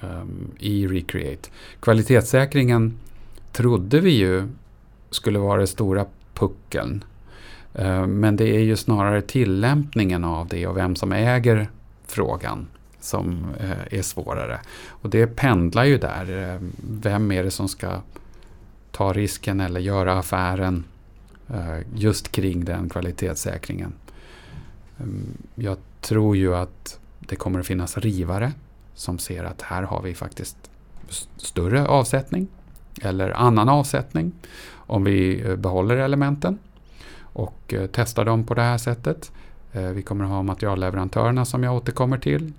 um, 0.00 0.50
i 0.58 0.86
Recreate. 0.86 1.50
Kvalitetssäkringen 1.80 2.98
trodde 3.52 4.00
vi 4.00 4.10
ju 4.10 4.48
skulle 5.10 5.38
vara 5.38 5.58
den 5.58 5.66
stora 5.66 6.06
puckeln. 6.34 7.04
Uh, 7.78 8.06
men 8.06 8.36
det 8.36 8.56
är 8.56 8.60
ju 8.60 8.76
snarare 8.76 9.22
tillämpningen 9.22 10.24
av 10.24 10.48
det 10.48 10.66
och 10.66 10.76
vem 10.76 10.96
som 10.96 11.12
äger 11.12 11.70
frågan 12.06 12.66
som 13.00 13.46
uh, 13.60 13.94
är 13.98 14.02
svårare. 14.02 14.60
Och 14.88 15.10
det 15.10 15.26
pendlar 15.26 15.84
ju 15.84 15.98
där. 15.98 16.30
Uh, 16.30 16.68
vem 16.90 17.32
är 17.32 17.44
det 17.44 17.50
som 17.50 17.68
ska 17.68 18.00
ta 19.00 19.12
risken 19.12 19.60
eller 19.60 19.80
göra 19.80 20.18
affären 20.18 20.84
eh, 21.48 21.78
just 21.94 22.32
kring 22.32 22.64
den 22.64 22.88
kvalitetssäkringen? 22.88 23.92
Um, 24.98 25.26
jag 25.54 25.76
tror 26.00 26.36
ju 26.36 26.54
att 26.54 26.99
det 27.30 27.36
kommer 27.36 27.60
att 27.60 27.66
finnas 27.66 27.98
rivare 27.98 28.52
som 28.94 29.18
ser 29.18 29.44
att 29.44 29.62
här 29.62 29.82
har 29.82 30.02
vi 30.02 30.14
faktiskt 30.14 30.56
större 31.36 31.86
avsättning 31.86 32.48
eller 33.02 33.30
annan 33.30 33.68
avsättning 33.68 34.32
om 34.72 35.04
vi 35.04 35.40
eh, 35.40 35.56
behåller 35.56 35.96
elementen 35.96 36.58
och 37.20 37.74
eh, 37.74 37.88
testar 37.92 38.24
dem 38.24 38.44
på 38.44 38.54
det 38.54 38.62
här 38.62 38.78
sättet. 38.78 39.32
Eh, 39.72 39.82
vi 39.82 40.02
kommer 40.02 40.24
att 40.24 40.30
ha 40.30 40.42
materialleverantörerna 40.42 41.44
som 41.44 41.62
jag 41.62 41.74
återkommer 41.74 42.18
till. 42.18 42.52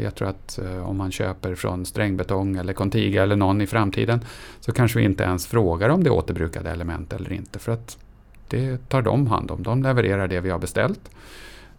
Jag 0.00 0.14
tror 0.14 0.28
att 0.28 0.58
om 0.84 0.96
man 0.96 1.12
köper 1.12 1.54
från 1.54 1.86
strängbetong 1.86 2.56
eller 2.56 2.72
Contiga 2.72 3.22
eller 3.22 3.36
någon 3.36 3.60
i 3.60 3.66
framtiden 3.66 4.20
så 4.60 4.72
kanske 4.72 4.98
vi 4.98 5.04
inte 5.04 5.24
ens 5.24 5.46
frågar 5.46 5.88
om 5.88 6.04
det 6.04 6.08
är 6.08 6.14
återbrukade 6.14 6.70
element 6.70 7.12
eller 7.12 7.32
inte 7.32 7.58
för 7.58 7.72
att 7.72 7.98
det 8.48 8.88
tar 8.88 9.02
de 9.02 9.26
hand 9.26 9.50
om. 9.50 9.62
De 9.62 9.82
levererar 9.82 10.28
det 10.28 10.40
vi 10.40 10.50
har 10.50 10.58
beställt. 10.58 11.10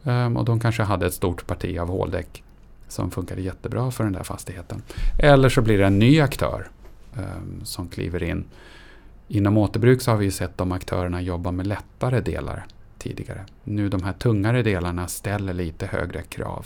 Ehm, 0.03 0.37
och 0.37 0.45
de 0.45 0.59
kanske 0.59 0.83
hade 0.83 1.05
ett 1.05 1.13
stort 1.13 1.47
parti 1.47 1.77
av 1.77 1.87
håldäck 1.87 2.43
som 2.87 3.11
funkade 3.11 3.41
jättebra 3.41 3.91
för 3.91 4.03
den 4.03 4.13
där 4.13 4.23
fastigheten. 4.23 4.81
Eller 5.19 5.49
så 5.49 5.61
blir 5.61 5.77
det 5.77 5.85
en 5.85 5.99
ny 5.99 6.21
aktör 6.21 6.67
um, 7.17 7.65
som 7.65 7.87
kliver 7.87 8.23
in. 8.23 8.45
Inom 9.27 9.57
återbruk 9.57 10.01
så 10.01 10.11
har 10.11 10.17
vi 10.17 10.31
sett 10.31 10.57
de 10.57 10.71
aktörerna 10.71 11.21
jobba 11.21 11.51
med 11.51 11.67
lättare 11.67 12.21
delar 12.21 12.65
tidigare. 12.97 13.45
Nu 13.63 13.89
de 13.89 14.03
här 14.03 14.13
tungare 14.13 14.63
delarna 14.63 15.07
ställer 15.07 15.53
lite 15.53 15.85
högre 15.85 16.21
krav. 16.21 16.65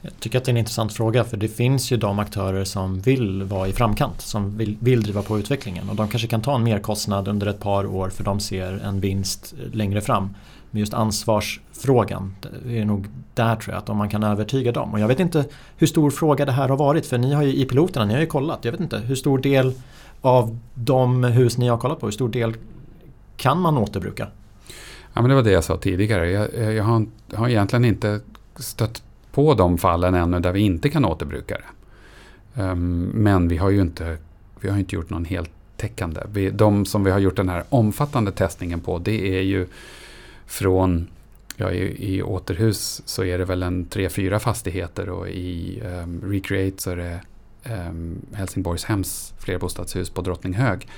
Jag 0.00 0.12
tycker 0.20 0.38
att 0.38 0.44
det 0.44 0.48
är 0.48 0.52
en 0.52 0.56
intressant 0.56 0.92
fråga 0.92 1.24
för 1.24 1.36
det 1.36 1.48
finns 1.48 1.90
ju 1.90 1.96
de 1.96 2.18
aktörer 2.18 2.64
som 2.64 3.00
vill 3.00 3.42
vara 3.42 3.68
i 3.68 3.72
framkant, 3.72 4.20
som 4.20 4.56
vill, 4.56 4.76
vill 4.80 5.02
driva 5.02 5.22
på 5.22 5.38
utvecklingen 5.38 5.88
och 5.88 5.96
de 5.96 6.08
kanske 6.08 6.28
kan 6.28 6.42
ta 6.42 6.54
en 6.54 6.64
merkostnad 6.64 7.28
under 7.28 7.46
ett 7.46 7.60
par 7.60 7.86
år 7.86 8.08
för 8.08 8.24
de 8.24 8.40
ser 8.40 8.72
en 8.84 9.00
vinst 9.00 9.54
längre 9.72 10.00
fram. 10.00 10.34
Men 10.70 10.80
just 10.80 10.94
ansvarsfrågan, 10.94 12.34
det 12.66 12.78
är 12.78 12.84
nog 12.84 13.06
där 13.34 13.56
tror 13.56 13.74
jag 13.74 13.78
att 13.82 13.88
om 13.88 13.96
man 13.96 14.08
kan 14.08 14.22
övertyga 14.22 14.72
dem. 14.72 14.92
Och 14.92 15.00
jag 15.00 15.08
vet 15.08 15.20
inte 15.20 15.44
hur 15.76 15.86
stor 15.86 16.10
fråga 16.10 16.44
det 16.44 16.52
här 16.52 16.68
har 16.68 16.76
varit 16.76 17.06
för 17.06 17.18
ni 17.18 17.32
har 17.32 17.42
ju 17.42 17.54
i 17.54 17.64
piloterna, 17.64 18.04
ni 18.04 18.14
har 18.14 18.20
ju 18.20 18.26
kollat. 18.26 18.64
Jag 18.64 18.72
vet 18.72 18.80
inte 18.80 18.98
hur 18.98 19.14
stor 19.14 19.38
del 19.38 19.72
av 20.20 20.58
de 20.74 21.24
hus 21.24 21.58
ni 21.58 21.68
har 21.68 21.78
kollat 21.78 22.00
på, 22.00 22.06
hur 22.06 22.12
stor 22.12 22.28
del 22.28 22.54
kan 23.36 23.60
man 23.60 23.78
återbruka? 23.78 24.28
Ja, 25.14 25.22
men 25.22 25.28
det 25.28 25.34
var 25.34 25.42
det 25.42 25.50
jag 25.50 25.64
sa 25.64 25.76
tidigare. 25.76 26.30
Jag, 26.30 26.74
jag 26.74 26.84
har, 26.84 27.06
har 27.34 27.48
egentligen 27.48 27.84
inte 27.84 28.20
stött 28.56 29.02
på 29.38 29.54
de 29.54 29.78
fallen 29.78 30.14
ännu 30.14 30.40
där 30.40 30.52
vi 30.52 30.60
inte 30.60 30.88
kan 30.88 31.04
återbruka 31.04 31.56
det. 31.56 32.62
Um, 32.62 33.04
men 33.04 33.48
vi 33.48 33.56
har 33.56 33.70
ju 33.70 33.80
inte, 33.80 34.16
vi 34.60 34.68
har 34.68 34.78
inte 34.78 34.94
gjort 34.94 35.10
någon 35.10 35.24
heltäckande. 35.24 36.20
Vi, 36.32 36.50
de 36.50 36.86
som 36.86 37.04
vi 37.04 37.10
har 37.10 37.18
gjort 37.18 37.36
den 37.36 37.48
här 37.48 37.64
omfattande 37.68 38.32
testningen 38.32 38.80
på 38.80 38.98
det 38.98 39.38
är 39.38 39.42
ju 39.42 39.66
från 40.46 41.08
Ja, 41.56 41.70
i, 41.70 42.14
I 42.14 42.22
återhus 42.22 43.02
så 43.04 43.24
är 43.24 43.38
det 43.38 43.44
väl 43.44 43.62
en 43.62 43.84
tre, 43.84 44.08
fyra 44.08 44.38
fastigheter 44.38 45.08
och 45.08 45.28
i 45.28 45.82
um, 46.02 46.22
Recreate 46.24 46.82
så 46.82 46.90
är 46.90 46.96
det 46.96 47.20
um, 47.74 48.20
Helsingborgs 48.32 48.84
hems 48.84 49.34
flerbostadshus 49.38 50.10
på 50.10 50.22
Drottninghög. 50.22 50.88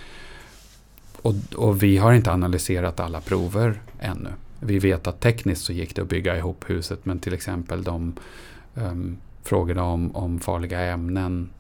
Och, 1.23 1.35
och, 1.57 1.83
vi 1.83 1.97
har 1.97 2.13
inte 2.13 2.33
analyserat 2.33 3.01
alla 3.01 3.21
prover 3.21 3.81
ännu. 3.99 4.31
Vi 4.61 4.79
vet 4.79 5.07
att 5.07 5.21
tekniskt 5.21 5.65
så 5.65 5.73
gick 5.73 5.97
det 5.97 6.03
att 6.03 6.09
bygga 6.09 6.39
ihop 6.39 6.65
huset 6.71 7.07
men 7.07 7.19
till 7.19 7.35
exempel 7.35 7.85
de 7.85 8.15
um, 8.75 9.17
frågorna 9.43 9.85
om, 9.85 10.17
om 10.17 10.41
farliga 10.41 10.81
ämnen 10.81 11.51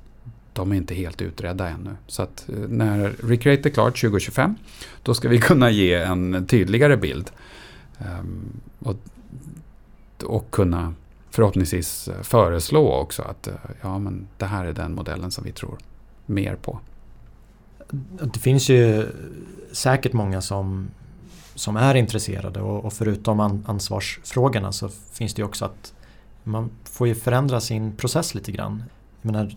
de 0.52 0.72
är 0.72 0.76
inte 0.76 0.94
helt 0.94 1.22
utredda 1.22 1.68
ännu. 1.68 1.96
Så 2.06 2.22
att 2.22 2.48
eh, 2.48 2.68
när 2.68 3.14
Recreate 3.22 3.68
är 3.68 3.70
klart 3.70 4.00
2025 4.00 4.54
då 5.02 5.14
ska 5.14 5.28
vi 5.28 5.38
kunna 5.38 5.70
ge 5.70 5.94
en 5.94 6.46
tydligare 6.46 6.96
bild 6.96 7.30
Um, 8.00 8.60
och, 8.78 8.96
och 10.24 10.50
kunna 10.50 10.94
förhoppningsvis 11.30 12.08
eh, 12.08 12.22
föreslå 12.22 12.92
också 12.92 13.22
att 13.22 13.46
eh, 13.46 13.54
ja, 13.80 13.98
men 13.98 14.28
det 14.38 14.46
här 14.46 14.64
är 14.64 14.72
den 14.72 14.94
modellen 14.94 15.30
som 15.30 15.44
vi 15.44 15.52
tror 15.52 15.78
mer 16.26 16.56
på. 16.56 16.80
Det 18.20 18.38
finns 18.38 18.68
ju 18.68 19.06
säkert 19.72 20.12
många 20.12 20.40
som, 20.40 20.90
som 21.60 21.76
är 21.76 21.94
intresserade 21.94 22.60
och, 22.60 22.84
och 22.84 22.92
förutom 22.92 23.40
an, 23.40 23.64
ansvarsfrågorna 23.68 24.72
så 24.72 24.88
finns 24.88 25.34
det 25.34 25.42
ju 25.42 25.46
också 25.46 25.64
att 25.64 25.94
man 26.44 26.70
får 26.84 27.08
ju 27.08 27.14
förändra 27.14 27.60
sin 27.60 27.96
process 27.96 28.34
lite 28.34 28.52
grann. 28.52 28.82
Jag 29.22 29.32
menar, 29.32 29.56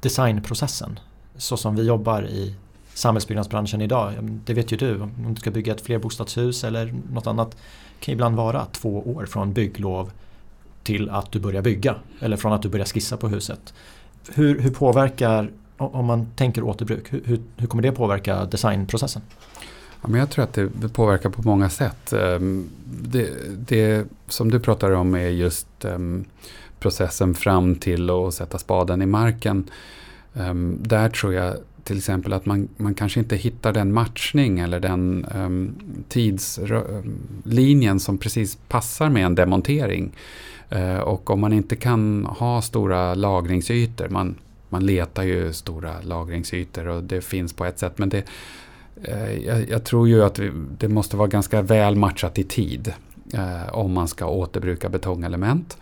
designprocessen, 0.00 0.98
så 1.36 1.56
som 1.56 1.76
vi 1.76 1.82
jobbar 1.82 2.22
i 2.22 2.54
samhällsbyggnadsbranschen 2.94 3.80
idag. 3.80 4.12
Det 4.44 4.54
vet 4.54 4.72
ju 4.72 4.76
du, 4.76 5.00
om 5.00 5.34
du 5.34 5.40
ska 5.40 5.50
bygga 5.50 5.72
ett 5.72 5.80
flerbostadshus 5.80 6.64
eller 6.64 6.94
något 7.12 7.26
annat 7.26 7.50
Det 7.50 8.04
kan 8.04 8.12
ibland 8.12 8.36
vara 8.36 8.64
två 8.64 8.98
år 8.98 9.26
från 9.26 9.52
bygglov 9.52 10.10
till 10.82 11.10
att 11.10 11.32
du 11.32 11.40
börjar 11.40 11.62
bygga 11.62 11.94
eller 12.20 12.36
från 12.36 12.52
att 12.52 12.62
du 12.62 12.68
börjar 12.68 12.86
skissa 12.86 13.16
på 13.16 13.28
huset. 13.28 13.74
Hur, 14.34 14.60
hur 14.60 14.70
påverkar 14.70 15.50
om 15.76 16.06
man 16.06 16.26
tänker 16.36 16.62
återbruk, 16.62 17.12
hur, 17.12 17.42
hur 17.56 17.66
kommer 17.66 17.82
det 17.82 17.92
påverka 17.92 18.44
designprocessen? 18.44 19.22
Ja, 20.02 20.08
men 20.08 20.20
jag 20.20 20.30
tror 20.30 20.44
att 20.44 20.54
det 20.54 20.88
påverkar 20.92 21.30
på 21.30 21.42
många 21.42 21.70
sätt. 21.70 22.12
Ehm, 22.12 22.68
det, 22.84 23.28
det 23.68 24.06
som 24.28 24.50
du 24.50 24.60
pratar 24.60 24.90
om 24.90 25.14
är 25.14 25.28
just 25.28 25.84
ehm, 25.84 26.24
processen 26.80 27.34
fram 27.34 27.74
till 27.74 28.10
att 28.10 28.34
sätta 28.34 28.58
spaden 28.58 29.02
i 29.02 29.06
marken. 29.06 29.70
Ehm, 30.34 30.78
där 30.80 31.08
tror 31.08 31.34
jag 31.34 31.56
till 31.84 31.98
exempel 31.98 32.32
att 32.32 32.46
man, 32.46 32.68
man 32.76 32.94
kanske 32.94 33.20
inte 33.20 33.36
hittar 33.36 33.72
den 33.72 33.92
matchning 33.92 34.58
eller 34.58 34.80
den 34.80 35.26
um, 35.34 35.74
tidslinjen 36.08 38.00
som 38.00 38.18
precis 38.18 38.58
passar 38.68 39.08
med 39.08 39.26
en 39.26 39.34
demontering. 39.34 40.12
Uh, 40.76 40.98
och 40.98 41.30
om 41.30 41.40
man 41.40 41.52
inte 41.52 41.76
kan 41.76 42.24
ha 42.24 42.62
stora 42.62 43.14
lagringsytor, 43.14 44.08
man, 44.08 44.34
man 44.68 44.86
letar 44.86 45.22
ju 45.22 45.52
stora 45.52 46.00
lagringsytor 46.02 46.88
och 46.88 47.04
det 47.04 47.20
finns 47.20 47.52
på 47.52 47.64
ett 47.64 47.78
sätt, 47.78 47.98
men 47.98 48.08
det, 48.08 48.24
Eh, 49.02 49.32
jag, 49.32 49.70
jag, 49.70 49.84
tror 49.84 50.08
ju 50.08 50.24
att 50.24 50.38
vi, 50.38 50.50
det 50.78 50.88
måste 50.88 51.16
vara 51.16 51.28
ganska 51.28 51.62
väl 51.62 51.96
matchat 51.96 52.38
i 52.38 52.44
tid 52.44 52.94
eh, 53.34 53.74
om 53.74 53.92
man 53.92 54.08
ska 54.08 54.26
återbruka 54.26 54.88
betongelement. 54.88 55.78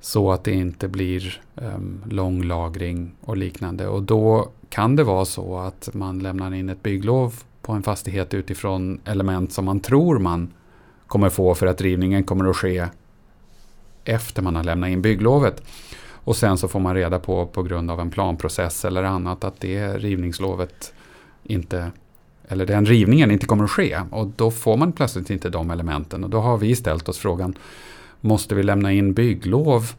Så 0.00 0.32
att 0.32 0.44
det 0.44 0.52
inte 0.52 0.88
blir 0.88 1.42
ehm, 1.56 1.74
um, 1.74 2.02
lång 2.10 2.42
lagring 2.42 3.12
och 3.20 3.36
liknande. 3.36 3.86
Och 3.86 4.02
då 4.02 4.48
kan 4.68 4.96
det 4.96 5.04
vara 5.04 5.24
så 5.24 5.58
att 5.58 5.88
man 5.92 6.18
lämnar 6.18 6.54
in 6.54 6.68
ett 6.68 6.82
bygglov 6.82 7.34
på 7.62 7.72
en 7.72 7.82
fastighet 7.82 8.34
utifrån 8.34 9.00
element 9.04 9.52
som 9.52 9.64
man 9.64 9.80
tror 9.80 10.18
man 10.18 10.52
kommer 11.06 11.30
få 11.30 11.54
för 11.54 11.66
att 11.66 11.80
rivningen 11.80 12.24
kommer 12.24 12.50
att 12.50 12.56
ske 12.56 12.86
efter 14.04 14.42
man 14.42 14.56
har 14.56 14.64
lämnat 14.64 14.90
in 14.90 15.02
bygglovet. 15.02 15.62
Och 16.10 16.36
sen 16.36 16.58
så 16.58 16.68
får 16.68 16.80
man 16.80 16.94
reda 16.94 17.18
på 17.18 17.46
på 17.46 17.62
grund 17.62 17.90
av 17.90 18.00
en 18.00 18.10
planprocess 18.10 18.84
eller 18.84 19.02
annat 19.02 19.44
att 19.44 19.60
det 19.60 19.98
rivningslovet 19.98 20.94
inte 21.42 21.90
eller 22.48 22.66
den 22.66 22.86
rivningen 22.86 23.30
inte 23.30 23.46
kommer 23.46 23.64
att 23.64 23.70
ske. 23.70 24.00
Och 24.10 24.26
då 24.36 24.50
får 24.50 24.76
man 24.76 24.92
plötsligt 24.92 25.30
inte 25.30 25.48
de 25.48 25.70
elementen. 25.70 26.24
Och 26.24 26.30
då 26.30 26.40
har 26.40 26.58
vi 26.58 26.76
ställt 26.76 27.08
oss 27.08 27.18
frågan 27.18 27.54
måste 28.20 28.54
vi 28.54 28.62
lämna 28.62 28.92
in 28.92 29.12
bygglov 29.12 29.92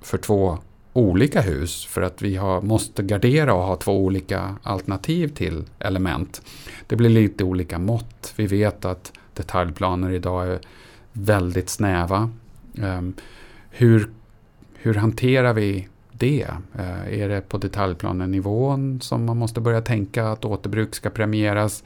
för 0.00 0.18
två 0.18 0.58
olika 0.92 1.40
hus 1.40 1.86
för 1.86 2.02
att 2.02 2.22
vi 2.22 2.36
har, 2.36 2.62
måste 2.62 3.02
gardera 3.02 3.54
och 3.54 3.62
ha 3.62 3.76
två 3.76 4.04
olika 4.04 4.56
alternativ 4.62 5.28
till 5.28 5.64
element. 5.78 6.42
Det 6.86 6.96
blir 6.96 7.08
lite 7.08 7.44
olika 7.44 7.78
mått. 7.78 8.32
Vi 8.36 8.46
vet 8.46 8.84
att 8.84 9.12
detaljplaner 9.34 10.10
idag 10.10 10.48
är 10.48 10.60
väldigt 11.12 11.68
snäva. 11.68 12.30
Um, 12.78 13.14
hur, 13.70 14.10
hur 14.74 14.94
hanterar 14.94 15.52
vi 15.52 15.88
det? 16.22 16.46
Eh, 16.78 17.20
är 17.20 17.28
det 17.28 17.40
på 17.48 17.58
detaljplanenivån 17.58 19.00
som 19.00 19.24
man 19.24 19.36
måste 19.36 19.60
börja 19.60 19.80
tänka 19.80 20.28
att 20.28 20.44
återbruk 20.44 20.94
ska 20.94 21.10
premieras? 21.10 21.84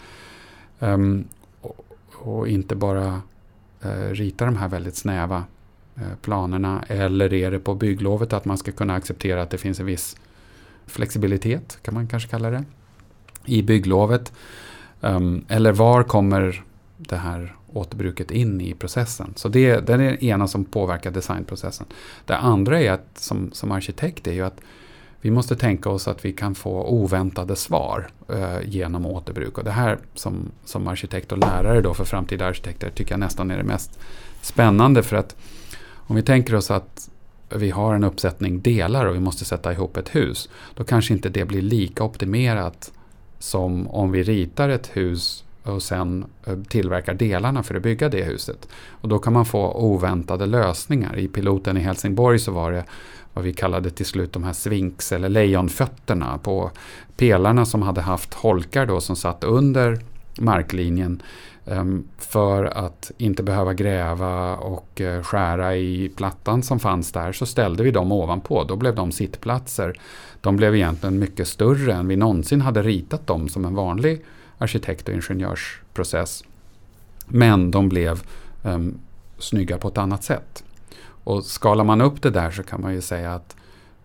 Ehm, 0.81 1.25
och, 2.13 2.49
inte 2.49 2.77
bara 2.77 3.23
eh, 3.83 4.11
rita 4.11 4.45
de 4.45 4.57
här 4.57 4.69
väldigt 4.69 4.97
snäva 4.97 5.45
eh, 5.97 6.17
planerna 6.23 6.85
eller 6.89 7.35
är 7.35 7.51
det 7.51 7.59
på 7.59 7.75
bygglovet 7.75 8.33
att 8.33 8.45
man 8.45 8.59
ska 8.59 8.73
kunna 8.73 8.95
acceptera 8.95 9.43
att 9.43 9.51
det 9.51 9.59
finns 9.59 9.81
en 9.81 9.87
viss 9.87 10.17
flexibilitet, 10.87 11.79
kan 11.83 11.95
man 11.95 12.07
kanske 12.07 12.29
kalla 12.29 12.51
det, 12.51 12.65
i 13.45 13.63
bygglovet. 13.63 14.33
Ehm, 15.01 15.45
eller 15.49 15.73
var 15.73 16.03
kommer 16.03 16.65
det 16.97 17.17
här 17.17 17.57
återbruket 17.77 18.31
in 18.31 18.61
i 18.61 18.75
processen? 18.75 19.33
Så 19.37 19.49
det, 19.49 19.87
det 19.87 19.93
är 19.93 19.99
det 19.99 20.25
ena 20.25 20.49
som 20.49 20.65
påverkar 20.65 21.11
designprocessen. 21.11 21.87
Det 22.25 22.37
andra 22.37 22.81
är 22.81 22.91
att 22.91 23.07
som, 23.15 23.51
som 23.53 23.73
arkitekt 23.73 24.27
är 24.27 24.33
ju 24.33 24.43
att 24.43 24.61
vi 25.21 25.31
måste 25.31 25.57
tänka 25.57 25.91
oss 25.91 26.09
att 26.09 26.25
vi 26.25 26.33
kan 26.33 26.55
få 26.55 26.85
oväntade 26.89 27.57
svar 27.57 28.09
eh, 28.29 28.59
genom 28.65 29.07
återbruk. 29.07 29.59
Och 29.59 29.65
det 29.65 29.71
här 29.71 29.99
som, 30.15 30.51
som 30.65 30.89
arkitekt 30.89 31.33
och 31.33 31.39
lärare 31.39 31.81
då 31.81 31.95
för 31.95 32.05
framtida 32.05 32.47
arkitekter 32.47 32.91
tycker 32.91 33.13
jag 33.13 33.21
nästan 33.21 33.51
är 33.51 33.57
det 33.57 33.65
mest 33.65 33.99
spännande. 34.41 35.03
För 35.03 35.17
att 35.17 35.37
om 35.93 36.17
vi 36.17 36.23
tänker 36.23 36.55
oss 36.55 36.71
att 36.71 37.11
vi 37.49 37.71
har 37.71 37.95
en 37.95 38.05
uppsättning 38.05 38.61
delar 38.61 39.07
och 39.07 39.15
vi 39.15 39.21
måste 39.21 39.45
sätta 39.45 39.73
ihop 39.73 39.97
ett 39.97 40.15
hus. 40.15 40.49
Då 40.75 40.85
kanske 40.85 41.15
inte 41.15 41.29
det 41.29 41.45
blir 41.45 41.63
lika 41.63 42.05
optimerat 42.05 42.93
som 43.39 43.89
om 43.89 44.13
vi 44.13 44.23
ritar 44.23 44.69
ett 44.69 44.97
hus 44.97 45.45
och 45.73 45.83
sen 45.83 46.25
eh, 46.47 46.59
tillverkar 46.69 47.15
delarna 47.15 47.63
för 47.63 47.75
att 47.75 47.83
bygga 47.83 48.09
det 48.09 48.23
huset. 48.23 48.69
Och 48.91 49.09
då 49.09 49.19
kan 49.19 49.33
man 49.33 49.47
få 49.47 49.73
oväntade 49.73 50.47
lösningar. 50.47 51.19
I 51.19 51.29
piloten 51.29 51.77
i 51.77 51.81
Helsingborg 51.81 52.39
så 52.39 52.53
var 52.53 52.73
det 52.73 52.85
vad 53.37 53.45
vi 53.45 53.53
kallade 53.53 53.91
till 53.91 54.07
slut 54.07 54.33
de 54.33 54.45
här 54.45 54.53
svinx 54.53 55.13
eller 55.13 55.29
lejonfötterna 55.29 56.39
på 56.39 56.71
pelarna 57.17 57.67
som 57.67 57.83
hade 57.83 58.01
haft 58.01 58.35
holkar 58.35 58.87
då 58.87 59.01
som 59.01 59.17
satt 59.17 59.45
under 59.45 60.01
marklinjen 60.39 61.23
ehm, 61.67 62.05
för 62.19 62.65
att 62.65 63.11
inte 63.19 63.43
behöva 63.43 63.75
gräva 63.75 64.57
och 64.57 65.01
eh, 65.01 65.23
skära 65.23 65.77
i 65.77 66.13
plattan 66.17 66.63
som 66.63 66.79
fanns 66.79 67.13
där 67.13 67.33
så 67.33 67.47
ställde 67.47 67.83
vi 67.83 67.91
dem 67.91 68.13
ovanpå. 68.13 68.65
Då 68.65 68.77
blev 68.77 68.95
de 68.95 69.13
sittplatser. 69.13 70.01
De 70.41 70.57
blev 70.57 70.75
egentligen 70.75 71.19
mycket 71.19 71.49
större 71.49 71.93
än 71.93 72.09
vi 72.09 72.17
någonsin 72.17 72.61
hade 72.61 72.83
ritat 72.83 73.27
dem 73.27 73.49
som 73.49 73.65
en 73.65 73.75
vanlig 73.75 74.25
arkitekt 74.59 75.09
och 75.09 75.15
ingenjörsprocess. 75.15 76.45
Men 77.27 77.71
de 77.71 77.89
blev 77.89 78.23
um, 78.63 78.99
snygga 79.39 79.79
på 79.79 79.89
ett 79.89 79.99
annat 79.99 80.25
sätt. 80.25 80.65
Och 81.01 81.45
skalar 81.45 81.85
man 81.85 82.01
upp 82.01 82.23
det 82.23 82.31
där 82.31 82.51
så 82.51 82.63
kan 82.63 82.81
man 82.81 82.95
ju 82.95 83.01
säga 83.01 83.35
att 83.35 83.57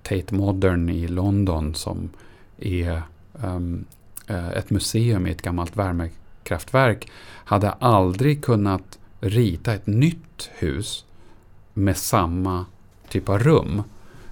Tate 0.04 0.36
Modern 0.36 0.90
i 0.90 1.08
London 1.08 1.76
som 1.76 2.10
är 2.58 3.02
um, 3.34 3.86
ett 4.28 4.70
museum 4.70 5.28
i 5.28 5.32
ett 5.32 5.42
gammalt 5.42 5.78
värmekraftverk 5.78 7.12
hade 7.46 7.72
aldrig 7.72 8.44
kunnat 8.44 9.00
rita 9.20 9.74
ett 9.74 9.88
nytt 9.88 10.50
hus 10.54 11.06
med 11.74 11.98
samma 11.98 12.66
typ 13.10 13.30
av 13.30 13.40
rum 13.40 13.84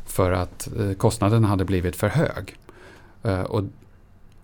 för 0.06 0.32
att 0.32 0.70
eh, 0.80 0.94
kostnaden 0.94 1.44
hade 1.44 1.66
blivit 1.66 1.96
för 1.96 2.08
hög. 2.08 2.58
Eh, 3.24 3.42
och 3.42 3.64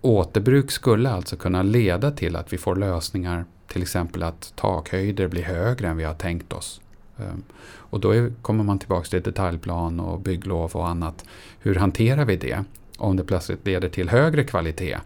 återbruk 0.06 0.72
skulle 0.72 1.10
alltså 1.10 1.36
kunna 1.36 1.64
leda 1.64 2.12
till 2.12 2.36
att 2.36 2.54
vi 2.54 2.58
får 2.58 2.76
lösningar, 2.76 3.46
till 3.68 3.82
exempel 3.82 4.24
att 4.24 4.54
takhöjder 4.56 5.28
blir 5.28 5.44
högre 5.44 5.88
än 5.88 5.98
vi 5.98 6.04
har 6.04 6.14
tänkt 6.14 6.54
oss. 6.54 6.82
Ehm, 7.18 7.44
och 7.66 8.00
då 8.00 8.30
kommer 8.42 8.64
man 8.64 8.80
tillbaka 8.80 9.06
till 9.06 9.22
detaljplan 9.22 10.00
och 10.00 10.20
bygglov 10.20 10.72
och 10.74 10.88
annat. 10.88 11.26
Hur 11.60 11.76
hanterar 11.76 12.26
vi 12.26 12.36
det? 12.36 12.64
Om 12.98 13.18
det 13.18 13.24
plötsligt 13.24 13.66
leder 13.66 13.90
till 13.90 14.10
högre 14.10 14.44
kvalitet 14.44 14.98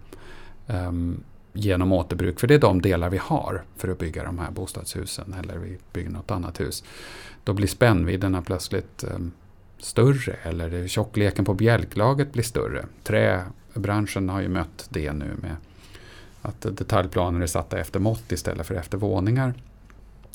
ehm, 0.68 1.24
genom 1.54 1.92
återbruk. 1.92 2.40
För 2.40 2.48
det 2.48 2.54
är 2.54 2.60
de 2.60 2.82
delar 2.82 3.10
vi 3.10 3.18
har 3.18 3.64
för 3.78 3.88
att 3.88 4.00
bygga 4.00 4.24
de 4.24 4.40
här 4.40 4.52
bostadshusen 4.52 5.36
eller 5.44 5.58
vi 5.58 5.78
bygger 5.94 6.10
något 6.10 6.32
annat 6.32 6.60
hus. 6.60 6.84
Då 7.44 7.54
blir 7.54 7.68
spännvidderna 7.68 8.42
plötsligt 8.42 9.04
um, 9.16 9.32
större 9.78 10.36
eller 10.44 10.88
tjockleken 10.88 11.46
på 11.46 11.54
bjälklaget 11.54 12.34
blir 12.34 12.44
större. 12.44 12.86
Branschen 13.80 14.30
har 14.30 14.42
ju 14.42 14.50
mött 14.50 14.88
det 14.90 15.14
nu 15.14 15.36
med 15.42 15.56
att 16.42 16.62
detaljplaner 16.62 17.42
är 17.42 17.48
satta 17.48 17.80
efter 17.80 18.00
mått 18.00 18.32
istället 18.32 18.68
för 18.68 18.76
efter 18.76 18.98
våningar. 18.98 19.54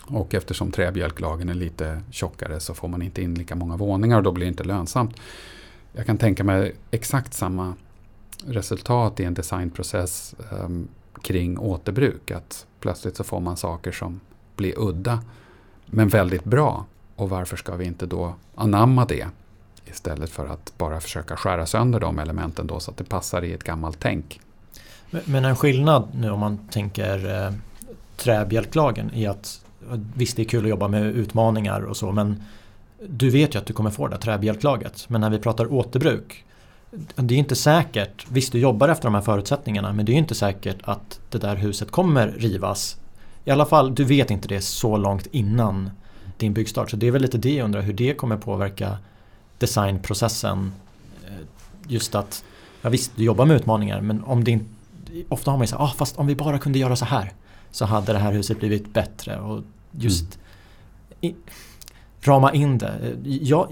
Och 0.06 0.34
eftersom 0.34 0.70
träbjälklagen 0.70 1.48
är 1.48 1.54
lite 1.54 2.00
tjockare 2.10 2.60
så 2.60 2.74
får 2.74 2.88
man 2.88 3.02
inte 3.02 3.22
in 3.22 3.34
lika 3.34 3.54
många 3.54 3.76
våningar 3.76 4.16
och 4.16 4.22
då 4.22 4.32
blir 4.32 4.46
det 4.46 4.50
inte 4.50 4.64
lönsamt. 4.64 5.16
Jag 5.92 6.06
kan 6.06 6.18
tänka 6.18 6.44
mig 6.44 6.74
exakt 6.90 7.34
samma 7.34 7.74
resultat 8.46 9.20
i 9.20 9.24
en 9.24 9.34
designprocess 9.34 10.34
um, 10.50 10.88
kring 11.22 11.58
återbruk. 11.58 12.30
Att 12.30 12.66
plötsligt 12.80 13.16
så 13.16 13.24
får 13.24 13.40
man 13.40 13.56
saker 13.56 13.92
som 13.92 14.20
blir 14.56 14.74
udda 14.78 15.22
men 15.86 16.08
väldigt 16.08 16.44
bra. 16.44 16.86
Och 17.16 17.30
varför 17.30 17.56
ska 17.56 17.76
vi 17.76 17.84
inte 17.84 18.06
då 18.06 18.34
anamma 18.54 19.04
det 19.04 19.26
istället 19.86 20.30
för 20.30 20.46
att 20.46 20.72
bara 20.78 21.00
försöka 21.00 21.36
skära 21.36 21.66
sönder 21.66 22.00
de 22.00 22.18
elementen 22.18 22.66
då 22.66 22.80
så 22.80 22.90
att 22.90 22.96
det 22.96 23.04
passar 23.04 23.42
i 23.42 23.52
ett 23.52 23.64
gammalt 23.64 23.96
tänk. 24.00 24.40
Men 25.10 25.44
en 25.44 25.56
skillnad 25.56 26.08
nu 26.14 26.30
om 26.30 26.40
man 26.40 26.58
tänker 26.70 27.44
eh, 27.46 27.52
träbjälklagen 28.16 29.14
är 29.14 29.30
att 29.30 29.60
visst 30.14 30.36
det 30.36 30.42
är 30.42 30.44
kul 30.44 30.64
att 30.64 30.70
jobba 30.70 30.88
med 30.88 31.02
utmaningar 31.06 31.80
och 31.80 31.96
så 31.96 32.12
men 32.12 32.42
du 33.08 33.30
vet 33.30 33.54
ju 33.54 33.58
att 33.58 33.66
du 33.66 33.72
kommer 33.72 33.90
få 33.90 34.06
det 34.06 34.14
där 34.14 34.20
träbjälklaget. 34.20 35.04
Men 35.08 35.20
när 35.20 35.30
vi 35.30 35.38
pratar 35.38 35.72
återbruk 35.72 36.44
det 37.16 37.34
är 37.34 37.38
inte 37.38 37.56
säkert, 37.56 38.26
visst 38.30 38.52
du 38.52 38.58
jobbar 38.58 38.88
efter 38.88 39.04
de 39.04 39.14
här 39.14 39.22
förutsättningarna 39.22 39.92
men 39.92 40.06
det 40.06 40.12
är 40.12 40.16
inte 40.16 40.34
säkert 40.34 40.76
att 40.82 41.20
det 41.30 41.38
där 41.38 41.56
huset 41.56 41.90
kommer 41.90 42.28
rivas. 42.28 42.96
I 43.44 43.50
alla 43.50 43.66
fall, 43.66 43.94
du 43.94 44.04
vet 44.04 44.30
inte 44.30 44.48
det 44.48 44.60
så 44.60 44.96
långt 44.96 45.26
innan 45.26 45.90
din 46.36 46.52
byggstart. 46.52 46.90
Så 46.90 46.96
det 46.96 47.06
är 47.06 47.10
väl 47.10 47.22
lite 47.22 47.38
det 47.38 47.54
jag 47.54 47.64
undrar 47.64 47.82
hur 47.82 47.92
det 47.92 48.14
kommer 48.14 48.36
påverka 48.36 48.98
designprocessen. 49.58 50.72
Eh, 51.26 51.32
just 51.88 52.14
att, 52.14 52.44
ja 52.82 52.90
visst 52.90 53.12
du 53.16 53.24
jobbar 53.24 53.46
med 53.46 53.56
utmaningar 53.56 54.00
men 54.00 54.24
om 54.24 54.44
det 54.44 54.50
inte, 54.50 54.64
ofta 55.28 55.50
har 55.50 55.58
man 55.58 55.64
ju 55.64 55.68
sagt, 55.68 55.82
ah, 55.82 55.92
fast 55.96 56.16
om 56.16 56.26
vi 56.26 56.34
bara 56.34 56.58
kunde 56.58 56.78
göra 56.78 56.96
så 56.96 57.04
här 57.04 57.32
så 57.70 57.84
hade 57.84 58.12
det 58.12 58.18
här 58.18 58.32
huset 58.32 58.58
blivit 58.58 58.92
bättre. 58.92 59.40
Och 59.40 59.62
just 59.90 60.38
mm. 61.20 61.34
i, 61.34 61.34
rama 62.20 62.52
in 62.52 62.78
det. 62.78 63.16
Jag, 63.24 63.68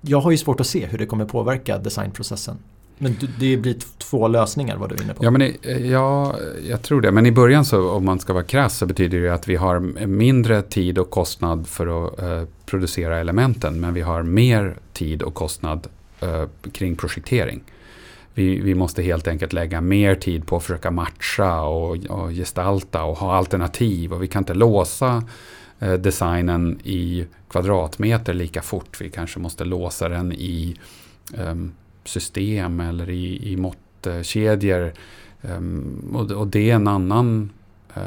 jag 0.00 0.20
har 0.20 0.30
ju 0.30 0.36
svårt 0.36 0.60
att 0.60 0.66
se 0.66 0.86
hur 0.86 0.98
det 0.98 1.06
kommer 1.06 1.24
påverka 1.24 1.78
designprocessen. 1.78 2.58
Men 2.98 3.16
det 3.38 3.56
blir 3.56 3.76
två 3.98 4.28
lösningar 4.28 4.76
vad 4.76 4.88
du 4.88 4.94
är 4.94 5.02
inne 5.02 5.14
på. 5.14 5.24
Ja, 5.24 5.30
men 5.30 5.42
i, 5.42 5.58
eh, 5.62 5.90
ja, 5.90 6.36
jag 6.68 6.82
tror 6.82 7.00
det. 7.00 7.12
Men 7.12 7.26
i 7.26 7.32
början 7.32 7.64
så 7.64 7.90
om 7.90 8.04
man 8.04 8.18
ska 8.18 8.32
vara 8.32 8.44
krass 8.44 8.76
så 8.76 8.86
betyder 8.86 9.20
det 9.20 9.34
att 9.34 9.48
vi 9.48 9.56
har 9.56 9.80
mindre 10.06 10.62
tid 10.62 10.98
och 10.98 11.10
kostnad 11.10 11.66
för 11.66 12.06
att 12.06 12.20
eh, 12.20 12.42
producera 12.66 13.18
elementen. 13.18 13.80
Men 13.80 13.94
vi 13.94 14.00
har 14.00 14.22
mer 14.22 14.76
tid 14.92 15.22
och 15.22 15.34
kostnad 15.34 15.86
eh, 16.20 16.44
kring 16.72 16.96
projektering. 16.96 17.62
Vi, 18.34 18.60
vi, 18.60 18.74
måste 18.74 19.02
helt 19.02 19.28
enkelt 19.28 19.52
lägga 19.52 19.80
mer 19.80 20.14
tid 20.14 20.46
på 20.46 20.56
att 20.56 20.62
försöka 20.62 20.90
matcha 20.90 21.62
och, 21.62 21.96
och 22.06 22.30
gestalta 22.30 23.02
och 23.02 23.18
ha 23.18 23.34
alternativ. 23.36 24.12
Och 24.12 24.22
vi 24.22 24.28
kan 24.28 24.40
inte 24.40 24.54
låsa 24.54 25.22
eh, 25.78 25.92
designen 25.92 26.80
i 26.84 27.26
kvadratmeter 27.48 28.34
lika 28.34 28.62
fort. 28.62 29.00
Vi 29.00 29.10
kanske 29.10 29.38
måste 29.40 29.64
låsa 29.64 30.08
den 30.08 30.32
i 30.32 30.76
um, 31.38 31.72
system 32.06 32.80
eller 32.80 33.10
i, 33.10 33.52
i 33.52 33.56
måttkedjor. 33.56 34.92
Ehm, 35.42 36.12
och, 36.14 36.30
och, 36.30 36.46
det 36.46 36.70
är 36.70 36.74
en 36.74 36.88
annan 36.88 37.50
eh, 37.94 38.02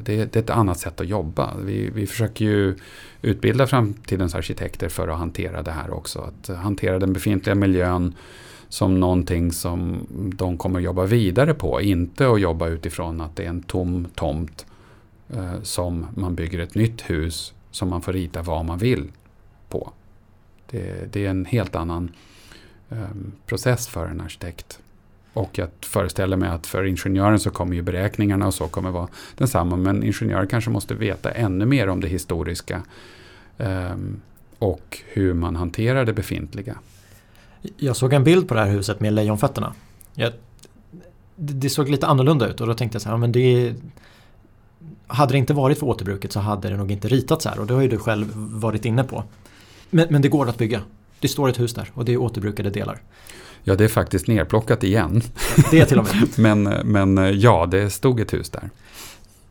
det, 0.00 0.32
det, 0.32 0.36
är 0.36 0.42
ett 0.42 0.50
annat 0.50 0.78
sätt 0.78 1.00
att 1.00 1.08
jobba. 1.08 1.54
Vi, 1.64 1.90
vi 1.94 2.06
försöker 2.06 2.44
ju 2.44 2.76
utbilda 3.22 3.66
framtidens 3.66 4.34
arkitekter 4.34 4.88
för 4.88 5.08
att 5.08 5.18
hantera 5.18 5.62
det 5.62 5.70
här 5.70 5.90
också. 5.90 6.20
Att 6.20 6.56
hantera 6.56 6.98
den 6.98 7.12
befintliga 7.12 7.54
miljön 7.54 8.14
som 8.68 9.00
någonting 9.00 9.52
som 9.52 10.06
de 10.36 10.58
kommer 10.58 10.78
att 10.78 10.84
jobba 10.84 11.04
vidare 11.04 11.54
på. 11.54 11.80
Inte 11.80 12.28
att 12.28 12.40
jobba 12.40 12.68
utifrån 12.68 13.20
att 13.20 13.36
det 13.36 13.44
är 13.44 13.48
en 13.48 13.62
tom 13.62 14.06
tomt 14.14 14.66
eh, 15.28 15.62
som 15.62 16.06
man 16.14 16.34
bygger 16.34 16.58
ett 16.58 16.74
nytt 16.74 17.10
hus 17.10 17.52
som 17.70 17.88
man 17.88 18.02
får 18.02 18.12
rita 18.12 18.42
vad 18.42 18.64
man 18.64 18.78
vill 18.78 19.12
på. 19.68 19.92
Det, 20.70 21.12
det 21.12 21.26
är 21.26 21.30
en 21.30 21.44
helt 21.44 21.76
annan 21.76 22.10
Ehm, 22.90 23.32
process 23.46 23.88
för 23.88 24.06
en 24.06 24.20
arkitekt. 24.20 24.78
Och 25.32 25.58
jag 25.58 25.68
föreställer 25.80 26.36
mig 26.36 26.48
att 26.48 26.66
för 26.66 26.84
ingenjören 26.84 27.40
så 27.40 27.50
kommer 27.50 27.74
ju 27.74 27.82
beräkningarna 27.82 28.46
och 28.46 28.54
så 28.54 28.68
kommer 28.68 28.90
vara 28.90 29.08
densamma. 29.36 29.76
Men 29.76 30.02
ingenjörer 30.02 30.46
kanske 30.46 30.70
måste 30.70 30.94
veta 30.94 31.30
ännu 31.30 31.66
mer 31.66 31.88
om 31.88 32.00
det 32.00 32.08
historiska. 32.08 32.82
Ehm, 33.58 34.20
och 34.58 34.98
hur 35.06 35.34
man 35.34 35.56
hanterar 35.56 36.04
det 36.04 36.12
befintliga. 36.12 36.78
Jag 37.76 37.96
såg 37.96 38.12
en 38.12 38.24
bild 38.24 38.48
på 38.48 38.54
det 38.54 38.60
här 38.60 38.70
huset 38.70 39.00
med 39.00 39.12
lejonfötterna. 39.12 39.74
Jag, 40.14 40.32
det 41.36 41.70
såg 41.70 41.88
lite 41.88 42.06
annorlunda 42.06 42.48
ut 42.48 42.60
och 42.60 42.66
då 42.66 42.74
tänkte 42.74 42.96
jag 42.96 43.02
så 43.02 43.08
här, 43.08 43.16
men 43.16 43.32
det 43.32 43.74
hade 45.06 45.32
det 45.32 45.38
inte 45.38 45.54
varit 45.54 45.78
för 45.78 45.86
återbruket 45.86 46.32
så 46.32 46.40
hade 46.40 46.68
det 46.68 46.76
nog 46.76 46.90
inte 46.90 47.08
ritats 47.08 47.44
här 47.44 47.58
och 47.58 47.66
det 47.66 47.74
har 47.74 47.82
ju 47.82 47.88
du 47.88 47.98
själv 47.98 48.32
varit 48.34 48.84
inne 48.84 49.04
på. 49.04 49.24
Men, 49.90 50.06
men 50.10 50.22
det 50.22 50.28
går 50.28 50.48
att 50.48 50.58
bygga. 50.58 50.80
Det 51.24 51.28
står 51.28 51.48
ett 51.48 51.60
hus 51.60 51.74
där 51.74 51.90
och 51.94 52.04
det 52.04 52.12
är 52.12 52.16
återbrukade 52.16 52.70
delar. 52.70 53.02
Ja, 53.62 53.74
det 53.74 53.84
är 53.84 53.88
faktiskt 53.88 54.28
nerplockat 54.28 54.84
igen. 54.84 55.22
Det 55.70 55.80
är 55.80 55.84
till 55.84 55.98
och 55.98 56.04
med. 56.04 56.38
men, 56.64 56.92
men 56.92 57.40
ja, 57.40 57.66
det 57.66 57.90
stod 57.90 58.20
ett 58.20 58.32
hus 58.32 58.50
där. 58.50 58.70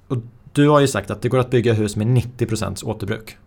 Och 0.08 0.18
du 0.52 0.70
har 0.70 0.80
ju 0.80 0.88
sagt 0.88 1.12
att 1.12 1.22
det 1.22 1.30
går 1.30 1.40
att 1.40 1.50
bygga 1.50 1.74
hus 1.74 1.96
med 1.96 2.08
90% 2.08 2.86
återbruk. 2.86 3.38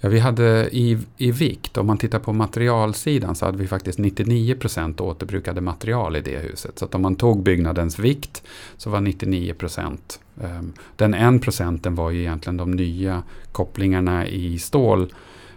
Ja, 0.00 0.08
vi 0.08 0.18
hade 0.18 0.68
i, 0.72 0.98
i 1.16 1.30
vikt, 1.30 1.76
om 1.76 1.86
man 1.86 1.98
tittar 1.98 2.18
på 2.18 2.32
materialsidan 2.32 3.34
så 3.34 3.46
hade 3.46 3.58
vi 3.58 3.66
faktiskt 3.66 3.98
99% 3.98 5.00
återbrukade 5.00 5.60
material 5.60 6.16
i 6.16 6.20
det 6.20 6.38
huset. 6.38 6.78
Så 6.78 6.86
om 6.92 7.02
man 7.02 7.16
tog 7.16 7.42
byggnadens 7.42 7.98
vikt 7.98 8.42
så 8.76 8.90
var 8.90 9.00
99% 9.00 9.98
um, 10.34 10.72
Den 10.96 11.14
1% 11.14 11.96
var 11.96 12.10
ju 12.10 12.20
egentligen 12.20 12.56
de 12.56 12.70
nya 12.70 13.22
kopplingarna 13.52 14.26
i 14.26 14.58
stål 14.58 15.12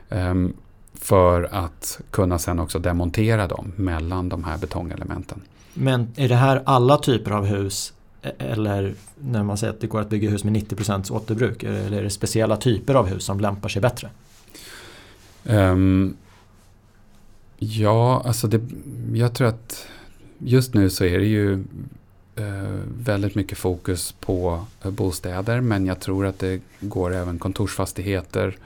um, 0.09 0.53
för 0.93 1.49
att 1.51 2.01
kunna 2.11 2.39
sen 2.39 2.59
också 2.59 2.79
demontera 2.79 3.47
dem 3.47 3.71
mellan 3.75 4.29
de 4.29 4.43
här 4.43 4.57
betongelementen. 4.57 5.41
Men 5.73 6.07
är 6.15 6.29
det 6.29 6.35
här 6.35 6.61
alla 6.65 6.97
typer 6.97 7.31
av 7.31 7.45
hus 7.45 7.93
e- 8.21 8.31
eller 8.37 8.93
när 9.15 9.43
man 9.43 9.57
säger 9.57 9.73
att 9.73 9.81
det 9.81 9.87
går 9.87 10.01
att 10.01 10.09
bygga 10.09 10.29
hus 10.29 10.43
med 10.43 10.53
90% 10.53 11.11
återbruk? 11.11 11.63
Eller 11.63 11.97
är 11.97 12.03
det 12.03 12.09
speciella 12.09 12.57
typer 12.57 12.93
av 12.93 13.07
hus 13.07 13.23
som 13.23 13.39
lämpar 13.39 13.69
sig 13.69 13.81
bättre? 13.81 14.09
Um, 15.43 16.17
ja, 17.57 18.21
alltså 18.25 18.47
det, 18.47 18.61
jag 19.13 19.33
tror 19.33 19.47
att 19.47 19.87
just 20.37 20.73
nu 20.73 20.89
så 20.89 21.05
är 21.05 21.19
det 21.19 21.25
ju 21.25 21.53
uh, 22.39 22.81
väldigt 22.97 23.35
mycket 23.35 23.57
fokus 23.57 24.11
på 24.11 24.65
bostäder 24.83 25.61
men 25.61 25.85
jag 25.85 25.99
tror 25.99 26.25
att 26.25 26.39
det 26.39 26.61
går 26.79 27.13
även 27.13 27.39
kontorsfastigheter. 27.39 28.57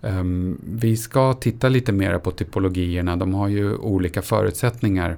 Um, 0.00 0.60
vi 0.64 0.96
ska 0.96 1.32
titta 1.32 1.68
lite 1.68 1.92
mer 1.92 2.18
på 2.18 2.30
typologierna, 2.30 3.16
de 3.16 3.34
har 3.34 3.48
ju 3.48 3.76
olika 3.76 4.22
förutsättningar. 4.22 5.16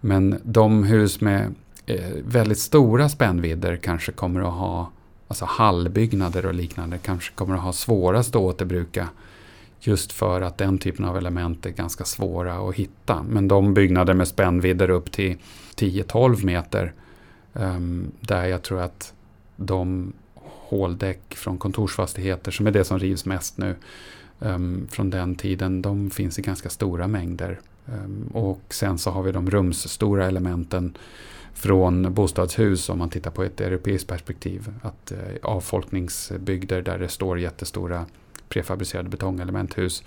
Men 0.00 0.40
de 0.44 0.84
hus 0.84 1.20
med 1.20 1.54
eh, 1.86 2.10
väldigt 2.24 2.58
stora 2.58 3.08
spännvidder 3.08 3.76
kanske 3.76 4.12
kommer 4.12 4.40
att 4.40 4.54
ha 4.54 4.90
Alltså 5.30 5.44
hallbyggnader 5.44 6.46
och 6.46 6.54
liknande 6.54 6.98
kanske 6.98 7.34
kommer 7.34 7.54
att 7.54 7.62
ha 7.62 7.72
svårast 7.72 8.28
att 8.28 8.42
återbruka 8.42 9.08
Just 9.80 10.12
för 10.12 10.40
att 10.40 10.58
den 10.58 10.78
typen 10.78 11.04
av 11.04 11.16
element 11.16 11.66
är 11.66 11.70
ganska 11.70 12.04
svåra 12.04 12.68
att 12.68 12.74
hitta. 12.74 13.22
Men 13.28 13.48
de 13.48 13.74
byggnader 13.74 14.14
med 14.14 14.28
spännvidder 14.28 14.90
upp 14.90 15.12
till 15.12 15.36
10-12 15.76 16.44
meter 16.44 16.92
um, 17.52 18.12
där 18.20 18.46
jag 18.46 18.62
tror 18.62 18.80
att 18.80 19.12
de 19.56 20.12
håldäck 20.44 21.34
från 21.34 21.58
kontorsfastigheter 21.58 22.50
som 22.50 22.66
är 22.66 22.70
det 22.70 22.84
som 22.84 22.98
rivs 22.98 23.24
mest 23.24 23.58
nu 23.58 23.74
Ehm, 24.40 24.86
från 24.90 25.10
den 25.10 25.34
tiden, 25.34 25.82
de 25.82 26.10
finns 26.10 26.38
i 26.38 26.42
ganska 26.42 26.68
stora 26.68 27.06
mängder. 27.06 27.60
Um, 27.86 28.30
och 28.32 28.60
sen 28.68 28.98
så 28.98 29.10
har 29.10 29.22
vi 29.22 29.32
de 29.32 29.50
rumsstora 29.50 30.26
elementen 30.26 30.96
från 31.54 32.14
bostadshus 32.14 32.88
om 32.88 32.98
man 32.98 33.10
tittar 33.10 33.30
på 33.30 33.42
ett 33.42 33.60
europeiskt 33.60 34.08
perspektiv. 34.08 34.74
Att 34.82 35.12
uh, 35.12 35.18
avfolkningsbygder 35.42 36.82
där 36.82 36.98
det 36.98 37.08
står 37.08 37.38
jättestora 37.38 38.06
prefabricerade 38.48 39.08
betongelementhus. 39.08 40.02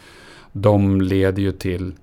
De 0.52 1.02
leder 1.02 1.42
ju 1.42 1.52
till 1.52 1.94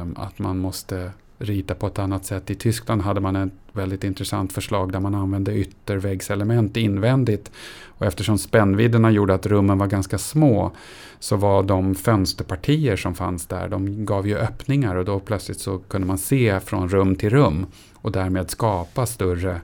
um, 0.00 0.16
att 0.16 0.38
man 0.38 0.58
måste 0.58 1.12
rita 1.38 1.74
på 1.74 1.86
ett 1.86 1.98
annat 1.98 2.24
sätt. 2.24 2.50
I 2.50 2.54
Tyskland 2.54 3.02
hade 3.02 3.20
man 3.20 3.36
ett 3.36 3.52
väldigt 3.72 4.04
intressant 4.04 4.52
förslag 4.52 4.92
där 4.92 5.00
man 5.00 5.14
använde 5.14 5.54
ytterväggselement 5.54 6.76
invändigt. 6.76 7.50
Och 7.88 8.06
eftersom 8.06 8.38
spännvidderna 8.38 9.10
gjorde 9.10 9.34
att 9.34 9.46
rummen 9.46 9.78
var 9.78 9.86
ganska 9.86 10.18
små 10.18 10.72
så 11.18 11.36
var 11.36 11.62
de 11.62 11.94
fönsterpartier 11.94 12.96
som 12.96 13.14
fanns 13.14 13.46
där, 13.46 13.68
de 13.68 14.06
gav 14.06 14.28
ju 14.28 14.38
öppningar 14.38 14.96
och 14.96 15.04
då 15.04 15.20
plötsligt 15.20 15.60
så 15.60 15.78
kunde 15.78 16.06
man 16.06 16.18
se 16.18 16.60
från 16.60 16.88
rum 16.88 17.16
till 17.16 17.30
rum 17.30 17.66
och 17.94 18.12
därmed 18.12 18.50
skapa 18.50 19.06
större 19.06 19.60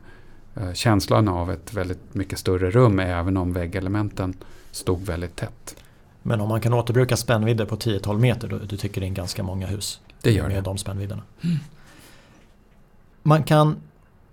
eh, 0.57 0.73
känslan 0.73 1.29
av 1.29 1.51
ett 1.51 1.75
väldigt 1.75 2.14
mycket 2.14 2.39
större 2.39 2.71
rum 2.71 2.99
även 2.99 3.37
om 3.37 3.53
väggelementen 3.53 4.35
stod 4.71 5.07
väldigt 5.07 5.37
tätt. 5.37 5.77
Men 6.23 6.41
om 6.41 6.49
man 6.49 6.61
kan 6.61 6.75
återbruka 6.75 7.16
spännvidder 7.16 7.64
på 7.64 7.77
10-12 7.77 8.18
meter 8.18 8.49
då 8.49 8.59
du 8.59 8.77
tycker 8.77 9.01
det 9.01 9.07
är 9.07 9.11
ganska 9.11 9.43
många 9.43 9.66
hus. 9.66 10.01
Det 10.23 10.33
gör 10.33 10.49
med 10.49 10.57
det. 10.57 10.61
de 10.61 10.79
spännvidderna. 10.79 11.23
Mm. 11.41 11.57
Man 13.23 13.43
kan 13.43 13.77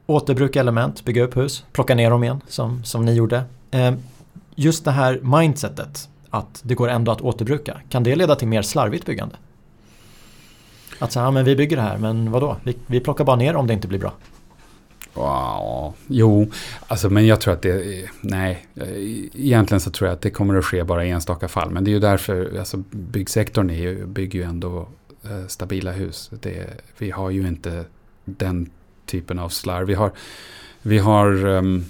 återbruka 0.06 0.60
element, 0.60 1.06
bygga 1.06 1.24
upp 1.24 1.38
hus, 1.38 1.66
plocka 1.72 1.96
ner 1.96 2.10
dem 2.10 2.24
igen 2.24 2.42
som, 2.48 2.84
som 2.84 3.06
ni 3.06 3.14
gjorde. 3.14 3.44
Eh, 3.72 3.94
just 4.56 4.86
det 4.86 4.92
här 4.92 5.20
mindsetet 5.24 6.10
att 6.30 6.62
det 6.64 6.76
går 6.76 6.90
ändå 6.90 7.12
att 7.12 7.22
återbruka, 7.22 7.82
kan 7.90 8.04
det 8.04 8.16
leda 8.16 8.36
till 8.36 8.48
mer 8.48 8.62
slarvigt 8.62 9.06
byggande? 9.06 9.36
Att 11.00 11.12
säga, 11.12 11.26
ja 11.26 11.32
men 11.32 11.46
vi 11.46 11.56
bygger 11.56 11.76
det 11.76 11.84
här, 11.84 11.98
men 11.98 12.32
vadå? 12.32 12.58
Vi, 12.64 12.78
vi 12.88 13.00
plockar 13.00 13.24
bara 13.24 13.36
ner 13.36 13.56
om 13.56 13.68
det 13.68 13.74
inte 13.74 13.88
blir 13.88 14.00
bra. 14.00 14.14
Wow. 15.14 15.94
Jo, 16.08 16.52
alltså, 16.88 17.10
men 17.10 17.28
jag 17.28 17.42
tror 17.42 17.54
att 17.54 17.62
det, 17.62 18.06
nej, 18.22 18.68
egentligen 19.34 19.82
så 19.82 19.92
tror 19.92 20.08
jag 20.08 20.16
att 20.16 20.22
det 20.22 20.30
kommer 20.30 20.56
att 20.56 20.66
ske 20.66 20.84
bara 20.84 21.06
i 21.06 21.10
enstaka 21.10 21.48
fall. 21.48 21.70
Men 21.70 21.84
det 21.84 21.92
är 21.92 21.94
ju 21.94 22.00
därför, 22.00 22.60
alltså 22.60 22.84
byggsektorn 22.92 23.70
är 23.70 23.76
ju, 23.76 24.06
bygger 24.06 24.40
ju 24.40 24.46
ändå 24.46 24.88
Eh, 25.32 25.48
stabila 25.48 25.92
hus. 25.92 26.32
Det, 26.42 26.68
vi 26.98 27.12
har 27.12 27.30
ju 27.30 27.48
inte 27.48 27.86
den 28.26 28.70
typen 29.06 29.40
av 29.40 29.50
slarv. 29.50 29.88
Vi 29.88 29.94
har, 29.94 30.12
vi 30.82 30.98
har 30.98 31.46
um, 31.46 31.86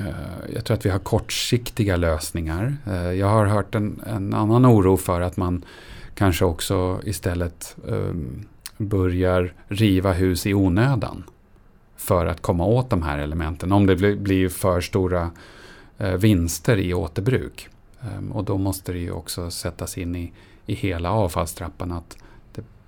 uh, 0.00 0.06
jag 0.54 0.64
tror 0.64 0.76
att 0.76 0.86
vi 0.86 0.90
har 0.90 0.98
kortsiktiga 0.98 1.96
lösningar. 1.96 2.76
Uh, 2.88 3.12
jag 3.12 3.26
har 3.26 3.46
hört 3.46 3.74
en, 3.74 4.00
en, 4.06 4.34
annan 4.34 4.66
oro 4.66 4.96
för 4.96 5.20
att 5.20 5.36
man 5.36 5.64
kanske 6.14 6.44
också 6.44 7.00
istället 7.04 7.76
um, 7.84 8.46
börjar 8.76 9.54
riva 9.68 10.12
hus 10.12 10.46
i 10.46 10.54
onödan 10.54 11.24
för 11.96 12.26
att 12.26 12.40
komma 12.40 12.64
åt 12.64 12.90
de 12.90 13.02
här 13.02 13.18
elementen. 13.18 13.72
Om 13.72 13.86
det 13.86 13.96
blir 14.16 14.48
för 14.48 14.80
stora 14.80 15.30
uh, 16.00 16.14
vinster 16.14 16.76
i 16.76 16.94
återbruk. 16.94 17.68
Um, 18.18 18.32
och 18.32 18.44
då 18.44 18.58
måste 18.58 18.92
det 18.92 18.98
ju 18.98 19.10
också 19.10 19.50
sättas 19.50 19.98
in 19.98 20.16
i, 20.16 20.32
i 20.66 20.74
hela 20.74 21.10
avfallstrappan 21.10 21.92
att 21.92 22.16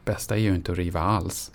bästa 0.04 0.36
är 0.36 0.40
ju 0.40 0.54
inte 0.54 0.72
att 0.72 0.78
riva 0.78 1.00
alls. 1.00 1.52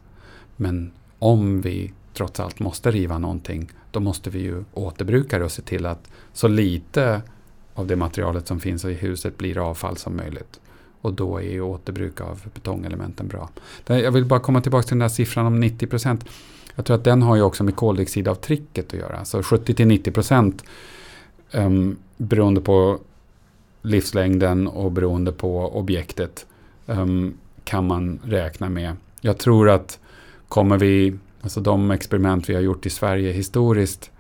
Men 0.56 0.92
om 1.20 1.62
vi 1.62 1.94
trots 2.14 2.40
allt 2.40 2.60
måste 2.60 2.92
riva 2.92 3.18
någonting 3.18 3.72
då 3.92 4.00
måste 4.00 4.30
vi 4.30 4.40
ju 4.40 4.64
återbruka 4.74 5.40
det 5.40 5.46
och 5.46 5.52
se 5.52 5.62
till 5.62 5.86
att 5.86 6.10
så 6.34 6.48
lite 6.48 7.22
av 7.74 7.88
det 7.88 7.96
materialet 7.96 8.48
som 8.48 8.60
finns 8.60 8.86
i 8.86 8.94
huset 8.94 9.38
blir 9.38 9.58
avfall 9.58 9.98
som 9.98 10.16
möjligt. 10.18 10.60
Och 11.02 11.14
då 11.14 11.38
är 11.38 11.42
ju 11.52 11.62
återbruk 11.62 12.22
av 12.22 12.42
betongelementen 12.54 13.28
bra. 13.28 13.50
Jag 13.86 14.12
vill 14.12 14.26
bara 14.26 14.40
komma 14.40 14.62
tillbaka 14.62 14.84
till 14.84 14.98
den 14.98 15.00
där 15.00 15.10
siffran 15.10 15.46
om 15.46 15.60
90 15.60 15.88
procent. 15.88 16.26
Jag 16.76 16.86
tror 16.86 16.98
att 16.98 17.04
den 17.04 17.22
har 17.22 17.36
ju 17.36 17.42
också 17.42 17.64
med 17.64 17.76
koldioxidavtrycket 17.76 18.94
att 18.94 19.00
göra. 19.00 19.26
Så 19.26 19.44
70 19.44 19.74
till 19.74 19.88
90 19.88 20.12
procent 20.12 20.64
um, 21.52 21.98
beroende 22.18 22.62
på 22.62 23.00
livslängden 23.82 24.68
och 24.68 24.92
beroende 24.92 25.32
på 25.32 25.78
objektet 25.78 26.46
um, 26.86 27.38
kan 27.68 27.88
man 27.88 28.20
räkna 28.24 28.70
med. 28.70 28.96
Jag 29.22 29.38
tror 29.38 29.70
att 29.70 30.00
kommer 30.48 30.78
vi, 30.78 31.18
alltså 31.42 31.62
de 31.62 31.92
experiment 31.92 32.50
vi 32.50 32.54
har 32.54 32.62
gjort 32.62 32.86
i 32.86 32.90
Sverige 32.90 33.32
historiskt 33.32 34.12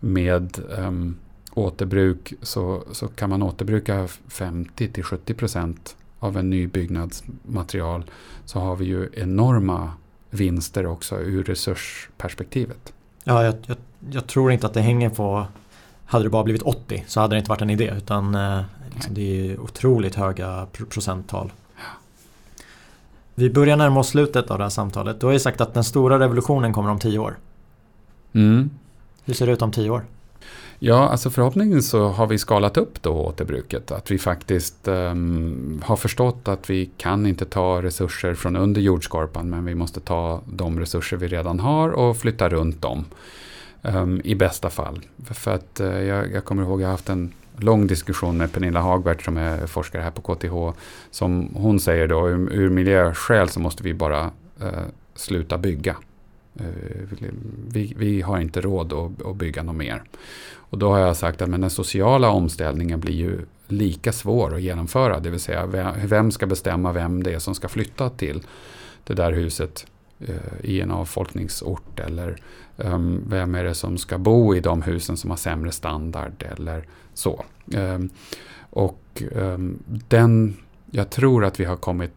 med 0.00 0.58
um, 0.78 1.16
återbruk 1.54 2.32
så, 2.42 2.84
så 2.92 3.08
kan 3.08 3.30
man 3.30 3.42
återbruka 3.42 4.06
50-70% 4.28 5.76
av 6.18 6.36
en 6.36 6.50
ny 6.50 6.66
byggnadsmaterial 6.66 8.04
så 8.44 8.58
har 8.58 8.76
vi 8.76 8.84
ju 8.84 9.08
enorma 9.12 9.92
vinster 10.30 10.86
också 10.86 11.18
ur 11.18 11.44
resursperspektivet. 11.44 12.92
Ja, 13.24 13.44
jag, 13.44 13.54
jag, 13.66 13.76
jag, 14.10 14.26
tror 14.26 14.52
inte 14.52 14.66
att 14.66 14.74
det 14.74 14.80
hänger 14.80 15.10
på 15.10 15.46
hade 16.04 16.24
det 16.24 16.30
bara 16.30 16.44
blivit 16.44 16.62
80 16.62 17.04
så 17.06 17.20
hade 17.20 17.34
det 17.34 17.38
inte 17.38 17.50
varit 17.50 17.62
en 17.62 17.70
idé 17.70 17.94
utan 17.96 18.34
eh, 18.34 18.60
liksom, 18.94 19.14
det 19.14 19.50
är 19.50 19.60
otroligt 19.60 20.14
höga 20.14 20.66
procenttal. 20.88 21.52
Vi 23.40 23.50
börjar 23.50 23.76
närma 23.76 24.00
oss 24.00 24.08
slutet 24.08 24.50
av 24.50 24.58
det 24.58 24.64
här 24.64 24.70
samtalet. 24.70 25.20
Du 25.20 25.26
har 25.26 25.32
ju 25.32 25.38
sagt 25.38 25.60
att 25.60 25.74
den 25.74 25.84
stora 25.84 26.18
revolutionen 26.18 26.72
kommer 26.72 26.90
om 26.90 26.98
tio 26.98 27.18
år. 27.18 27.38
Mm. 28.32 28.70
Hur 29.24 29.34
ser 29.34 29.46
det 29.46 29.52
ut 29.52 29.62
om 29.62 29.72
tio 29.72 29.90
år? 29.90 30.04
Ja, 30.78 31.08
alltså 31.08 31.30
förhoppningen 31.30 31.82
så 31.82 32.08
har 32.08 32.26
vi 32.26 32.38
skalat 32.38 32.76
upp 32.76 33.02
då 33.02 33.12
återbruket. 33.12 33.90
Att 33.90 34.10
vi 34.10 34.18
faktiskt 34.18 34.88
um, 34.88 35.82
har 35.84 35.96
förstått 35.96 36.48
att 36.48 36.70
vi 36.70 36.90
kan 36.96 37.26
inte 37.26 37.44
ta 37.44 37.82
resurser 37.82 38.34
från 38.34 38.56
under 38.56 38.80
jordskorpan 38.80 39.50
men 39.50 39.64
vi 39.64 39.74
måste 39.74 40.00
ta 40.00 40.40
de 40.46 40.80
resurser 40.80 41.16
vi 41.16 41.28
redan 41.28 41.60
har 41.60 41.90
och 41.90 42.16
flytta 42.16 42.48
runt 42.48 42.82
dem. 42.82 43.04
Um, 43.82 44.20
I 44.24 44.34
bästa 44.34 44.70
fall. 44.70 45.00
För 45.24 45.54
att 45.54 45.80
uh, 45.80 46.02
jag, 46.02 46.32
jag, 46.32 46.44
kommer 46.44 46.62
ihåg 46.62 46.74
att 46.74 46.80
jag 46.80 46.88
har 46.88 46.92
haft 46.92 47.08
en 47.08 47.32
lång 47.56 47.86
diskussion 47.86 48.36
med 48.36 48.52
Pernilla 48.52 48.80
Hagbert 48.80 49.22
som 49.22 49.36
är 49.36 49.66
forskare 49.66 50.02
här 50.02 50.10
på 50.10 50.34
KTH. 50.34 50.78
Som 51.10 51.54
hon 51.54 51.80
säger 51.80 52.08
då, 52.08 52.28
ur, 52.28 52.52
ur 52.52 52.70
miljöskäl 52.70 53.48
så 53.48 53.60
måste 53.60 53.82
vi 53.82 53.94
bara 53.94 54.30
eh, 54.60 54.84
sluta 55.14 55.58
bygga. 55.58 55.96
Eh, 56.60 56.66
vi, 57.68 57.94
vi, 57.96 58.20
har 58.22 58.40
inte 58.40 58.60
råd 58.60 58.92
att, 58.92 59.26
att 59.26 59.36
bygga 59.36 59.62
något 59.62 59.76
mer. 59.76 60.02
Och 60.52 60.78
då 60.78 60.90
har 60.90 60.98
jag 60.98 61.16
sagt 61.16 61.42
att 61.42 61.48
men 61.48 61.60
den 61.60 61.70
sociala 61.70 62.30
omställningen 62.30 63.00
blir 63.00 63.14
ju 63.14 63.38
lika 63.68 64.12
svår 64.12 64.54
att 64.54 64.62
genomföra. 64.62 65.20
Det 65.20 65.30
vill 65.30 65.40
säga 65.40 65.66
vem 66.04 66.30
ska 66.30 66.46
bestämma 66.46 66.92
vem 66.92 67.22
det 67.22 67.32
är 67.32 67.38
som 67.38 67.54
ska 67.54 67.68
flytta 67.68 68.10
till 68.10 68.42
det 69.04 69.14
där 69.14 69.32
huset 69.32 69.86
eh, 70.20 70.34
i 70.62 70.80
en 70.80 70.90
avfolkningsort. 70.90 72.00
Eller 72.00 72.36
ehm, 72.78 73.24
vem 73.28 73.54
är 73.54 73.64
det 73.64 73.74
som 73.74 73.98
ska 73.98 74.18
bo 74.18 74.54
i 74.54 74.60
de 74.60 74.82
husen 74.82 75.16
som 75.16 75.30
har 75.30 75.36
sämre 75.36 75.72
standard 75.72 76.44
eller 76.56 76.84
så. 77.14 77.44
Ehm, 77.72 78.10
och 78.70 79.22
ehm, 79.36 79.78
den, 80.08 80.56
jag 80.90 81.10
tror 81.10 81.44
att 81.44 81.60
vi 81.60 81.64
har 81.64 81.76
kommit 81.76 82.12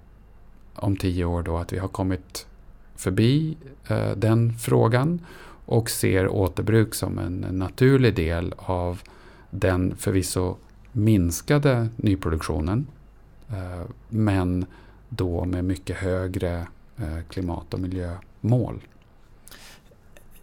om 0.75 0.97
tio 0.97 1.25
år 1.25 1.43
då, 1.43 1.57
att 1.57 1.73
vi 1.73 1.77
har 1.77 1.87
kommit 1.87 2.47
förbi 2.95 3.57
eh, 3.87 4.11
den 4.11 4.53
frågan 4.53 5.19
och 5.65 5.89
ser 5.89 6.27
återbruk 6.27 6.95
som 6.95 7.19
en 7.19 7.45
naturlig 7.51 8.15
del 8.15 8.53
av 8.57 9.01
den 9.49 9.95
förvisso 9.95 10.55
minskade 10.91 11.89
nyproduktionen 11.95 12.87
eh, 13.49 13.81
men 14.09 14.65
då 15.09 15.45
med 15.45 15.65
mycket 15.65 15.97
högre 15.97 16.67
eh, 16.97 17.19
klimat 17.29 17.73
och 17.73 17.79
miljömål. 17.79 18.81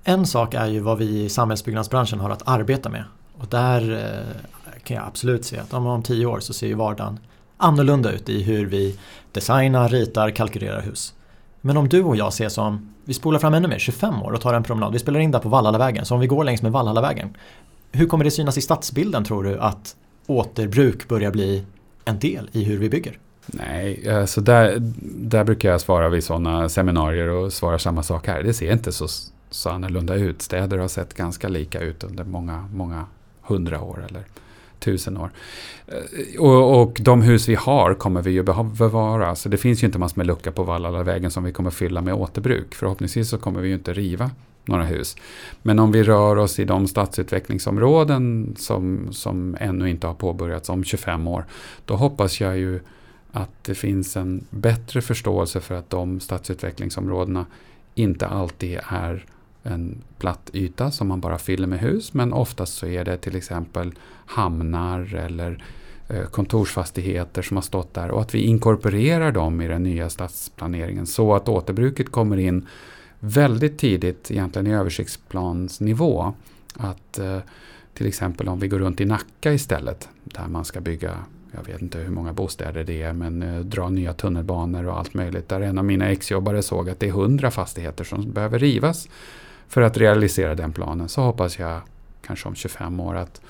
En 0.04 0.26
sak 0.26 0.54
är 0.54 0.66
ju 0.66 0.80
vad 0.80 0.98
vi 0.98 1.24
i 1.24 1.28
samhällsbyggnadsbranschen 1.28 2.20
har 2.20 2.30
att 2.30 2.48
arbeta 2.48 2.88
med. 2.88 3.04
Och 3.40 3.46
där 3.46 3.92
eh, 3.92 4.80
kan 4.84 4.96
jag 4.96 5.06
absolut 5.06 5.44
se 5.44 5.58
att 5.58 5.74
om 5.74 6.02
tio 6.02 6.26
år 6.26 6.40
så 6.40 6.52
ser 6.52 6.66
ju 6.66 6.74
vardagen 6.74 7.18
annorlunda 7.56 8.12
ut 8.12 8.28
i 8.28 8.42
hur 8.42 8.66
vi 8.66 8.98
designar, 9.32 9.88
ritar, 9.88 10.30
kalkylerar 10.30 10.80
hus. 10.80 11.14
Men 11.60 11.76
om 11.76 11.88
du 11.88 12.02
och 12.02 12.16
jag 12.16 12.32
ser 12.32 12.48
som, 12.48 12.94
vi 13.04 13.14
spolar 13.14 13.38
fram 13.38 13.54
ännu 13.54 13.68
mer, 13.68 13.78
25 13.78 14.22
år 14.22 14.32
och 14.32 14.40
tar 14.40 14.54
en 14.54 14.62
promenad. 14.62 14.92
Vi 14.92 14.98
spelar 14.98 15.20
in 15.20 15.30
där 15.30 15.38
på 15.38 15.48
Valhallavägen, 15.48 16.04
så 16.04 16.14
om 16.14 16.20
vi 16.20 16.26
går 16.26 16.44
längs 16.44 16.62
med 16.62 16.72
Valhallavägen. 16.72 17.36
Hur 17.92 18.06
kommer 18.06 18.24
det 18.24 18.30
synas 18.30 18.58
i 18.58 18.60
stadsbilden 18.60 19.24
tror 19.24 19.44
du 19.44 19.58
att 19.58 19.96
återbruk 20.26 21.08
börjar 21.08 21.30
bli 21.30 21.64
en 22.04 22.18
del 22.18 22.50
i 22.52 22.64
hur 22.64 22.78
vi 22.78 22.88
bygger? 22.88 23.18
Nej, 23.46 24.00
så 24.04 24.16
alltså 24.16 24.40
där, 24.40 24.76
där 25.04 25.44
brukar 25.44 25.70
jag 25.70 25.80
svara 25.80 26.08
vid 26.08 26.24
sådana 26.24 26.68
seminarier 26.68 27.28
och 27.28 27.52
svara 27.52 27.78
samma 27.78 28.02
sak 28.02 28.26
här. 28.26 28.42
Det 28.42 28.54
ser 28.54 28.72
inte 28.72 28.92
så, 28.92 29.06
så 29.50 29.70
annorlunda 29.70 30.14
ut. 30.14 30.42
Städer 30.42 30.78
har 30.78 30.88
sett 30.88 31.14
ganska 31.14 31.48
lika 31.48 31.80
ut 31.80 32.04
under 32.04 32.24
många, 32.24 32.68
många 32.74 33.06
hundra 33.54 33.80
år 33.80 34.06
eller 34.08 34.24
tusen 34.78 35.16
år. 35.16 35.30
Eh, 35.86 36.40
och, 36.40 36.82
och, 36.82 36.98
de 37.00 37.22
hus 37.22 37.48
vi 37.48 37.54
har 37.54 37.94
kommer 37.94 38.22
vi 38.22 38.30
ju 38.30 38.42
bevara. 38.78 39.34
Så 39.34 39.48
det 39.48 39.56
finns 39.56 39.82
ju 39.82 39.86
inte 39.86 39.98
massor 39.98 40.16
med 40.16 40.26
lucka 40.26 40.52
på 40.52 40.62
Vallalavägen 40.62 41.30
som 41.30 41.44
vi 41.44 41.52
kommer 41.52 41.70
fylla 41.70 42.00
med 42.00 42.14
återbruk. 42.14 42.74
Förhoppningsvis 42.74 43.28
så 43.28 43.38
kommer 43.38 43.60
vi 43.60 43.68
ju 43.68 43.74
inte 43.74 43.92
riva 43.92 44.30
några 44.64 44.84
hus. 44.84 45.16
Men 45.62 45.78
om 45.78 45.92
vi 45.92 46.02
rör 46.02 46.36
oss 46.36 46.58
i 46.58 46.64
de 46.64 46.88
stadsutvecklingsområden 46.88 48.54
som, 48.58 49.08
som 49.12 49.56
ännu 49.60 49.90
inte 49.90 50.06
har 50.06 50.14
påbörjats 50.14 50.68
om 50.68 50.84
25 50.84 51.28
år. 51.28 51.44
Då 51.84 51.96
hoppas 51.96 52.40
jag 52.40 52.58
ju 52.58 52.80
att 53.32 53.64
det 53.64 53.74
finns 53.74 54.16
en 54.16 54.44
bättre 54.50 55.02
förståelse 55.02 55.60
för 55.60 55.74
att 55.74 55.90
de 55.90 56.20
stadsutvecklingsområdena 56.20 57.46
inte 57.94 58.26
alltid 58.26 58.78
är 58.88 59.24
en 59.62 60.02
platt 60.18 60.50
yta 60.52 60.90
som 60.90 61.08
man 61.08 61.20
bara 61.20 61.38
fyller 61.38 61.66
med 61.66 61.78
hus. 61.78 62.14
Men 62.14 62.32
oftast 62.32 62.74
så 62.74 62.86
är 62.86 63.04
det 63.04 63.16
till 63.16 63.36
exempel 63.36 63.94
hamnar 64.26 65.14
eller 65.14 65.64
eh, 66.08 66.24
kontorsfastigheter 66.24 67.42
som 67.42 67.56
har 67.56 67.62
stått 67.62 67.94
där 67.94 68.10
och 68.10 68.20
att 68.20 68.34
vi 68.34 68.38
inkorporerar 68.38 69.32
dem 69.32 69.60
i 69.60 69.68
den 69.68 69.82
nya 69.82 70.10
stadsplaneringen 70.10 71.06
så 71.06 71.34
att 71.34 71.48
återbruket 71.48 72.12
kommer 72.12 72.36
in 72.36 72.66
väldigt 73.20 73.78
tidigt 73.78 74.30
egentligen 74.30 74.66
i 74.66 74.74
översiktsplansnivå. 74.74 76.34
Att 76.76 77.18
eh, 77.18 77.38
till 77.94 78.06
exempel 78.06 78.48
om 78.48 78.60
vi 78.60 78.68
går 78.68 78.78
runt 78.78 79.00
i 79.00 79.04
Nacka 79.04 79.52
istället 79.52 80.08
där 80.24 80.48
man 80.48 80.64
ska 80.64 80.80
bygga 80.80 81.16
jag 81.56 81.72
vet 81.72 81.82
inte 81.82 81.98
hur 81.98 82.10
många 82.10 82.32
bostäder 82.32 82.84
det 82.84 83.02
är, 83.02 83.12
men 83.12 83.42
eh, 83.42 83.60
dra 83.60 83.88
nya 83.88 84.12
tunnelbanor 84.12 84.86
och 84.86 84.98
allt 84.98 85.14
möjligt. 85.14 85.48
Där 85.48 85.60
en 85.60 85.78
av 85.78 85.84
mina 85.84 86.08
exjobbare 86.08 86.62
såg 86.62 86.90
att 86.90 87.00
det 87.00 87.08
är 87.08 87.12
hundra 87.12 87.50
fastigheter 87.50 88.04
som 88.04 88.32
behöver 88.32 88.58
rivas 88.58 89.08
för 89.70 89.82
att 89.82 89.96
realisera 89.96 90.54
den 90.54 90.72
planen 90.72 91.08
så 91.08 91.22
hoppas 91.22 91.58
jag 91.58 91.80
kanske 92.22 92.48
om 92.48 92.54
25 92.54 93.00
år 93.00 93.16
att 93.16 93.40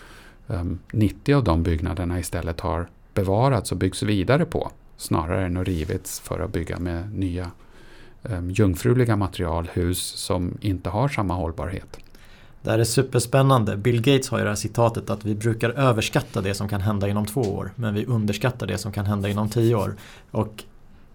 ehm, 0.49 0.61
um, 0.61 0.79
90 0.93 1.35
av 1.35 1.45
de 1.45 1.63
byggnaderna 1.63 2.19
istället 2.19 2.61
har 2.61 2.89
bevarats 3.15 3.73
och 3.73 3.79
byggs 3.79 4.03
vidare 4.03 4.45
på 4.45 4.71
snarare 4.97 5.47
än 5.47 5.57
att 5.57 5.67
rivits 5.67 6.21
för 6.21 6.41
att 6.41 6.53
bygga 6.53 6.79
med 6.79 7.15
nya 7.15 7.51
um, 8.23 8.51
jungfruliga 8.51 9.17
material, 9.17 9.71
hus 9.73 9.99
som 9.99 10.59
inte 10.61 10.91
har 10.91 11.09
samma 11.09 11.35
hållbarhet. 11.35 11.99
Det 12.63 12.71
här 12.71 12.79
är 12.79 12.85
superspännande. 12.85 13.77
Bill 13.77 14.03
Gates 14.03 14.29
har 14.29 14.39
ju 14.39 14.45
det 14.45 14.51
här 14.51 14.57
citatet 14.57 15.11
att 15.11 15.25
vi 15.25 15.35
brukar 15.35 15.71
överskatta 15.71 16.41
det 16.41 16.55
som 16.55 16.69
kan 16.69 16.81
hända 16.81 17.09
inom 17.09 17.27
två 17.27 17.41
år 17.41 17.73
men 17.77 17.95
vi 17.95 18.07
underskattar 18.07 18.67
det 18.67 18.79
som 18.79 18.93
kan 18.93 19.07
hända 19.07 19.29
inom 19.29 19.49
tio 19.49 19.75
år. 19.75 19.97
Och 20.31 20.65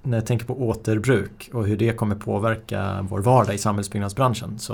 när 0.05 0.17
jag 0.17 0.25
tänker 0.25 0.45
på 0.45 0.67
återbruk 0.67 1.49
och 1.53 1.67
hur 1.67 1.77
det 1.77 1.97
kommer 1.97 2.15
påverka 2.15 3.05
vår 3.09 3.19
vardag 3.19 3.55
i 3.55 3.57
samhällsbyggnadsbranschen 3.57 4.59
så 4.59 4.73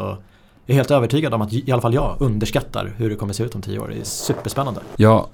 jag 0.65 0.73
är 0.73 0.73
helt 0.73 0.91
övertygad 0.91 1.34
om 1.34 1.41
att 1.41 1.53
i 1.53 1.71
alla 1.71 1.82
fall 1.82 1.93
jag 1.93 2.17
underskattar 2.19 2.93
hur 2.97 3.09
det 3.09 3.15
kommer 3.15 3.34
se 3.34 3.43
ut 3.43 3.55
om 3.55 3.61
tio 3.61 3.79
år. 3.79 3.88
Det 3.88 3.99
är 3.99 4.03
superspännande. 4.03 4.82
Ja, 4.95 5.29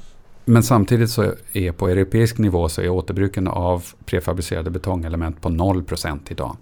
men 0.46 0.64
samtidigt 0.64 1.10
så 1.10 1.34
är 1.54 1.72
på 1.72 1.88
europeisk 1.88 2.38
nivå 2.38 2.70
så 2.70 2.82
är 2.82 2.90
återbruken 2.90 3.48
av 3.48 3.86
prefabricerade 4.06 4.70
betongelement 4.70 5.42
på 5.42 5.50
0% 5.50 6.20
idag. 6.30 6.58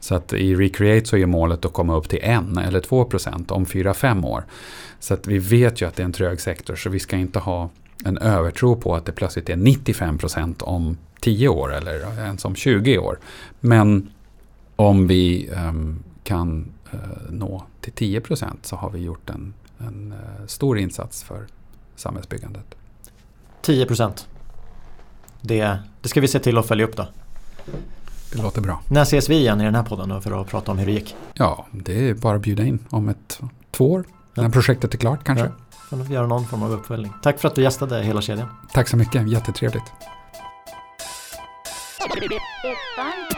Så 0.00 0.14
att 0.14 0.32
i 0.32 0.54
Recreate 0.54 1.06
så 1.06 1.16
är 1.16 1.26
målet 1.26 1.64
att 1.64 1.72
komma 1.72 1.96
upp 1.96 2.08
till 2.08 2.18
1 2.22 2.42
eller 2.66 2.80
2% 2.80 3.52
om 3.52 3.66
4-5 3.66 4.26
år. 4.26 4.44
Så 5.00 5.14
att 5.14 5.26
vi 5.26 5.38
vet 5.38 5.82
ju 5.82 5.88
att 5.88 5.94
det 5.94 6.02
är 6.02 6.04
en 6.04 6.12
trög 6.12 6.40
sektor 6.40 6.76
så 6.76 6.90
vi 6.90 6.98
ska 6.98 7.16
inte 7.16 7.38
ha 7.38 7.70
en 8.04 8.18
övertro 8.18 8.76
på 8.76 8.94
att 8.94 9.06
det 9.06 9.12
plötsligt 9.12 9.48
är 9.48 9.56
95% 9.56 10.62
om 10.62 10.96
10 11.20 11.48
år 11.48 11.74
eller 11.74 12.18
ens 12.18 12.44
om 12.44 12.54
20 12.54 12.98
år. 12.98 13.18
Men 13.60 14.10
om 14.76 15.06
vi 15.06 15.50
um, 15.50 16.02
kan 16.24 16.72
uh, 16.94 17.00
nå 17.30 17.64
till 17.80 17.92
10% 17.92 18.44
så 18.62 18.76
har 18.76 18.90
vi 18.90 18.98
gjort 18.98 19.30
en, 19.30 19.54
en 19.78 20.12
uh, 20.12 20.46
stor 20.46 20.78
insats 20.78 21.22
för 21.22 21.46
samhällsbyggandet. 21.96 22.74
10% 23.62 24.26
det, 25.40 25.78
det 26.00 26.08
ska 26.08 26.20
vi 26.20 26.28
se 26.28 26.38
till 26.38 26.58
att 26.58 26.66
följa 26.66 26.86
upp 26.86 26.96
då. 26.96 27.08
Det 28.32 28.42
låter 28.42 28.60
bra. 28.60 28.82
När 28.88 29.02
ses 29.02 29.28
vi 29.28 29.36
igen 29.36 29.60
i 29.60 29.64
den 29.64 29.74
här 29.74 29.82
podden 29.82 30.08
då 30.08 30.20
för 30.20 30.40
att 30.40 30.48
prata 30.48 30.72
om 30.72 30.78
hur 30.78 30.86
det 30.86 30.92
gick? 30.92 31.16
Ja, 31.34 31.66
det 31.72 32.08
är 32.08 32.14
bara 32.14 32.36
att 32.36 32.42
bjuda 32.42 32.64
in 32.64 32.78
om 32.90 33.08
ett 33.08 33.40
två 33.70 33.92
år. 33.92 34.04
Ja. 34.34 34.42
När 34.42 34.50
projektet 34.50 34.94
är 34.94 34.98
klart 34.98 35.24
kanske. 35.24 35.50
Ja, 35.90 35.96
får 36.04 36.06
göra 36.06 36.26
någon 36.26 36.46
form 36.46 36.62
av 36.62 36.72
uppföljning. 36.72 37.12
Tack 37.22 37.38
för 37.38 37.48
att 37.48 37.54
du 37.54 37.62
gästade 37.62 38.02
hela 38.02 38.20
kedjan. 38.20 38.48
Tack 38.72 38.88
så 38.88 38.96
mycket, 38.96 39.30
jättetrevligt. 39.30 39.84
It's 42.00 42.78
fun. 42.94 43.37